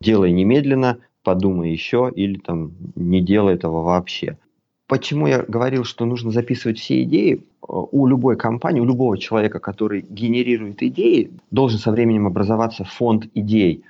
Делай 0.01 0.33
немедленно, 0.33 0.99
подумай 1.23 1.71
еще, 1.71 2.11
или 2.15 2.39
там 2.39 2.73
не 2.95 3.21
делай 3.21 3.55
этого 3.55 3.83
вообще. 3.83 4.39
Почему 4.87 5.27
я 5.27 5.43
говорил, 5.43 5.85
что 5.85 6.07
нужно 6.07 6.31
записывать 6.31 6.79
все 6.79 7.03
идеи? 7.03 7.45
У 7.61 8.07
любой 8.07 8.37
компании, 8.37 8.81
у 8.81 8.87
любого 8.87 9.19
человека, 9.19 9.59
который 9.59 10.01
генерирует 10.09 10.83
идеи, 10.83 11.31
должен 11.51 11.79
со 11.79 11.91
временем 11.91 12.27
образоваться 12.27 12.85
фонд 12.85 13.27
идей. 13.35 13.85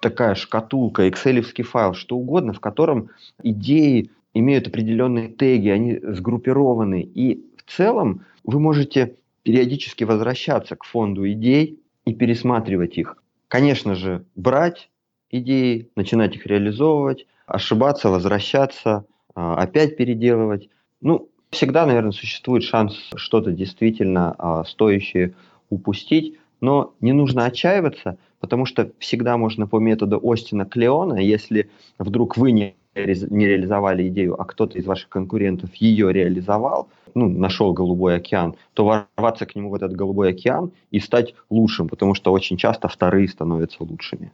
Такая 0.00 0.36
шкатулка, 0.36 1.08
excel 1.08 1.42
файл, 1.62 1.94
что 1.94 2.16
угодно, 2.16 2.52
в 2.52 2.60
котором 2.60 3.08
идеи 3.42 4.10
имеют 4.34 4.68
определенные 4.68 5.28
теги, 5.28 5.68
они 5.68 5.98
сгруппированы. 6.02 7.02
И 7.02 7.44
в 7.56 7.70
целом 7.70 8.22
вы 8.42 8.60
можете 8.60 9.16
периодически 9.42 10.04
возвращаться 10.04 10.76
к 10.76 10.84
фонду 10.84 11.28
идей 11.30 11.80
и 12.04 12.14
пересматривать 12.14 12.98
их. 12.98 13.16
Конечно 13.48 13.94
же, 13.94 14.24
брать 14.34 14.90
идеи, 15.30 15.90
начинать 15.96 16.34
их 16.36 16.46
реализовывать, 16.46 17.26
ошибаться, 17.46 18.10
возвращаться, 18.10 19.06
а, 19.34 19.56
опять 19.56 19.96
переделывать. 19.96 20.68
Ну, 21.00 21.28
всегда, 21.50 21.86
наверное, 21.86 22.12
существует 22.12 22.64
шанс 22.64 23.10
что-то 23.16 23.52
действительно 23.52 24.34
а, 24.38 24.64
стоящее 24.64 25.34
упустить, 25.70 26.38
но 26.60 26.94
не 27.00 27.12
нужно 27.12 27.44
отчаиваться, 27.44 28.16
потому 28.40 28.64
что 28.64 28.90
всегда 28.98 29.36
можно 29.36 29.66
по 29.66 29.78
методу 29.78 30.20
Остина 30.22 30.64
Клеона, 30.64 31.18
если 31.18 31.70
вдруг 31.98 32.36
вы 32.36 32.52
не, 32.52 32.74
не 32.94 33.46
реализовали 33.46 34.08
идею, 34.08 34.40
а 34.40 34.44
кто-то 34.44 34.78
из 34.78 34.86
ваших 34.86 35.08
конкурентов 35.08 35.74
ее 35.74 36.12
реализовал, 36.12 36.88
ну, 37.14 37.28
нашел 37.28 37.72
голубой 37.72 38.16
океан, 38.16 38.54
то 38.74 38.84
ворваться 38.84 39.46
к 39.46 39.54
нему 39.54 39.70
в 39.70 39.74
этот 39.74 39.92
голубой 39.92 40.30
океан 40.30 40.72
и 40.90 41.00
стать 41.00 41.34
лучшим, 41.50 41.88
потому 41.88 42.14
что 42.14 42.32
очень 42.32 42.56
часто 42.56 42.88
вторые 42.88 43.28
становятся 43.28 43.82
лучшими. 43.84 44.32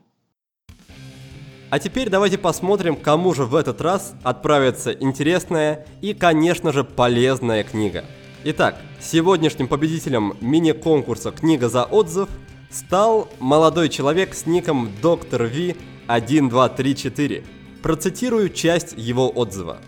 А 1.71 1.79
теперь 1.79 2.11
давайте 2.11 2.37
посмотрим, 2.37 2.97
кому 2.97 3.33
же 3.33 3.45
в 3.45 3.55
этот 3.55 3.81
раз 3.81 4.17
отправится 4.25 4.91
интересная 4.91 5.87
и, 6.03 6.15
конечно 6.15 6.73
же, 6.73 6.83
полезная 6.83 7.63
книга. 7.63 8.05
Итак, 8.43 8.77
сегодняшним 8.99 9.69
победителем 9.69 10.35
мини-конкурса 10.41 11.31
«Книга 11.31 11.69
за 11.69 11.85
отзыв» 11.85 12.29
стал 12.71 13.29
молодой 13.39 13.89
человек 13.89 14.35
с 14.35 14.47
ником 14.47 14.89
Доктор 15.01 15.45
Ви 15.45 15.77
1234. 16.09 17.45
Процитирую 17.83 18.51
часть 18.51 18.95
его 18.97 19.29
отзыва. 19.29 19.79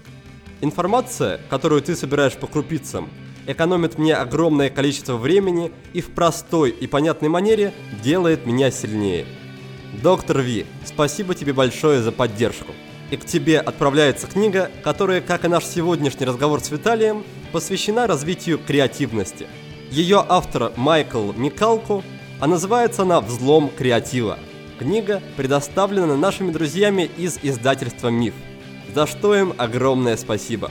Информация, 0.61 1.41
которую 1.51 1.83
ты 1.83 1.97
собираешь 1.97 2.35
по 2.35 2.47
крупицам, 2.47 3.11
экономит 3.47 3.99
мне 3.99 4.15
огромное 4.15 4.71
количество 4.71 5.17
времени 5.17 5.73
и 5.93 6.01
в 6.01 6.11
простой 6.11 6.71
и 6.71 6.87
понятной 6.87 7.29
манере 7.29 7.75
делает 8.03 8.47
меня 8.47 8.71
сильнее– 8.71 9.27
Доктор 9.93 10.41
Ви, 10.41 10.65
спасибо 10.87 11.35
тебе 11.35 11.53
большое 11.53 12.01
за 12.01 12.13
поддержку. 12.13 12.73
И 13.11 13.17
к 13.19 13.27
тебе 13.27 13.61
отправляется 13.61 14.27
книга, 14.27 14.71
которая, 14.83 15.21
как 15.21 15.45
и 15.45 15.49
наш 15.49 15.65
сегодняшний 15.65 16.25
разговор 16.25 16.61
с 16.61 16.71
Виталием, 16.71 17.25
посвящена 17.53 18.07
развитию 18.07 18.59
креативности. 18.59 19.47
Ее 19.91 20.25
автор 20.27 20.73
Майкл 20.77 21.33
Микалку, 21.33 22.03
а 22.41 22.47
называется 22.47 23.03
она 23.03 23.21
«Взлом 23.21 23.69
креатива». 23.69 24.39
Книга 24.83 25.23
предоставлена 25.37 26.17
нашими 26.17 26.51
друзьями 26.51 27.09
из 27.17 27.39
издательства 27.43 28.09
«Миф», 28.09 28.35
за 28.95 29.07
что 29.07 29.35
им 29.35 29.55
огромное 29.57 30.17
спасибо. 30.17 30.71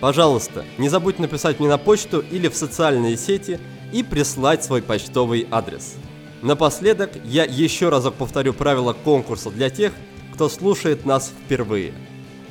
Пожалуйста, 0.00 0.64
не 0.76 0.90
забудь 0.90 1.18
написать 1.18 1.58
мне 1.58 1.68
на 1.68 1.78
почту 1.78 2.22
или 2.30 2.48
в 2.48 2.54
социальные 2.54 3.16
сети 3.16 3.58
и 3.92 4.02
прислать 4.02 4.62
свой 4.62 4.82
почтовый 4.82 5.48
адрес– 5.50 5.94
Напоследок 6.42 7.10
я 7.24 7.44
еще 7.44 7.88
разок 7.88 8.14
повторю 8.14 8.52
правила 8.52 8.92
конкурса 8.92 9.50
для 9.50 9.70
тех, 9.70 9.92
кто 10.32 10.48
слушает 10.48 11.04
нас 11.06 11.32
впервые. 11.44 11.92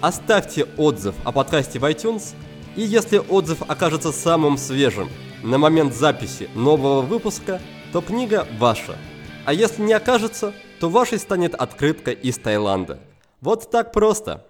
Оставьте 0.01 0.66
отзыв 0.76 1.16
о 1.24 1.32
подкасте 1.32 1.80
в 1.80 1.86
iTunes, 1.86 2.34
и 2.76 2.82
если 2.82 3.18
отзыв 3.18 3.62
окажется 3.68 4.12
самым 4.12 4.58
свежим 4.58 5.10
на 5.43 5.58
момент 5.58 5.93
записи 5.93 6.49
нового 6.56 7.01
выпуска, 7.01 7.62
то 7.93 8.01
книга 8.01 8.47
ваша. 8.58 8.97
А 9.45 9.53
если 9.53 9.84
не 9.84 9.93
окажется, 9.93 10.53
то 10.80 10.89
вашей 10.89 11.19
станет 11.19 11.55
открытка 11.55 12.11
из 12.11 12.38
Таиланда. 12.38 12.99
Вот 13.41 13.69
так 13.71 13.91
просто. 13.91 14.45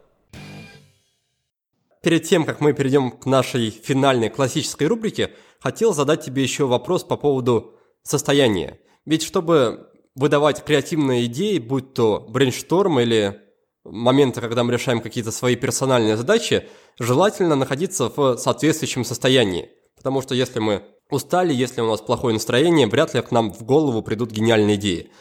Перед 2.01 2.23
тем, 2.23 2.45
как 2.45 2.61
мы 2.61 2.73
перейдем 2.73 3.11
к 3.11 3.25
нашей 3.25 3.69
финальной 3.69 4.29
классической 4.29 4.87
рубрике, 4.87 5.31
хотел 5.59 5.93
задать 5.93 6.23
тебе 6.23 6.43
еще 6.43 6.65
вопрос 6.65 7.03
по 7.03 7.17
поводу 7.17 7.73
состояния. 8.03 8.79
Ведь 9.05 9.23
чтобы 9.23 9.89
выдавать 10.15 10.63
креативные 10.63 11.25
идеи, 11.25 11.57
будь 11.57 11.93
то 11.93 12.25
брейншторм 12.29 12.99
или 12.99 13.41
моменты, 13.83 14.41
когда 14.41 14.63
мы 14.63 14.73
решаем 14.73 15.01
какие-то 15.01 15.31
свои 15.31 15.55
персональные 15.55 16.17
задачи, 16.17 16.67
желательно 16.99 17.55
находиться 17.55 18.11
в 18.15 18.37
соответствующем 18.37 19.03
состоянии. 19.03 19.69
Потому 19.95 20.21
что 20.21 20.35
если 20.35 20.59
мы 20.59 20.83
устали, 21.09 21.53
если 21.53 21.81
у 21.81 21.89
нас 21.89 22.01
плохое 22.01 22.33
настроение, 22.33 22.87
вряд 22.87 23.13
ли 23.13 23.21
к 23.21 23.31
нам 23.31 23.51
в 23.51 23.63
голову 23.63 24.01
придут 24.01 24.31
гениальные 24.31 24.75
идеи. 24.75 25.11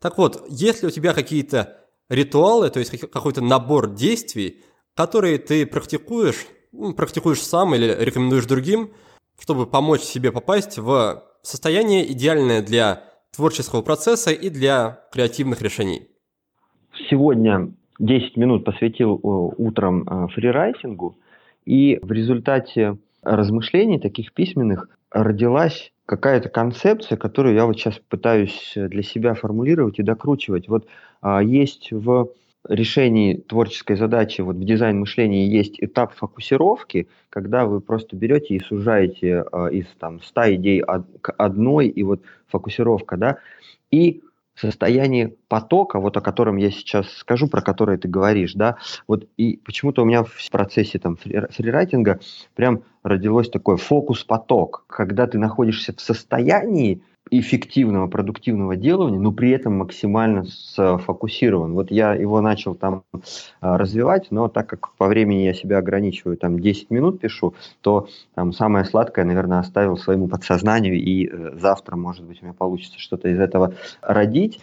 Так 0.00 0.18
вот, 0.18 0.44
есть 0.48 0.82
ли 0.82 0.88
у 0.88 0.90
тебя 0.90 1.12
какие-то 1.12 1.76
ритуалы, 2.08 2.70
то 2.70 2.78
есть 2.78 2.98
какой-то 2.98 3.42
набор 3.42 3.94
действий, 3.94 4.62
которые 4.94 5.38
ты 5.38 5.66
практикуешь, 5.66 6.46
ну, 6.72 6.94
практикуешь 6.94 7.40
сам 7.40 7.74
или 7.74 7.96
рекомендуешь 7.98 8.46
другим, 8.46 8.90
чтобы 9.40 9.66
помочь 9.66 10.00
себе 10.00 10.32
попасть 10.32 10.78
в 10.78 11.22
состояние 11.42 12.10
идеальное 12.12 12.62
для 12.62 13.04
творческого 13.34 13.82
процесса 13.82 14.30
и 14.30 14.50
для 14.50 15.00
креативных 15.12 15.62
решений? 15.62 16.08
Сегодня 17.08 17.72
10 17.98 18.36
минут 18.36 18.64
посвятил 18.64 19.16
э, 19.16 19.18
утром 19.22 20.02
э, 20.02 20.28
фрирайтингу, 20.28 21.18
и 21.64 21.98
в 22.02 22.10
результате 22.12 22.96
размышлений 23.22 23.98
таких 23.98 24.32
письменных 24.32 24.88
родилась 25.10 25.92
какая-то 26.08 26.48
концепция, 26.48 27.18
которую 27.18 27.54
я 27.54 27.66
вот 27.66 27.76
сейчас 27.76 28.00
пытаюсь 28.08 28.72
для 28.74 29.02
себя 29.02 29.34
формулировать 29.34 29.98
и 29.98 30.02
докручивать. 30.02 30.66
Вот 30.66 30.88
а, 31.20 31.42
есть 31.42 31.92
в 31.92 32.30
решении 32.66 33.34
творческой 33.36 33.96
задачи 33.96 34.40
вот 34.40 34.56
в 34.56 34.64
дизайн 34.64 35.00
мышления 35.00 35.46
есть 35.46 35.74
этап 35.78 36.14
фокусировки, 36.14 37.08
когда 37.28 37.66
вы 37.66 37.82
просто 37.82 38.16
берете 38.16 38.54
и 38.54 38.60
сужаете 38.60 39.44
э, 39.52 39.68
из 39.72 39.86
там 39.98 40.22
100 40.22 40.54
идей 40.54 40.82
од, 40.82 41.06
к 41.20 41.32
одной, 41.36 41.88
и 41.88 42.02
вот 42.02 42.22
фокусировка, 42.46 43.18
да, 43.18 43.38
и 43.90 44.22
состояние 44.54 45.34
потока, 45.48 45.98
вот 45.98 46.16
о 46.16 46.20
котором 46.20 46.56
я 46.56 46.70
сейчас 46.70 47.10
скажу, 47.14 47.48
про 47.48 47.62
которое 47.62 47.98
ты 47.98 48.08
говоришь, 48.08 48.54
да, 48.54 48.76
вот 49.06 49.26
и 49.36 49.60
почему-то 49.64 50.02
у 50.02 50.04
меня 50.04 50.24
в 50.24 50.50
процессе 50.50 50.98
там 50.98 51.16
фрирайтинга 51.16 52.20
прям 52.54 52.82
родилось 53.02 53.48
такой 53.48 53.76
фокус-поток, 53.76 54.84
когда 54.86 55.26
ты 55.26 55.38
находишься 55.38 55.94
в 55.94 56.00
состоянии 56.00 57.02
эффективного, 57.30 58.06
продуктивного 58.06 58.76
делания, 58.76 59.18
но 59.18 59.32
при 59.32 59.50
этом 59.50 59.76
максимально 59.76 60.44
сфокусирован. 60.44 61.74
Вот 61.74 61.90
я 61.90 62.14
его 62.14 62.40
начал 62.40 62.74
там 62.74 63.02
а, 63.60 63.76
развивать, 63.76 64.28
но 64.30 64.48
так 64.48 64.68
как 64.68 64.92
по 64.94 65.06
времени 65.06 65.42
я 65.42 65.54
себя 65.54 65.78
ограничиваю, 65.78 66.36
там 66.36 66.58
10 66.58 66.90
минут 66.90 67.20
пишу, 67.20 67.54
то 67.80 68.08
там 68.34 68.52
самое 68.52 68.84
сладкое, 68.84 69.24
наверное, 69.24 69.58
оставил 69.58 69.96
своему 69.96 70.28
подсознанию, 70.28 70.94
и 70.94 71.28
э, 71.28 71.58
завтра, 71.58 71.96
может 71.96 72.24
быть, 72.24 72.40
у 72.42 72.46
меня 72.46 72.54
получится 72.54 72.98
что-то 72.98 73.28
из 73.28 73.38
этого 73.38 73.74
родить, 74.00 74.60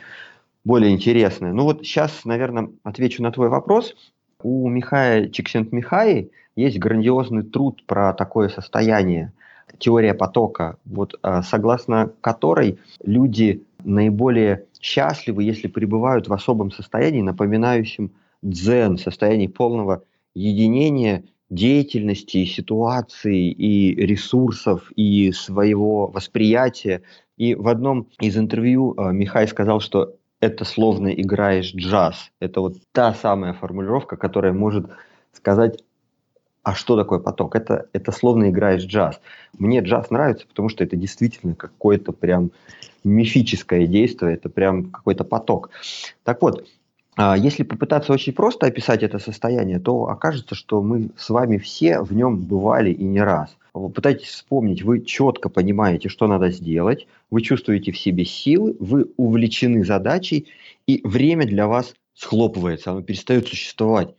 более 0.65 0.91
интересное. 0.91 1.53
Ну 1.53 1.63
вот 1.63 1.85
сейчас, 1.85 2.25
наверное, 2.25 2.69
отвечу 2.83 3.23
на 3.23 3.31
твой 3.31 3.47
вопрос. 3.47 3.95
У 4.41 4.67
Михая 4.67 5.29
Чиксент-Михаи 5.29 6.31
есть 6.57 6.77
грандиозный 6.77 7.43
труд 7.43 7.85
про 7.85 8.13
такое 8.13 8.49
состояние– 8.49 9.31
теория 9.77 10.13
потока, 10.13 10.77
вот, 10.85 11.15
а, 11.21 11.43
согласно 11.43 12.11
которой 12.21 12.79
люди 13.03 13.63
наиболее 13.83 14.65
счастливы, 14.79 15.43
если 15.43 15.67
пребывают 15.67 16.27
в 16.27 16.33
особом 16.33 16.71
состоянии, 16.71 17.21
напоминающем 17.21 18.11
дзен, 18.41 18.97
состоянии 18.97 19.47
полного 19.47 20.03
единения 20.33 21.23
деятельности, 21.49 22.45
ситуации 22.45 23.51
и 23.51 23.95
ресурсов, 23.95 24.91
и 24.95 25.31
своего 25.31 26.07
восприятия. 26.07 27.03
И 27.37 27.53
в 27.53 27.67
одном 27.67 28.07
из 28.19 28.37
интервью 28.37 28.95
э, 28.97 29.11
Михай 29.11 29.47
сказал, 29.47 29.79
что 29.79 30.15
это 30.45 30.65
словно 30.65 31.09
играешь 31.09 31.73
джаз. 31.73 32.31
Это 32.39 32.61
вот 32.61 32.77
та 32.91 33.13
самая 33.13 33.53
формулировка, 33.53 34.17
которая 34.17 34.53
может 34.53 34.85
сказать 35.33 35.83
А 36.63 36.73
что 36.73 36.95
такое 36.95 37.19
поток? 37.19 37.55
Это, 37.55 37.87
это 37.93 38.11
словно 38.11 38.49
играешь 38.49 38.85
джаз. 38.85 39.19
Мне 39.59 39.81
джаз 39.81 40.09
нравится, 40.09 40.47
потому 40.47 40.69
что 40.69 40.83
это 40.83 40.95
действительно 40.95 41.55
какое-то 41.55 42.11
прям 42.11 42.51
мифическое 43.03 43.85
действие, 43.85 44.33
это 44.33 44.49
прям 44.49 44.91
какой-то 44.91 45.23
поток. 45.23 45.69
Так 46.23 46.41
вот, 46.41 46.67
а, 47.17 47.37
если 47.37 47.63
попытаться 47.63 48.13
очень 48.13 48.33
просто 48.33 48.67
описать 48.67 49.03
это 49.03 49.19
состояние, 49.19 49.79
то 49.79 50.07
окажется, 50.09 50.55
что 50.55 50.81
мы 50.81 51.09
с 51.17 51.29
вами 51.29 51.57
все 51.57 52.01
в 52.01 52.13
нем 52.13 52.37
бывали 52.37 52.91
и 52.91 53.03
не 53.03 53.21
раз. 53.21 53.55
Вы 53.75 53.89
пытаетесь 53.89 54.29
вспомнить, 54.29 54.83
вы 54.83 55.01
четко 55.01 55.49
понимаете, 55.49 56.07
что 56.07 56.27
надо 56.27 56.49
сделать, 56.49 57.07
вы 57.29 57.41
чувствуете 57.41 57.91
в 57.91 57.99
себе 57.99 58.23
силы, 58.23 58.73
вы 58.79 59.11
увлечены 59.17 59.83
задачей, 59.83 60.47
и 60.87 61.01
время 61.05 61.45
для 61.45 61.67
вас 61.67 61.93
схлопывается, 62.13 62.91
оно 62.91 63.01
перестает 63.01 63.49
существовать. 63.49 64.15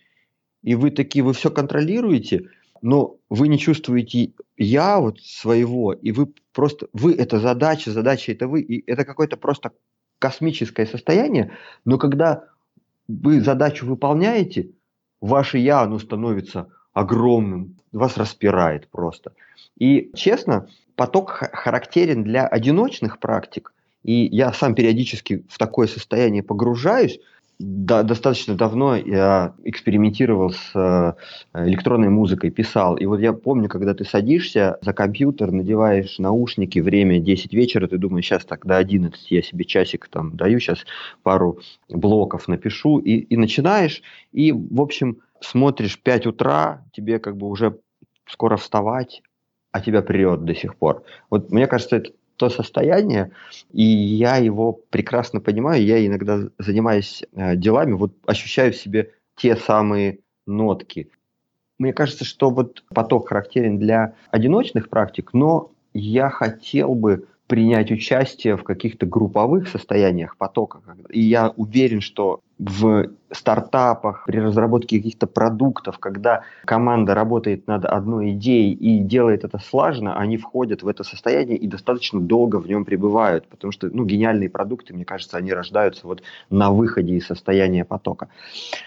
И 0.63 0.75
вы 0.75 0.91
такие, 0.91 1.25
вы 1.25 1.33
все 1.33 1.51
контролируете, 1.51 2.51
но 2.83 3.17
вы 3.31 3.49
не 3.49 3.59
чувствуете 3.59 4.33
я 4.59 5.01
вот 5.01 5.21
своего, 5.23 5.95
и 5.95 6.13
вы 6.13 6.35
просто, 6.53 6.89
вы 6.93 7.15
это 7.15 7.41
задача, 7.41 7.91
задача 7.93 8.33
это 8.33 8.49
вы, 8.49 8.61
и 8.61 8.85
это 8.87 9.07
какое-то 9.07 9.39
просто 9.39 9.73
космическое 10.19 10.85
состояние, 10.85 11.51
но 11.87 11.97
когда 11.97 12.45
вы 13.09 13.41
задачу 13.41 13.87
выполняете, 13.87 14.73
ваше 15.23 15.57
я, 15.57 15.81
оно 15.81 15.99
становится 15.99 16.69
огромным, 16.97 17.77
вас 17.93 18.17
распирает 18.17 18.89
просто. 18.89 19.33
И 19.79 20.11
честно, 20.15 20.67
поток 20.95 21.31
характерен 21.53 22.25
для 22.25 22.47
одиночных 22.47 23.19
практик, 23.19 23.75
и 24.03 24.27
я 24.33 24.51
сам 24.55 24.75
периодически 24.75 25.45
в 25.47 25.59
такое 25.59 25.89
состояние 25.89 26.43
погружаюсь, 26.43 27.21
да, 27.59 28.03
достаточно 28.03 28.55
давно 28.55 28.97
я 28.97 29.55
экспериментировал 29.65 30.51
с 30.51 30.71
э, 30.75 31.13
электронной 31.67 32.09
музыкой, 32.09 32.51
писал. 32.51 32.97
И 32.97 33.07
вот 33.07 33.21
я 33.21 33.33
помню, 33.33 33.69
когда 33.69 33.95
ты 33.95 34.05
садишься 34.05 34.79
за 34.83 34.93
компьютер, 34.93 35.53
надеваешь 35.53 36.19
наушники, 36.19 36.79
время 36.79 37.19
10 37.19 37.53
вечера, 37.55 37.89
ты 37.89 37.99
думаешь, 37.99 38.27
сейчас 38.27 38.45
так 38.45 38.67
до 38.67 38.77
11 38.77 39.31
я 39.31 39.43
себе 39.43 39.65
часик 39.65 40.09
там 40.09 40.37
даю, 40.37 40.61
сейчас 40.61 40.85
пару 41.23 41.59
блоков 41.89 42.49
напишу, 42.49 42.99
и, 42.99 43.13
и 43.13 43.37
начинаешь, 43.37 44.03
и, 44.33 44.53
в 44.53 44.81
общем, 44.81 45.19
смотришь 45.41 46.01
5 46.03 46.27
утра, 46.27 46.85
тебе 46.93 47.19
как 47.19 47.37
бы 47.37 47.49
уже 47.49 47.79
скоро 48.27 48.57
вставать, 48.57 49.23
а 49.71 49.81
тебя 49.81 50.03
прет 50.03 50.45
до 50.45 50.55
сих 50.55 50.77
пор. 50.77 51.05
Вот 51.31 51.51
мне 51.51 51.67
кажется, 51.67 51.97
это 51.97 52.13
то 52.37 52.51
состояние, 52.51 53.33
и 53.73 53.83
я 53.83 54.37
его 54.37 54.81
прекрасно 54.91 55.41
понимаю. 55.41 55.83
Я 55.83 56.05
иногда, 56.07 56.41
занимаясь 56.59 57.25
э, 57.33 57.57
делами, 57.57 57.93
вот 57.93 58.13
ощущаю 58.27 58.73
в 58.73 58.77
себе 58.77 59.13
те 59.37 59.57
самые 59.57 60.21
нотки. 60.47 61.11
Мне 61.79 61.93
кажется, 61.93 62.25
что 62.25 62.51
вот 62.51 62.85
поток 62.89 63.29
характерен 63.29 63.79
для 63.79 64.15
одиночных 64.31 64.89
практик, 64.89 65.33
но 65.33 65.73
я 65.93 66.31
хотел 66.31 66.95
бы 66.95 67.27
принять 67.47 67.91
участие 67.91 68.57
в 68.57 68.65
каких-то 68.65 69.07
групповых 69.07 69.69
состояниях 69.69 70.37
потока. 70.37 70.83
И 71.11 71.21
я 71.21 71.51
уверен, 71.57 72.01
что 72.01 72.41
в 72.59 73.11
стартапах, 73.31 74.25
при 74.27 74.39
разработке 74.39 74.97
каких-то 74.97 75.27
продуктов, 75.27 75.99
когда 75.99 76.43
команда 76.65 77.15
работает 77.15 77.67
над 77.67 77.85
одной 77.85 78.31
идеей 78.31 78.73
и 78.73 79.01
делает 79.01 79.45
это 79.45 79.59
слаженно, 79.59 80.19
они 80.19 80.39
входят 80.39 80.83
в 80.83 80.89
это 80.89 81.05
состояние 81.05 81.59
и 81.59 81.67
достаточно 81.67 82.19
долго 82.21 82.57
в 82.57 82.67
нем 82.67 82.85
пребывают, 82.85 83.47
потому 83.49 83.73
что 83.73 83.91
ну, 83.93 84.05
гениальные 84.05 84.49
продукты, 84.49 84.95
мне 84.95 85.05
кажется, 85.05 85.37
они 85.37 85.53
рождаются 85.53 86.07
вот 86.07 86.23
на 86.49 86.71
выходе 86.71 87.15
из 87.15 87.27
состояния 87.27 87.85
потока. 87.85 88.29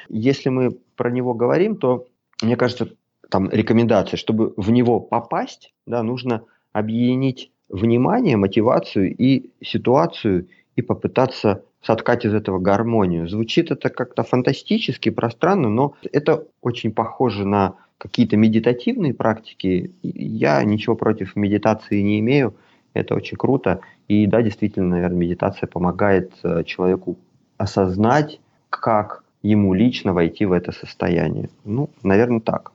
Если 0.09 0.49
мы 0.49 0.71
про 0.95 1.11
него 1.11 1.35
говорим, 1.35 1.75
то, 1.75 2.07
мне 2.41 2.55
кажется, 2.55 2.89
там 3.29 3.49
рекомендация, 3.51 4.17
чтобы 4.17 4.53
в 4.57 4.71
него 4.71 4.99
попасть, 4.99 5.73
да, 5.85 6.01
нужно 6.01 6.43
объединить 6.73 7.51
внимание, 7.69 8.35
мотивацию 8.35 9.15
и 9.15 9.51
ситуацию 9.61 10.47
и 10.75 10.81
попытаться 10.81 11.63
соткать 11.81 12.25
из 12.25 12.33
этого 12.33 12.59
гармонию. 12.59 13.27
Звучит 13.27 13.71
это 13.71 13.89
как-то 13.89 14.23
фантастически, 14.23 15.09
пространно, 15.09 15.69
но 15.69 15.93
это 16.11 16.45
очень 16.61 16.91
похоже 16.91 17.45
на 17.45 17.75
какие-то 17.97 18.37
медитативные 18.37 19.13
практики. 19.13 19.91
Я 20.01 20.63
ничего 20.63 20.95
против 20.95 21.35
медитации 21.35 22.01
не 22.01 22.19
имею, 22.19 22.55
это 22.93 23.15
очень 23.15 23.37
круто. 23.37 23.81
И 24.07 24.25
да, 24.25 24.41
действительно, 24.41 24.89
наверное, 24.89 25.17
медитация 25.17 25.67
помогает 25.67 26.33
э, 26.43 26.63
человеку 26.63 27.17
осознать, 27.57 28.39
как 28.69 29.23
ему 29.41 29.73
лично 29.73 30.13
войти 30.13 30.45
в 30.45 30.51
это 30.51 30.71
состояние. 30.71 31.49
Ну, 31.63 31.89
наверное, 32.03 32.39
так. 32.39 32.71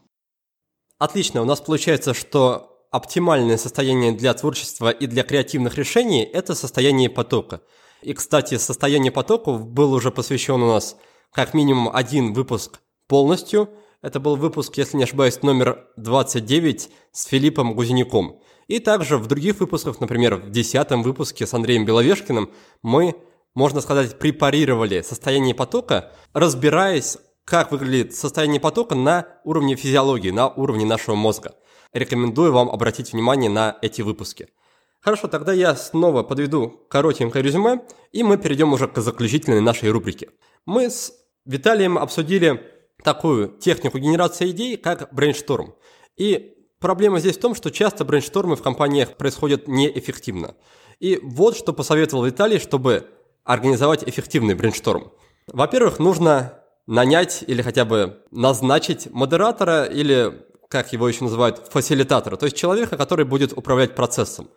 Отлично. 0.99 1.43
У 1.43 1.45
нас 1.45 1.61
получается, 1.61 2.15
что 2.15 2.87
оптимальное 2.91 3.57
состояние 3.57 4.13
для 4.13 4.33
творчества 4.35 4.91
и 4.91 5.07
для 5.07 5.25
креативных 5.25 5.77
решений– 5.77 6.23
это 6.33 6.55
состояние 6.55 7.11
потока. 7.11 7.61
И, 8.05 8.13
кстати, 8.13 8.59
состояние 8.59 9.11
потоков 9.11 9.67
был 9.67 9.95
уже 9.95 10.11
посвящен 10.11 10.63
у 10.63 10.69
нас 10.69 10.97
как 11.33 11.55
минимум 11.55 11.89
один 11.91 12.35
выпуск 12.35 12.81
полностью. 13.09 13.71
Это 14.03 14.21
был 14.21 14.37
выпуск, 14.37 14.77
если 14.77 14.99
не 14.99 15.05
ошибаюсь, 15.05 15.41
номер 15.41 15.87
29 15.97 16.91
с 17.13 17.25
Филиппом 17.25 17.75
Гузенюком. 17.75 18.41
И 18.69 18.79
также 18.79 19.17
в 19.17 19.27
других 19.27 19.59
выпусках, 19.59 20.01
например, 20.01 20.37
в 20.37 20.51
десятом 20.51 21.03
выпуске 21.03 21.47
с 21.47 21.55
Андреем 21.55 21.87
Беловешкиным, 21.87 22.53
мы, 22.83 23.15
можно 23.55 23.81
сказать, 23.81 24.19
препарировали 24.19 25.01
состояние 25.01 25.55
потока, 25.55 26.13
разбираясь, 26.35 27.17
как 27.47 27.73
выглядит 27.73 28.15
состояние 28.15 28.61
потока 28.61 28.95
на 28.95 29.29
уровне 29.45 29.77
физиологии, 29.77 30.31
на 30.31 30.49
уровне 30.49 30.85
нашего 30.85 31.15
мозга 31.15 31.55
рекомендую 31.95 32.53
вам 32.53 32.69
обратить 32.69 33.13
внимание 33.13 33.49
на 33.49 33.79
эти 33.81 34.03
выпуски. 34.03 34.49
Хорошо, 35.05 35.29
тогда 35.29 35.53
я 35.53 35.77
снова 35.77 36.23
подведу 36.23 36.81
коротенькое 36.89 37.45
резюме, 37.45 37.83
и 38.13 38.23
мы 38.23 38.39
перейдем 38.39 38.73
уже 38.73 38.89
к 38.89 38.99
заключительной 38.99 39.61
нашей 39.61 39.91
рубрике. 39.91 40.31
Мы 40.65 40.89
с 40.89 41.13
Виталием 41.45 41.99
обсудили 41.99 42.63
такую 43.03 43.49
технику 43.49 43.99
генерации 43.99 44.51
идей, 44.51 44.79
как 44.79 45.13
брейншторм. 45.13 45.75
И 46.17 46.57
проблема 46.81 47.21
здесь 47.21 47.37
в 47.37 47.41
том, 47.41 47.55
что 47.55 47.71
часто 47.71 48.07
брейнштормы 48.07 48.57
в 48.57 48.63
компаниях 48.63 49.19
происходят 49.19 49.69
неэффективно. 49.69 50.55
И 51.01 51.21
вот 51.23 51.55
что 51.55 51.75
посоветовал 51.75 52.25
Виталий, 52.25 52.59
чтобы 52.59 53.07
организовать 53.45 54.09
эффективный 54.09 54.55
брейншторм. 54.55 55.13
Во-первых, 55.49 55.99
нужно 55.99 56.63
нанять 56.87 57.45
или 57.47 57.61
хотя 57.61 57.85
бы 57.85 58.23
назначить 58.31 59.11
модератора 59.11 59.85
или 59.85 60.47
как 60.69 60.95
его 60.95 61.07
еще 61.07 61.25
называют, 61.25 61.69
фасилитатора, 61.71 62.37
то 62.37 62.47
есть 62.47 62.57
человека, 62.57 62.97
который 62.97 63.27
будет 63.27 63.53
управлять 63.53 63.95
процессом. 63.95 64.49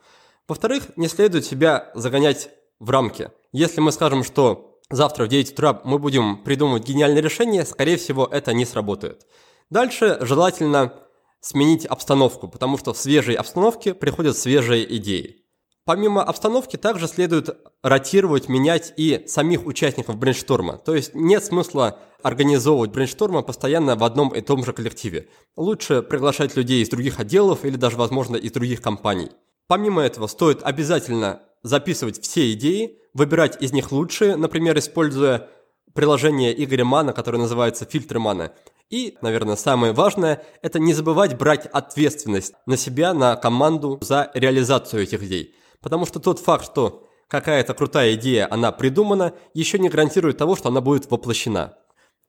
Во-вторых, 0.47 0.83
не 0.95 1.07
следует 1.07 1.45
себя 1.45 1.91
загонять 1.93 2.49
в 2.79 2.89
рамки. 2.89 3.31
Если 3.51 3.81
мы 3.81 3.91
скажем, 3.91 4.23
что 4.23 4.79
завтра 4.89 5.25
в 5.25 5.27
9 5.27 5.53
утра 5.53 5.81
мы 5.83 5.99
будем 5.99 6.43
придумывать 6.43 6.87
гениальное 6.87 7.21
решение, 7.21 7.65
скорее 7.65 7.97
всего, 7.97 8.25
это 8.25 8.53
не 8.53 8.65
сработает. 8.65 9.25
Дальше 9.69 10.17
желательно 10.21 10.93
сменить 11.41 11.85
обстановку, 11.85 12.47
потому 12.47 12.77
что 12.77 12.93
в 12.93 12.97
свежей 12.97 13.35
обстановке 13.35 13.93
приходят 13.93 14.37
свежие 14.37 14.95
идеи. 14.97 15.43
Помимо 15.83 16.21
обстановки, 16.21 16.75
также 16.75 17.07
следует 17.07 17.49
ротировать, 17.81 18.49
менять 18.49 18.93
и 18.97 19.23
самих 19.27 19.65
участников 19.65 20.17
брейншторма. 20.17 20.77
То 20.77 20.93
есть 20.95 21.15
нет 21.15 21.43
смысла 21.45 21.99
организовывать 22.23 22.91
брейншторма 22.91 23.41
постоянно 23.41 23.95
в 23.95 24.03
одном 24.03 24.35
и 24.35 24.41
том 24.41 24.65
же 24.65 24.73
коллективе. 24.73 25.29
Лучше 25.55 26.01
приглашать 26.01 26.57
людей 26.57 26.83
из 26.83 26.89
других 26.89 27.21
отделов 27.21 27.63
или 27.63 27.77
даже, 27.77 27.95
возможно, 27.95 28.35
из 28.35 28.51
других 28.51 28.81
компаний. 28.81 29.29
Помимо 29.67 30.01
этого, 30.01 30.27
стоит 30.27 30.63
обязательно 30.63 31.41
записывать 31.63 32.21
все 32.21 32.51
идеи, 32.53 32.99
выбирать 33.13 33.61
из 33.61 33.73
них 33.73 33.91
лучшие, 33.91 34.35
например, 34.35 34.77
используя 34.77 35.49
приложение 35.93 36.53
Игоря 36.63 36.85
Мана, 36.85 37.13
которое 37.13 37.39
называется 37.39 37.85
«Фильтры 37.85 38.19
Мана». 38.19 38.53
И, 38.89 39.17
наверное, 39.21 39.57
самое 39.57 39.91
важное– 39.91 40.43
это 40.61 40.79
не 40.79 40.93
забывать 40.93 41.37
брать 41.37 41.65
ответственность 41.65 42.53
на 42.65 42.77
себя, 42.77 43.13
на 43.13 43.35
команду 43.35 43.99
за 44.01 44.31
реализацию 44.33 45.03
этих 45.03 45.23
идей– 45.23 45.53
Потому 45.81 46.05
что 46.05 46.19
тот 46.19 46.39
факт, 46.39 46.65
что 46.65 47.07
какая-то 47.27 47.73
крутая 47.73 48.15
идея, 48.15 48.47
она 48.51 48.71
придумана, 48.71 49.33
еще 49.53 49.79
не 49.79 49.89
гарантирует 49.89 50.37
того, 50.37 50.55
что 50.55 50.69
она 50.69 50.81
будет 50.81 51.09
воплощена. 51.09 51.77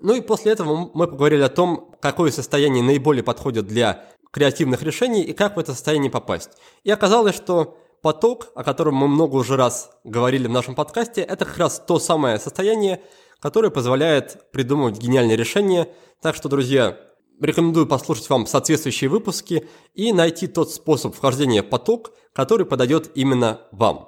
Ну 0.01 0.15
и 0.15 0.21
после 0.21 0.53
этого 0.53 0.91
мы 0.95 1.09
поговорили 1.09 1.43
о 1.43 1.49
том, 1.49 1.93
какое 2.01 2.31
состояние 2.31 2.85
наиболее 2.85 3.25
подходит 3.25 3.67
для 3.67 4.05
креативных 4.31 4.83
решений 4.83 5.23
и 5.23 5.33
как 5.33 5.57
в 5.57 5.59
это 5.59 5.73
состояние 5.73 6.11
попасть. 6.11 6.51
И 6.85 6.91
оказалось, 6.91 7.37
что 7.37 7.79
поток, 8.03 8.49
о 8.55 8.65
котором 8.65 8.95
мы 8.95 9.09
много 9.09 9.37
уже 9.37 9.57
раз 9.57 9.91
говорили 10.05 10.47
в 10.47 10.53
нашем 10.53 10.75
подкасте, 10.75 11.23
это 11.23 11.45
как 11.45 11.59
раз 11.59 11.83
то 11.87 11.99
самое 11.99 12.39
состояние, 12.39 13.03
которое 13.41 13.71
позволяет 13.71 14.51
придумывать 14.53 14.99
гениальные 14.99 15.37
решения. 15.37 15.89
Так 16.21 16.35
что, 16.35 16.49
друзья, 16.49 16.99
Рекомендую 17.41 17.87
послушать 17.87 18.29
вам 18.31 18.47
соответствующие 18.47 19.09
выпуски 19.09 19.69
и 19.95 20.13
найти 20.13 20.49
тот 20.49 20.73
способ 20.73 21.15
вхождения 21.15 21.63
в 21.63 21.69
поток, 21.69 22.13
который 22.33 22.67
подойдет 22.67 23.13
именно 23.15 23.61
вам. 23.71 24.08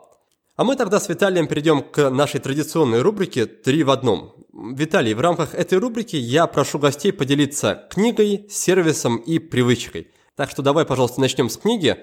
А 0.60 0.64
мы 0.64 0.76
тогда 0.76 1.00
с 1.00 1.08
Виталием 1.08 1.46
перейдем 1.46 1.80
к 1.80 2.10
нашей 2.10 2.38
традиционной 2.38 3.00
рубрике 3.00 3.46
«Три 3.46 3.82
в 3.82 3.88
одном». 3.88 4.34
Виталий, 4.52 5.14
в 5.14 5.20
рамках 5.20 5.54
этой 5.54 5.78
рубрики 5.78 6.16
я 6.16 6.46
прошу 6.46 6.78
гостей 6.78 7.14
поделиться 7.14 7.88
книгой, 7.90 8.44
сервисом 8.50 9.16
и 9.16 9.38
привычкой. 9.38 10.08
Так 10.36 10.50
что 10.50 10.60
давай, 10.60 10.84
пожалуйста, 10.84 11.18
начнем 11.18 11.48
с 11.48 11.56
книги. 11.56 11.96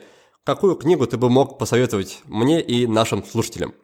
Какую 0.44 0.74
книгу 0.76 1.06
ты 1.06 1.20
бы 1.20 1.30
мог 1.30 1.60
посоветовать 1.60 2.24
мне 2.26 2.60
и 2.60 2.88
нашим 2.88 3.24
слушателям? 3.24 3.76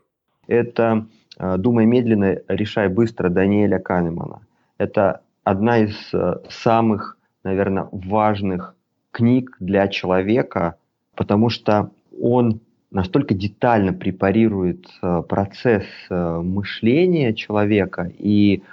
Это 0.48 1.06
э, 1.38 1.58
«Думай 1.60 1.86
медленно, 1.86 2.40
решай 2.48 2.88
быстро» 2.88 3.30
Даниэля 3.30 3.78
Канемана. 3.78 4.48
Это 4.80 5.22
одна 5.44 5.84
из 5.84 5.96
э, 6.16 6.38
самых, 6.50 7.20
наверное, 7.44 7.90
важных 7.92 8.76
книг 9.12 9.56
для 9.60 9.88
человека, 9.88 10.78
потому 11.14 11.50
что 11.52 11.92
он 12.20 12.60
настолько 12.94 13.34
детально 13.34 13.92
препарирует 13.94 14.88
э, 15.02 15.24
процесс 15.28 15.86
мышления 16.10 17.34
человека, 17.34 18.12
и 18.18 18.64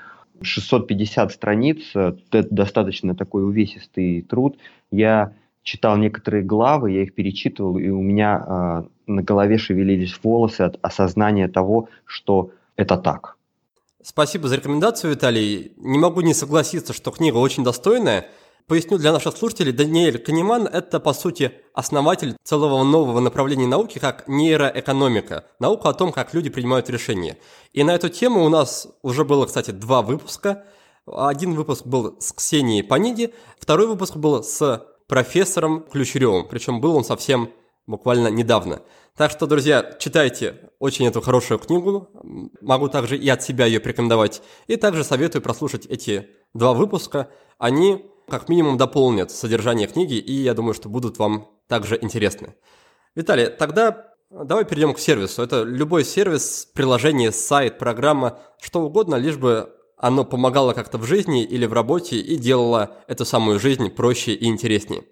650 0.43 1.33
страниц, 1.33 1.79
это 1.95 2.47
достаточно 2.51 3.15
такой 3.15 3.45
увесистый 3.45 4.23
труд. 4.23 4.57
Я 4.91 5.35
читал 5.63 5.97
некоторые 5.99 6.43
главы, 6.43 6.93
я 6.93 7.03
их 7.03 7.15
перечитывал, 7.15 7.77
и 7.77 7.89
у 7.89 8.01
меня 8.01 8.87
на 9.07 9.23
голове 9.23 9.59
шевелились 9.59 10.19
волосы 10.23 10.63
от 10.63 10.79
осознания 10.81 11.49
того, 11.49 11.91
что 12.07 12.53
это 12.77 12.97
так. 12.97 13.37
Спасибо 14.03 14.49
за 14.49 14.57
рекомендацию, 14.57 15.13
Виталий. 15.13 15.73
Не 15.77 15.99
могу 15.99 16.23
не 16.23 16.33
согласиться, 16.33 16.95
что 16.95 17.11
книга 17.11 17.37
очень 17.37 17.65
достойная. 17.65 18.27
Поясню 18.71 18.99
для 18.99 19.11
наших 19.11 19.37
слушателей, 19.37 19.73
Даниэль 19.73 20.19
Канеман– 20.19 20.65
это, 20.73 21.01
по 21.01 21.13
сути, 21.13 21.51
основатель 21.75 22.37
целого 22.45 22.85
нового 22.85 23.19
направления 23.19 23.67
науки, 23.67 23.99
как 23.99 24.29
нейроэкономика. 24.29 25.45
Наука 25.59 25.89
о 25.89 25.93
том, 25.93 26.13
как 26.13 26.35
люди 26.35 26.51
принимают 26.51 26.89
решения. 26.89 27.37
И 27.73 27.83
на 27.83 27.97
эту 27.97 28.09
тему 28.09 28.45
у 28.45 28.49
нас 28.49 28.87
уже 29.03 29.25
было, 29.25 29.47
кстати, 29.47 29.73
два 29.73 30.03
выпуска. 30.03 30.67
Один 31.05 31.55
выпуск 31.55 31.85
был 31.85 32.17
с 32.21 32.33
Ксенией 32.33 32.85
Паниди, 32.85 33.35
второй 33.59 33.89
выпуск 33.89 34.15
был 34.15 34.45
с 34.45 34.87
профессором 35.09 35.83
Ключеревым. 35.91 36.47
Причем 36.47 36.81
был 36.81 36.95
он 36.95 37.03
совсем 37.03 37.51
буквально 37.89 38.29
недавно. 38.29 38.83
Так 39.17 39.33
что, 39.33 39.49
друзья, 39.49 39.97
читайте 39.99 40.71
очень 40.79 41.09
эту 41.09 41.21
хорошую 41.21 41.59
книгу. 41.59 42.09
Могу 42.61 42.87
также 42.87 43.19
и 43.19 43.29
от 43.29 43.43
себя 43.43 43.67
ее 43.67 43.81
порекомендовать. 43.81 44.43
И 44.69 44.77
также 44.77 45.03
советую 45.03 45.43
прослушать 45.43 45.87
эти 45.87 46.29
два 46.55 46.73
выпуска. 46.73 47.31
Они 47.59 48.07
как 48.31 48.49
минимум 48.49 48.79
дополнят 48.79 49.31
содержание 49.31 49.87
книги, 49.87 50.15
и 50.15 50.33
я 50.33 50.55
думаю, 50.55 50.73
что 50.73 50.89
будут 50.89 51.19
вам 51.19 51.49
также 51.69 51.99
интересны. 52.01 52.55
Виталий, 53.15 53.49
тогда 53.49 54.15
давай 54.31 54.65
перейдем 54.65 54.95
к 54.95 54.99
сервису. 54.99 55.43
Это 55.43 55.63
любой 55.65 56.05
сервис, 56.05 56.71
приложение, 56.75 57.33
сайт, 57.33 57.79
программа, 57.79 58.39
что 58.61 58.81
угодно, 58.81 59.17
лишь 59.17 59.37
бы 59.37 59.75
оно 59.97 60.25
помогало 60.25 60.73
как-то 60.73 60.97
в 60.97 61.05
жизни 61.05 61.45
или 61.45 61.67
в 61.67 61.75
работе 61.75 62.17
и 62.17 62.37
делало 62.37 62.97
эту 63.07 63.25
самую 63.25 63.59
жизнь 63.59 63.91
проще 63.95 64.33
и 64.33 64.47
интереснее. 64.47 65.03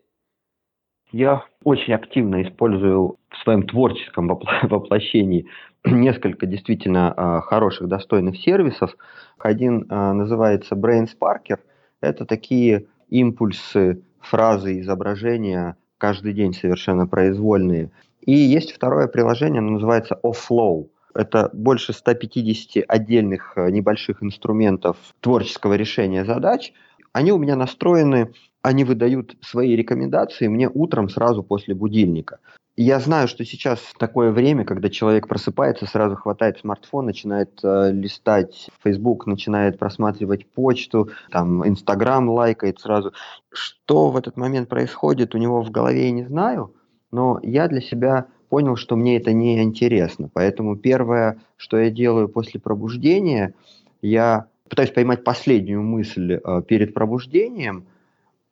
Я 1.13 1.45
очень 1.65 1.95
активно 1.95 2.43
использую 2.43 3.17
в 3.29 3.37
своем 3.43 3.67
творческом 3.67 4.29
воплощении 4.63 5.47
несколько 5.85 6.47
действительно 6.47 7.13
а, 7.17 7.41
хороших, 7.41 7.89
достойных 7.89 8.37
сервисов. 8.39 8.95
Один 9.39 9.87
а, 9.89 10.13
называется 10.13 10.75
Brain 10.75 11.07
Sparker. 11.07 11.59
Это 12.01 12.25
такие 12.25 12.87
импульсы, 13.09 14.03
фразы, 14.21 14.81
изображения 14.81 15.77
каждый 15.99 16.33
день 16.33 16.55
совершенно 16.55 17.07
произвольные. 17.07 17.91
И 18.21 18.33
есть 18.33 18.73
второе 18.73 19.09
приложение, 19.09 19.61
оно 19.61 19.71
называется 19.73 20.19
Offlow. 20.23 20.89
Это 21.15 21.51
больше 21.53 21.93
150 21.93 22.85
отдельных 22.87 23.57
а, 23.57 23.71
небольших 23.71 24.23
инструментов 24.23 24.97
творческого 25.21 25.75
решения 25.75 26.25
задач. 26.25 26.73
Они 27.13 27.33
у 27.33 27.39
меня 27.39 27.57
настроены 27.57 28.33
они 28.63 28.85
выдают 28.85 29.37
свои 29.41 29.77
рекомендации 29.77 30.49
мне 30.49 30.69
утром 30.69 31.09
сразу 31.09 31.43
после 31.43 31.75
будильника. 31.75 32.39
Я 32.83 33.01
знаю, 33.01 33.27
что 33.27 33.45
сейчас 33.45 33.81
такое 33.99 34.31
время, 34.31 34.65
когда 34.65 34.89
человек 34.89 35.27
просыпается, 35.27 35.87
сразу 35.87 36.17
хватает 36.17 36.59
смартфон, 36.59 37.07
начинает 37.07 37.59
э, 37.65 37.91
листать 37.93 38.71
Facebook, 38.85 39.27
начинает 39.27 39.79
просматривать 39.79 40.47
почту, 40.47 41.11
там 41.31 41.67
Инстаграм 41.67 42.29
лайкает 42.29 42.79
сразу. 42.81 43.13
Что 43.51 44.11
в 44.11 44.17
этот 44.17 44.37
момент 44.37 44.69
происходит 44.69 45.35
у 45.35 45.39
него 45.39 45.63
в 45.63 45.71
голове, 45.71 46.05
я 46.05 46.11
не 46.13 46.25
знаю, 46.25 46.73
но 47.11 47.41
я 47.43 47.67
для 47.67 47.81
себя 47.81 48.27
понял, 48.49 48.77
что 48.77 48.97
мне 48.97 49.17
это 49.17 49.33
не 49.33 49.61
интересно. 49.63 50.31
Поэтому 50.33 50.77
первое, 50.77 51.41
что 51.57 51.79
я 51.79 51.91
делаю 51.91 52.29
после 52.29 52.61
пробуждения, 52.61 53.55
я 54.03 54.47
пытаюсь 54.69 54.91
поймать 54.91 55.25
последнюю 55.25 55.83
мысль 55.83 56.35
э, 56.35 56.63
перед 56.63 56.95
пробуждением– 56.95 57.87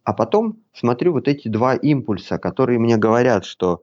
а 0.07 0.12
потом 0.12 0.59
смотрю 0.72 1.12
вот 1.12 1.27
эти 1.27 1.49
два 1.49 1.74
импульса, 1.74 2.39
которые 2.39 2.79
мне 2.79 2.97
говорят, 2.97 3.45
что, 3.45 3.83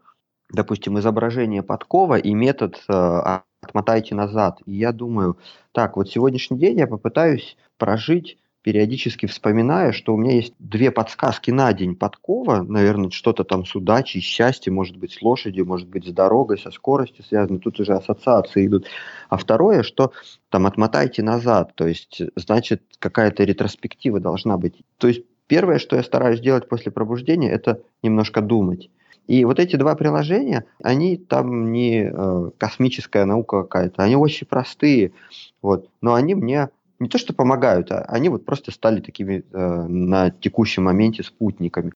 допустим, 0.52 1.00
изображение 1.00 1.64
подкова 1.64 2.18
и 2.18 2.34
метод 2.34 2.82
э, 2.88 3.22
отмотайте 3.62 4.16
назад. 4.16 4.60
И 4.66 4.74
я 4.74 4.91
думаю, 4.91 5.38
так, 5.72 5.96
вот 5.98 6.10
сегодняшний 6.10 6.58
день 6.58 6.80
я 6.80 6.88
попытаюсь 6.88 7.58
прожить 7.78 8.38
периодически 8.62 9.26
вспоминая, 9.26 9.91
что 9.91 10.14
у 10.14 10.18
меня 10.18 10.36
есть 10.36 10.54
две 10.58 10.89
подсказки 10.89 11.52
на 11.52 11.74
день. 11.74 11.96
Подкова, 11.96 12.64
наверное, 12.64 13.10
что-то 13.10 13.44
там 13.44 13.66
с 13.66 13.76
удачей, 13.76 14.22
счастьем, 14.22 14.76
может 14.76 14.96
быть, 14.96 15.12
с 15.12 15.22
лошадью, 15.22 15.66
может 15.66 15.89
быть, 15.89 16.08
с 16.08 16.12
дорогой, 16.12 16.58
со 16.58 16.72
скоростью 16.72 17.26
связано. 17.26 17.60
Тут 17.60 17.82
уже 17.82 17.94
ассоциации 17.94 18.66
идут. 18.66 18.86
А 19.28 19.36
второе, 19.36 19.84
что 19.84 20.14
там 20.50 20.66
отмотайте 20.66 21.24
назад, 21.24 21.74
то 21.76 21.86
есть, 21.86 22.22
значит, 22.38 22.84
какая-то 23.00 23.44
ретроспектива 23.44 24.22
должна 24.22 24.58
быть. 24.58 24.82
То 24.98 25.10
есть 25.10 25.24
Первое, 25.48 25.78
что 25.78 25.96
я 25.96 26.04
стараюсь 26.04 26.39
делать 26.39 26.68
после 26.68 26.91
пробуждения, 26.91 27.52
это 27.52 27.82
немножко 28.02 28.41
думать. 28.41 28.89
И 29.28 29.45
вот 29.45 29.59
эти 29.59 29.76
два 29.78 29.95
приложения, 29.95 30.65
они 30.82 31.17
там 31.17 31.71
не 31.71 32.11
э, 32.11 32.51
космическая 32.57 33.26
наука 33.26 33.63
какая-то, 33.63 34.03
они 34.03 34.15
очень 34.15 34.47
простые, 34.47 35.13
вот, 35.61 35.89
но 36.01 36.13
они 36.13 36.36
мне 36.36 36.69
не 36.99 37.09
то 37.09 37.17
что 37.17 37.34
помогают, 37.34 37.91
а 37.91 38.01
они 38.07 38.30
вот 38.30 38.45
просто 38.45 38.71
стали 38.71 38.99
такими 39.01 39.43
э, 39.51 39.84
на 39.88 40.30
текущем 40.32 40.84
моменте 40.84 41.24
спутниками. 41.24 41.93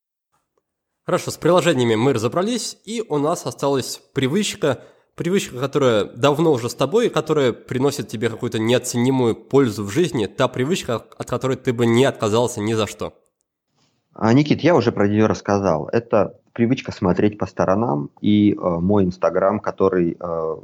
Хорошо, 1.06 1.32
с 1.32 1.38
приложениями 1.38 1.96
мы 1.96 2.14
разобрались, 2.14 2.78
и 2.86 3.04
у 3.08 3.18
нас 3.18 3.46
осталась 3.46 4.02
привычка, 4.14 4.84
привычка, 5.16 5.60
которая 5.60 6.06
давно 6.06 6.52
уже 6.52 6.70
с 6.70 6.76
тобой, 6.76 7.10
которая 7.10 7.54
приносит 7.54 8.08
тебе 8.08 8.30
какую-то 8.30 8.60
неоценимую 8.60 9.36
пользу 9.36 9.84
в 9.84 9.90
жизни, 9.90 10.26
та 10.26 10.48
привычка, 10.48 10.96
от 10.96 11.30
которой 11.30 11.58
ты 11.58 11.74
бы 11.74 11.86
не 11.86 12.06
отказался 12.06 12.62
ни 12.62 12.74
за 12.74 12.88
что. 12.88 13.14
А, 14.20 14.34
Никит, 14.34 14.62
я 14.62 14.76
уже 14.76 14.92
про 14.92 15.08
нее 15.08 15.28
рассказал. 15.28 15.90
Это 15.90 16.34
привычка 16.54 16.92
смотреть 16.92 17.38
по 17.38 17.46
сторонам 17.46 18.10
и 18.20 18.54
э, 18.54 18.56
мой 18.58 19.04
Инстаграм, 19.04 19.60
который 19.60 20.18
э, 20.20 20.56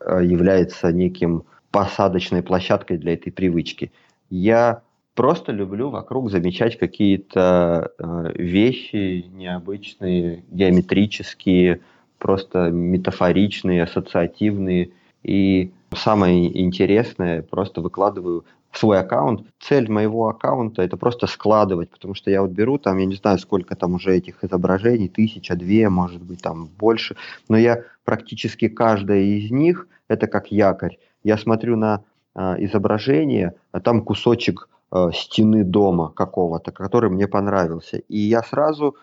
э, 0.00 0.24
является 0.24 0.92
неким 0.92 1.42
посадочной 1.72 2.44
площадкой 2.44 2.98
для 2.98 3.14
этой 3.14 3.32
привычки. 3.32 3.90
Я 4.30 4.82
просто 5.16 5.50
люблю 5.50 5.90
вокруг 5.90 6.30
замечать 6.30 6.78
какие-то 6.78 7.90
э, 7.98 8.32
вещи 8.36 9.26
необычные, 9.32 10.44
геометрические, 10.52 11.80
просто 12.18 12.70
метафоричные, 12.70 13.82
ассоциативные. 13.82 14.90
И 15.24 15.72
самое 15.92 16.62
интересное, 16.62 17.42
просто 17.42 17.80
выкладываю 17.80 18.44
свой 18.72 19.00
аккаунт. 19.00 19.46
Цель 19.60 19.90
моего 19.90 20.28
аккаунта 20.28 20.82
это 20.82 20.96
просто 20.96 21.26
складывать, 21.26 21.90
потому 21.90 22.14
что 22.14 22.30
я 22.30 22.42
вот 22.42 22.50
беру 22.50 22.78
там, 22.78 22.98
я 22.98 23.06
не 23.06 23.14
знаю, 23.14 23.38
сколько 23.38 23.74
там 23.74 23.94
уже 23.94 24.16
этих 24.16 24.44
изображений, 24.44 25.08
тысяча, 25.08 25.56
две, 25.56 25.88
может 25.88 26.22
быть, 26.22 26.42
там 26.42 26.68
больше, 26.78 27.16
но 27.48 27.56
я 27.56 27.82
практически 28.04 28.68
каждое 28.68 29.22
из 29.22 29.50
них 29.50 29.88
это 30.08 30.26
как 30.26 30.50
якорь. 30.50 30.98
Я 31.24 31.38
смотрю 31.38 31.76
на 31.76 32.04
э, 32.34 32.40
изображение, 32.58 33.54
а 33.72 33.80
там 33.80 34.02
кусочек 34.02 34.68
э, 34.92 35.10
стены 35.12 35.64
дома 35.64 36.12
какого-то, 36.12 36.70
который 36.72 37.10
мне 37.10 37.26
понравился, 37.26 37.98
и 37.98 38.18
я 38.18 38.42
сразу 38.42 38.96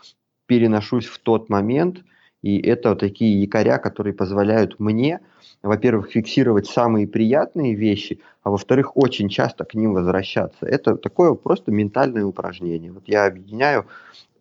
переношусь 0.45 1.07
в 1.07 1.19
тот 1.19 1.49
момент, 1.49 2.03
и 2.43 2.61
это 2.61 2.95
такие 2.95 3.41
якоря, 3.41 3.79
которые 3.79 4.13
позволяют 4.13 4.79
мне 4.79 5.19
во-первых, 5.63 6.11
фиксировать 6.11 6.67
самые 6.67 7.07
приятные 7.07 7.73
вещи, 7.73 8.19
а 8.43 8.51
во-вторых, 8.51 8.97
очень 8.97 9.29
часто 9.29 9.63
к 9.63 9.73
ним 9.73 9.93
возвращаться. 9.93 10.65
Это 10.65 10.97
такое 10.97 11.33
просто 11.33 11.71
ментальное 11.71 12.25
упражнение. 12.25 12.91
Вот 12.91 13.03
я 13.07 13.25
объединяю 13.25 13.85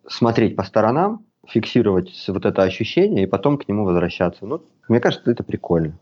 смотреть 0.07 0.57
по 0.57 0.63
сторонам, 0.63 1.25
фиксировать 1.47 2.11
вот 2.27 2.45
это 2.45 2.63
ощущение 2.63 3.23
и 3.23 3.27
потом 3.27 3.57
к 3.57 3.67
нему 3.67 3.85
возвращаться. 3.85 4.45
Ну, 4.45 4.61
мне 4.89 4.99
кажется, 4.99 5.31
это 5.31 5.43
прикольно. 5.43 5.97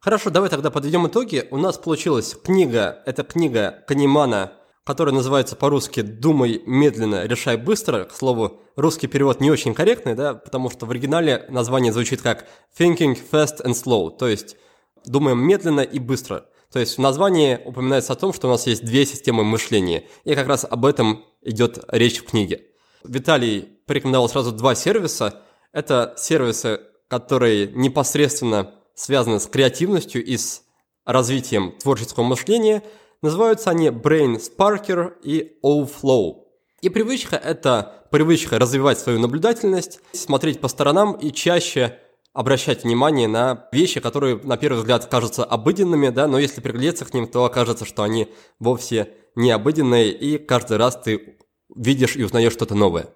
Хорошо, 0.00 0.30
давай 0.30 0.50
тогда 0.50 0.70
подведем 0.70 1.06
итоги. 1.06 1.44
У 1.50 1.56
нас 1.56 1.78
получилась 1.78 2.34
книга, 2.34 3.02
это 3.06 3.22
книга 3.22 3.84
Канимана 3.86 4.52
которая 4.86 5.12
называется 5.12 5.56
по-русски 5.56 6.00
«Думай 6.00 6.62
медленно, 6.64 7.26
решай 7.26 7.56
быстро». 7.56 8.04
К 8.04 8.12
слову, 8.12 8.62
русский 8.76 9.08
перевод 9.08 9.40
не 9.40 9.50
очень 9.50 9.74
корректный, 9.74 10.14
да, 10.14 10.34
потому 10.34 10.70
что 10.70 10.86
в 10.86 10.92
оригинале 10.92 11.44
название 11.48 11.92
звучит 11.92 12.22
как 12.22 12.46
«Thinking 12.78 13.18
fast 13.30 13.64
and 13.64 13.72
slow», 13.72 14.16
то 14.16 14.28
есть 14.28 14.56
думаем 15.04 15.40
медленно 15.40 15.80
и 15.80 15.98
быстро. 15.98 16.46
То 16.72 16.78
есть 16.78 16.98
в 16.98 17.00
названии 17.00 17.60
упоминается 17.64 18.12
о 18.12 18.16
том, 18.16 18.32
что 18.32 18.46
у 18.46 18.50
нас 18.50 18.68
есть 18.68 18.84
две 18.84 19.04
системы 19.04 19.42
мышления. 19.42 20.04
И 20.24 20.36
как 20.36 20.46
раз 20.46 20.64
об 20.68 20.86
этом 20.86 21.24
идет 21.42 21.84
речь 21.88 22.20
в 22.20 22.26
книге. 22.26 22.66
Виталий 23.02 23.62
порекомендовал 23.86 24.28
сразу 24.28 24.52
два 24.52 24.76
сервиса. 24.76 25.42
Это 25.72 26.14
сервисы, 26.16 26.80
которые 27.08 27.68
непосредственно 27.68 28.74
связаны 28.94 29.40
с 29.40 29.46
креативностью 29.46 30.24
и 30.24 30.36
с 30.36 30.62
развитием 31.04 31.72
творческого 31.72 32.24
мышления. 32.24 32.82
Называются 33.22 33.70
они 33.70 33.88
Brain 33.88 34.40
Sparker 34.40 35.14
и 35.22 35.58
O-Flow. 35.62 36.44
И 36.82 36.88
привычка– 36.88 37.36
это 37.44 38.06
привычка 38.10 38.58
развивать 38.58 38.98
свою 38.98 39.18
наблюдательность, 39.18 40.00
смотреть 40.12 40.60
по 40.60 40.68
сторонам 40.68 41.12
и 41.12 41.32
чаще 41.32 41.98
обращать 42.32 42.84
внимание 42.84 43.28
на 43.28 43.66
вещи, 43.72 43.98
которые 43.98 44.36
на 44.36 44.58
первый 44.58 44.78
взгляд 44.78 45.06
кажутся 45.06 45.42
обыденными, 45.42 46.10
да, 46.10 46.26
но 46.28 46.38
если 46.38 46.60
приглядеться 46.60 47.06
к 47.06 47.14
ним, 47.14 47.26
то 47.26 47.44
окажется, 47.46 47.86
что 47.86 48.02
они 48.02 48.28
вовсе 48.60 49.14
не 49.34 49.50
обыденные, 49.50 50.12
и 50.12 50.36
каждый 50.36 50.76
раз 50.76 51.00
ты 51.02 51.38
видишь 51.74 52.14
и 52.14 52.22
узнаешь 52.22 52.52
что-то 52.52 52.74
новое. 52.74 53.08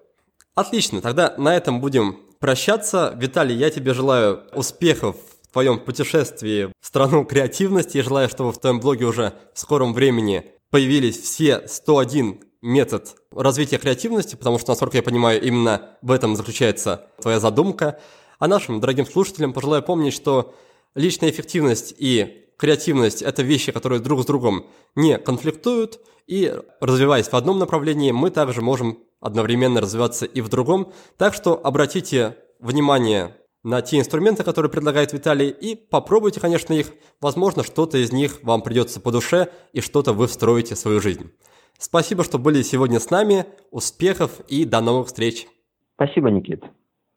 Отлично, 0.55 1.01
тогда 1.01 1.35
на 1.37 1.55
этом 1.55 1.81
будем 1.81 2.19
прощаться. 2.39 3.13
Виталий, 3.15 3.55
я 3.55 3.69
тебе 3.69 3.93
желаю 3.93 4.43
успехов 4.53 5.15
в 5.51 5.53
твоем 5.53 5.79
путешествии 5.79 6.71
в 6.79 6.85
страну 6.85 7.25
креативности 7.25 7.97
и 7.97 8.01
желаю, 8.01 8.29
чтобы 8.29 8.53
в 8.53 8.57
твоем 8.57 8.79
блоге 8.79 9.03
уже 9.03 9.33
в 9.53 9.59
скором 9.59 9.93
времени 9.93 10.45
появились 10.69 11.19
все 11.19 11.67
101 11.67 12.39
метод 12.61 13.17
развития 13.33 13.77
креативности, 13.77 14.37
потому 14.37 14.59
что, 14.59 14.71
насколько 14.71 14.95
я 14.95 15.03
понимаю, 15.03 15.41
именно 15.41 15.97
в 16.01 16.11
этом 16.11 16.37
заключается 16.37 17.07
твоя 17.19 17.41
задумка. 17.41 17.99
А 18.39 18.47
нашим 18.47 18.79
дорогим 18.79 19.05
слушателям 19.05 19.51
пожелаю 19.51 19.83
помнить, 19.83 20.13
что 20.13 20.55
личная 20.95 21.31
эффективность 21.31 21.93
и 21.97 22.47
креативность– 22.55 23.21
это 23.21 23.41
вещи, 23.41 23.73
которые 23.73 23.99
друг 23.99 24.21
с 24.21 24.25
другом 24.25 24.67
не 24.95 25.17
конфликтуют, 25.17 25.99
и 26.27 26.55
развиваясь 26.79 27.27
в 27.27 27.33
одном 27.33 27.59
направлении, 27.59 28.11
мы 28.11 28.29
также 28.29 28.61
можем 28.61 28.99
одновременно 29.19 29.81
развиваться 29.81 30.25
и 30.25 30.39
в 30.39 30.47
другом. 30.47 30.93
Так 31.17 31.33
что 31.33 31.59
обратите 31.61 32.37
внимание 32.61 33.35
на 33.63 33.81
те 33.81 33.99
инструменты, 33.99 34.43
которые 34.43 34.71
предлагает 34.71 35.13
Виталий, 35.13 35.49
и 35.49 35.75
попробуйте, 35.75 36.39
конечно, 36.39 36.73
их. 36.73 36.87
Возможно, 37.19 37.63
что-то 37.63 37.97
из 37.97 38.11
них 38.11 38.39
вам 38.43 38.61
придется 38.61 38.99
по 38.99 39.11
душе, 39.11 39.49
и 39.73 39.81
что-то 39.81 40.13
вы 40.13 40.27
встроите 40.27 40.75
в 40.75 40.79
свою 40.79 40.99
жизнь. 40.99 41.31
Спасибо, 41.77 42.23
что 42.23 42.37
были 42.37 42.61
сегодня 42.61 42.99
с 42.99 43.09
нами. 43.09 43.45
Успехов 43.71 44.39
и 44.47 44.65
до 44.65 44.81
новых 44.81 45.07
встреч. 45.07 45.47
Спасибо, 45.95 46.29
Никит. 46.29 46.63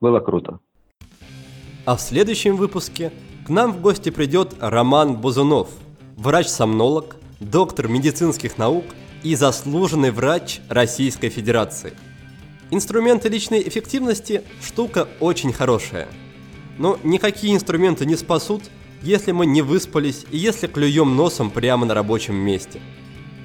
Было 0.01 0.20
круто. 0.20 0.61
А 1.86 1.97
в 1.97 2.01
следующем 2.01 2.57
выпуске 2.57 3.12
к 3.47 3.51
нам 3.51 3.72
в 3.72 3.80
гости 3.80 4.11
придет 4.11 4.55
Роман 4.61 5.16
Бузунов, 5.16 5.68
врач-сомнолог, 6.16 7.16
доктор 7.40 7.88
медицинских 7.88 8.57
наук 8.57 8.84
и 9.22 9.34
заслуженный 9.34 10.11
врач 10.11 10.61
Российской 10.68 11.28
Федерации. 11.28 11.92
Инструменты 12.70 13.28
личной 13.28 13.61
эффективности– 13.66 14.42
штука 14.62 15.09
очень 15.20 15.53
хорошая. 15.53 16.09
Но 16.78 16.98
никакие 17.02 17.54
инструменты 17.54 18.06
не 18.06 18.16
спасут, 18.16 18.62
если 19.02 19.32
мы 19.32 19.46
не 19.46 19.62
выспались 19.62 20.24
и 20.30 20.38
если 20.38 20.66
клюем 20.66 21.16
носом 21.16 21.50
прямо 21.50 21.86
на 21.86 21.94
рабочем 21.94 22.34
месте– 22.36 22.80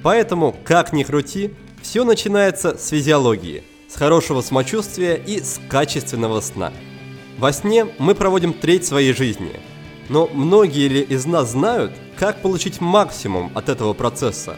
Поэтому, 0.02 0.56
как 0.64 0.92
ни 0.92 1.02
крути, 1.02 1.52
все 1.82 2.04
начинается 2.04 2.76
с 2.78 2.88
физиологии, 2.88 3.64
с 3.88 3.96
хорошего 3.96 4.40
самочувствия 4.40 5.14
и 5.14 5.40
с 5.40 5.60
качественного 5.68 6.40
сна. 6.40 6.72
Во 7.38 7.52
сне 7.52 7.86
мы 7.98 8.14
проводим 8.14 8.52
треть 8.52 8.86
своей 8.86 9.12
жизни, 9.12 9.52
но 10.08 10.26
многие 10.26 10.88
ли 10.88 11.00
из 11.02 11.26
нас 11.26 11.50
знают, 11.50 11.92
как 12.18 12.42
получить 12.42 12.80
максимум 12.80 13.50
от 13.54 13.68
этого 13.68 13.92
процесса? 13.92 14.56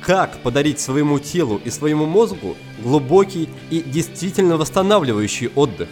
Как 0.00 0.38
подарить 0.38 0.80
своему 0.80 1.20
телу 1.20 1.60
и 1.64 1.70
своему 1.70 2.06
мозгу 2.06 2.56
глубокий 2.82 3.48
и 3.70 3.80
действительно 3.80 4.56
восстанавливающий 4.56 5.48
отдых? 5.54 5.88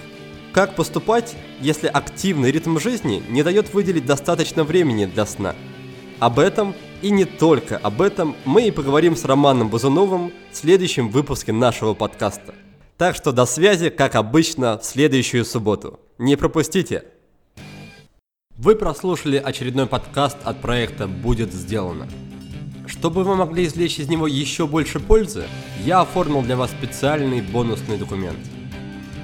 Как 0.52 0.74
поступать, 0.74 1.36
если 1.60 1.86
активный 1.86 2.50
ритм 2.50 2.76
жизни 2.78 3.22
не 3.28 3.44
дает 3.44 3.72
выделить 3.72 4.04
достаточно 4.04 4.64
времени 4.64 5.04
для 5.04 5.24
сна? 5.24 5.54
Об 6.18 6.40
этом 6.40 6.74
и 7.02 7.10
не 7.12 7.24
только 7.24 7.76
об 7.78 8.02
этом 8.02 8.34
мы 8.44 8.66
и 8.66 8.72
поговорим 8.72 9.14
с 9.14 9.24
Романом 9.24 9.68
Бузуновым 9.68 10.32
в 10.50 10.56
следующем 10.56 11.08
выпуске 11.08 11.52
нашего 11.52 11.94
подкаста. 11.94 12.54
Так 12.98 13.14
что 13.14 13.30
до 13.30 13.46
связи, 13.46 13.90
как 13.90 14.16
обычно, 14.16 14.76
в 14.76 14.84
следующую 14.84 15.44
субботу. 15.44 16.00
Не 16.18 16.34
пропустите! 16.34 17.04
Вы 18.56 18.74
прослушали 18.74 19.36
очередной 19.36 19.86
подкаст 19.86 20.36
от 20.42 20.60
проекта 20.60 21.06
«Будет 21.06 21.52
сделано». 21.52 22.08
Чтобы 22.86 23.22
вы 23.22 23.36
могли 23.36 23.66
извлечь 23.66 24.00
из 24.00 24.08
него 24.08 24.26
еще 24.26 24.66
больше 24.66 24.98
пользы, 24.98 25.44
я 25.84 26.00
оформил 26.00 26.42
для 26.42 26.56
вас 26.56 26.72
специальный 26.72 27.40
бонусный 27.40 27.96
документ. 27.96 28.38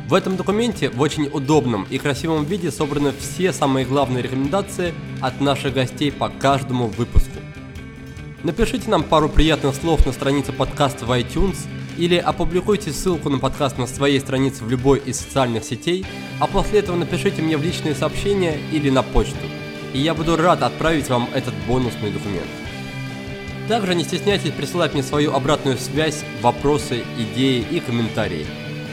В 0.09 0.15
этом 0.15 0.37
документе 0.37 0.89
в 0.89 1.01
очень 1.01 1.27
удобном 1.27 1.85
и 1.91 1.99
красивом 1.99 2.45
виде 2.45 2.71
собраны 2.71 3.13
все 3.19 3.53
самые 3.53 3.85
главные 3.85 4.23
рекомендации 4.23 4.95
от 5.21 5.41
наших 5.41 5.75
гостей 5.75 6.13
по 6.13 6.29
каждому 6.29 6.87
выпуску. 6.87 7.33
Напишите 8.45 8.89
нам 8.89 9.03
пару 9.03 9.29
приятных 9.29 9.75
слов 9.75 10.07
на 10.07 10.13
странице 10.13 10.53
подкаста 10.53 11.07
в 11.07 11.11
iTunes 11.11 11.57
или 11.99 12.15
опубликуйте 12.15 12.93
ссылку 12.93 13.31
на 13.31 13.41
подкаст 13.41 13.79
на 13.79 13.89
своей 13.89 14.21
странице 14.21 14.63
в 14.63 14.71
любой 14.71 15.01
из 15.01 15.19
социальных 15.19 15.65
сетей, 15.65 16.07
а 16.39 16.47
после 16.47 16.79
этого 16.79 16.95
напишите 16.95 17.43
мне 17.43 17.57
в 17.57 17.65
личные 17.65 17.97
сообщения 17.97 18.59
или 18.71 18.91
на 18.91 19.03
почту, 19.03 19.35
и 19.93 19.99
я 19.99 20.15
буду 20.15 20.37
рад 20.37 20.63
отправить 20.63 21.09
вам 21.09 21.29
этот 21.35 21.55
бонусный 21.67 22.13
документ. 22.13 22.47
Также 23.67 23.97
не 23.97 24.05
стесняйтесь 24.05 24.53
присылать 24.53 24.95
мне 24.95 25.03
свою 25.03 25.33
обратную 25.33 25.77
связь, 25.79 26.23
вопросы, 26.43 27.03
идеи 27.19 27.67
и 27.69 27.81
комментарии. 27.81 28.47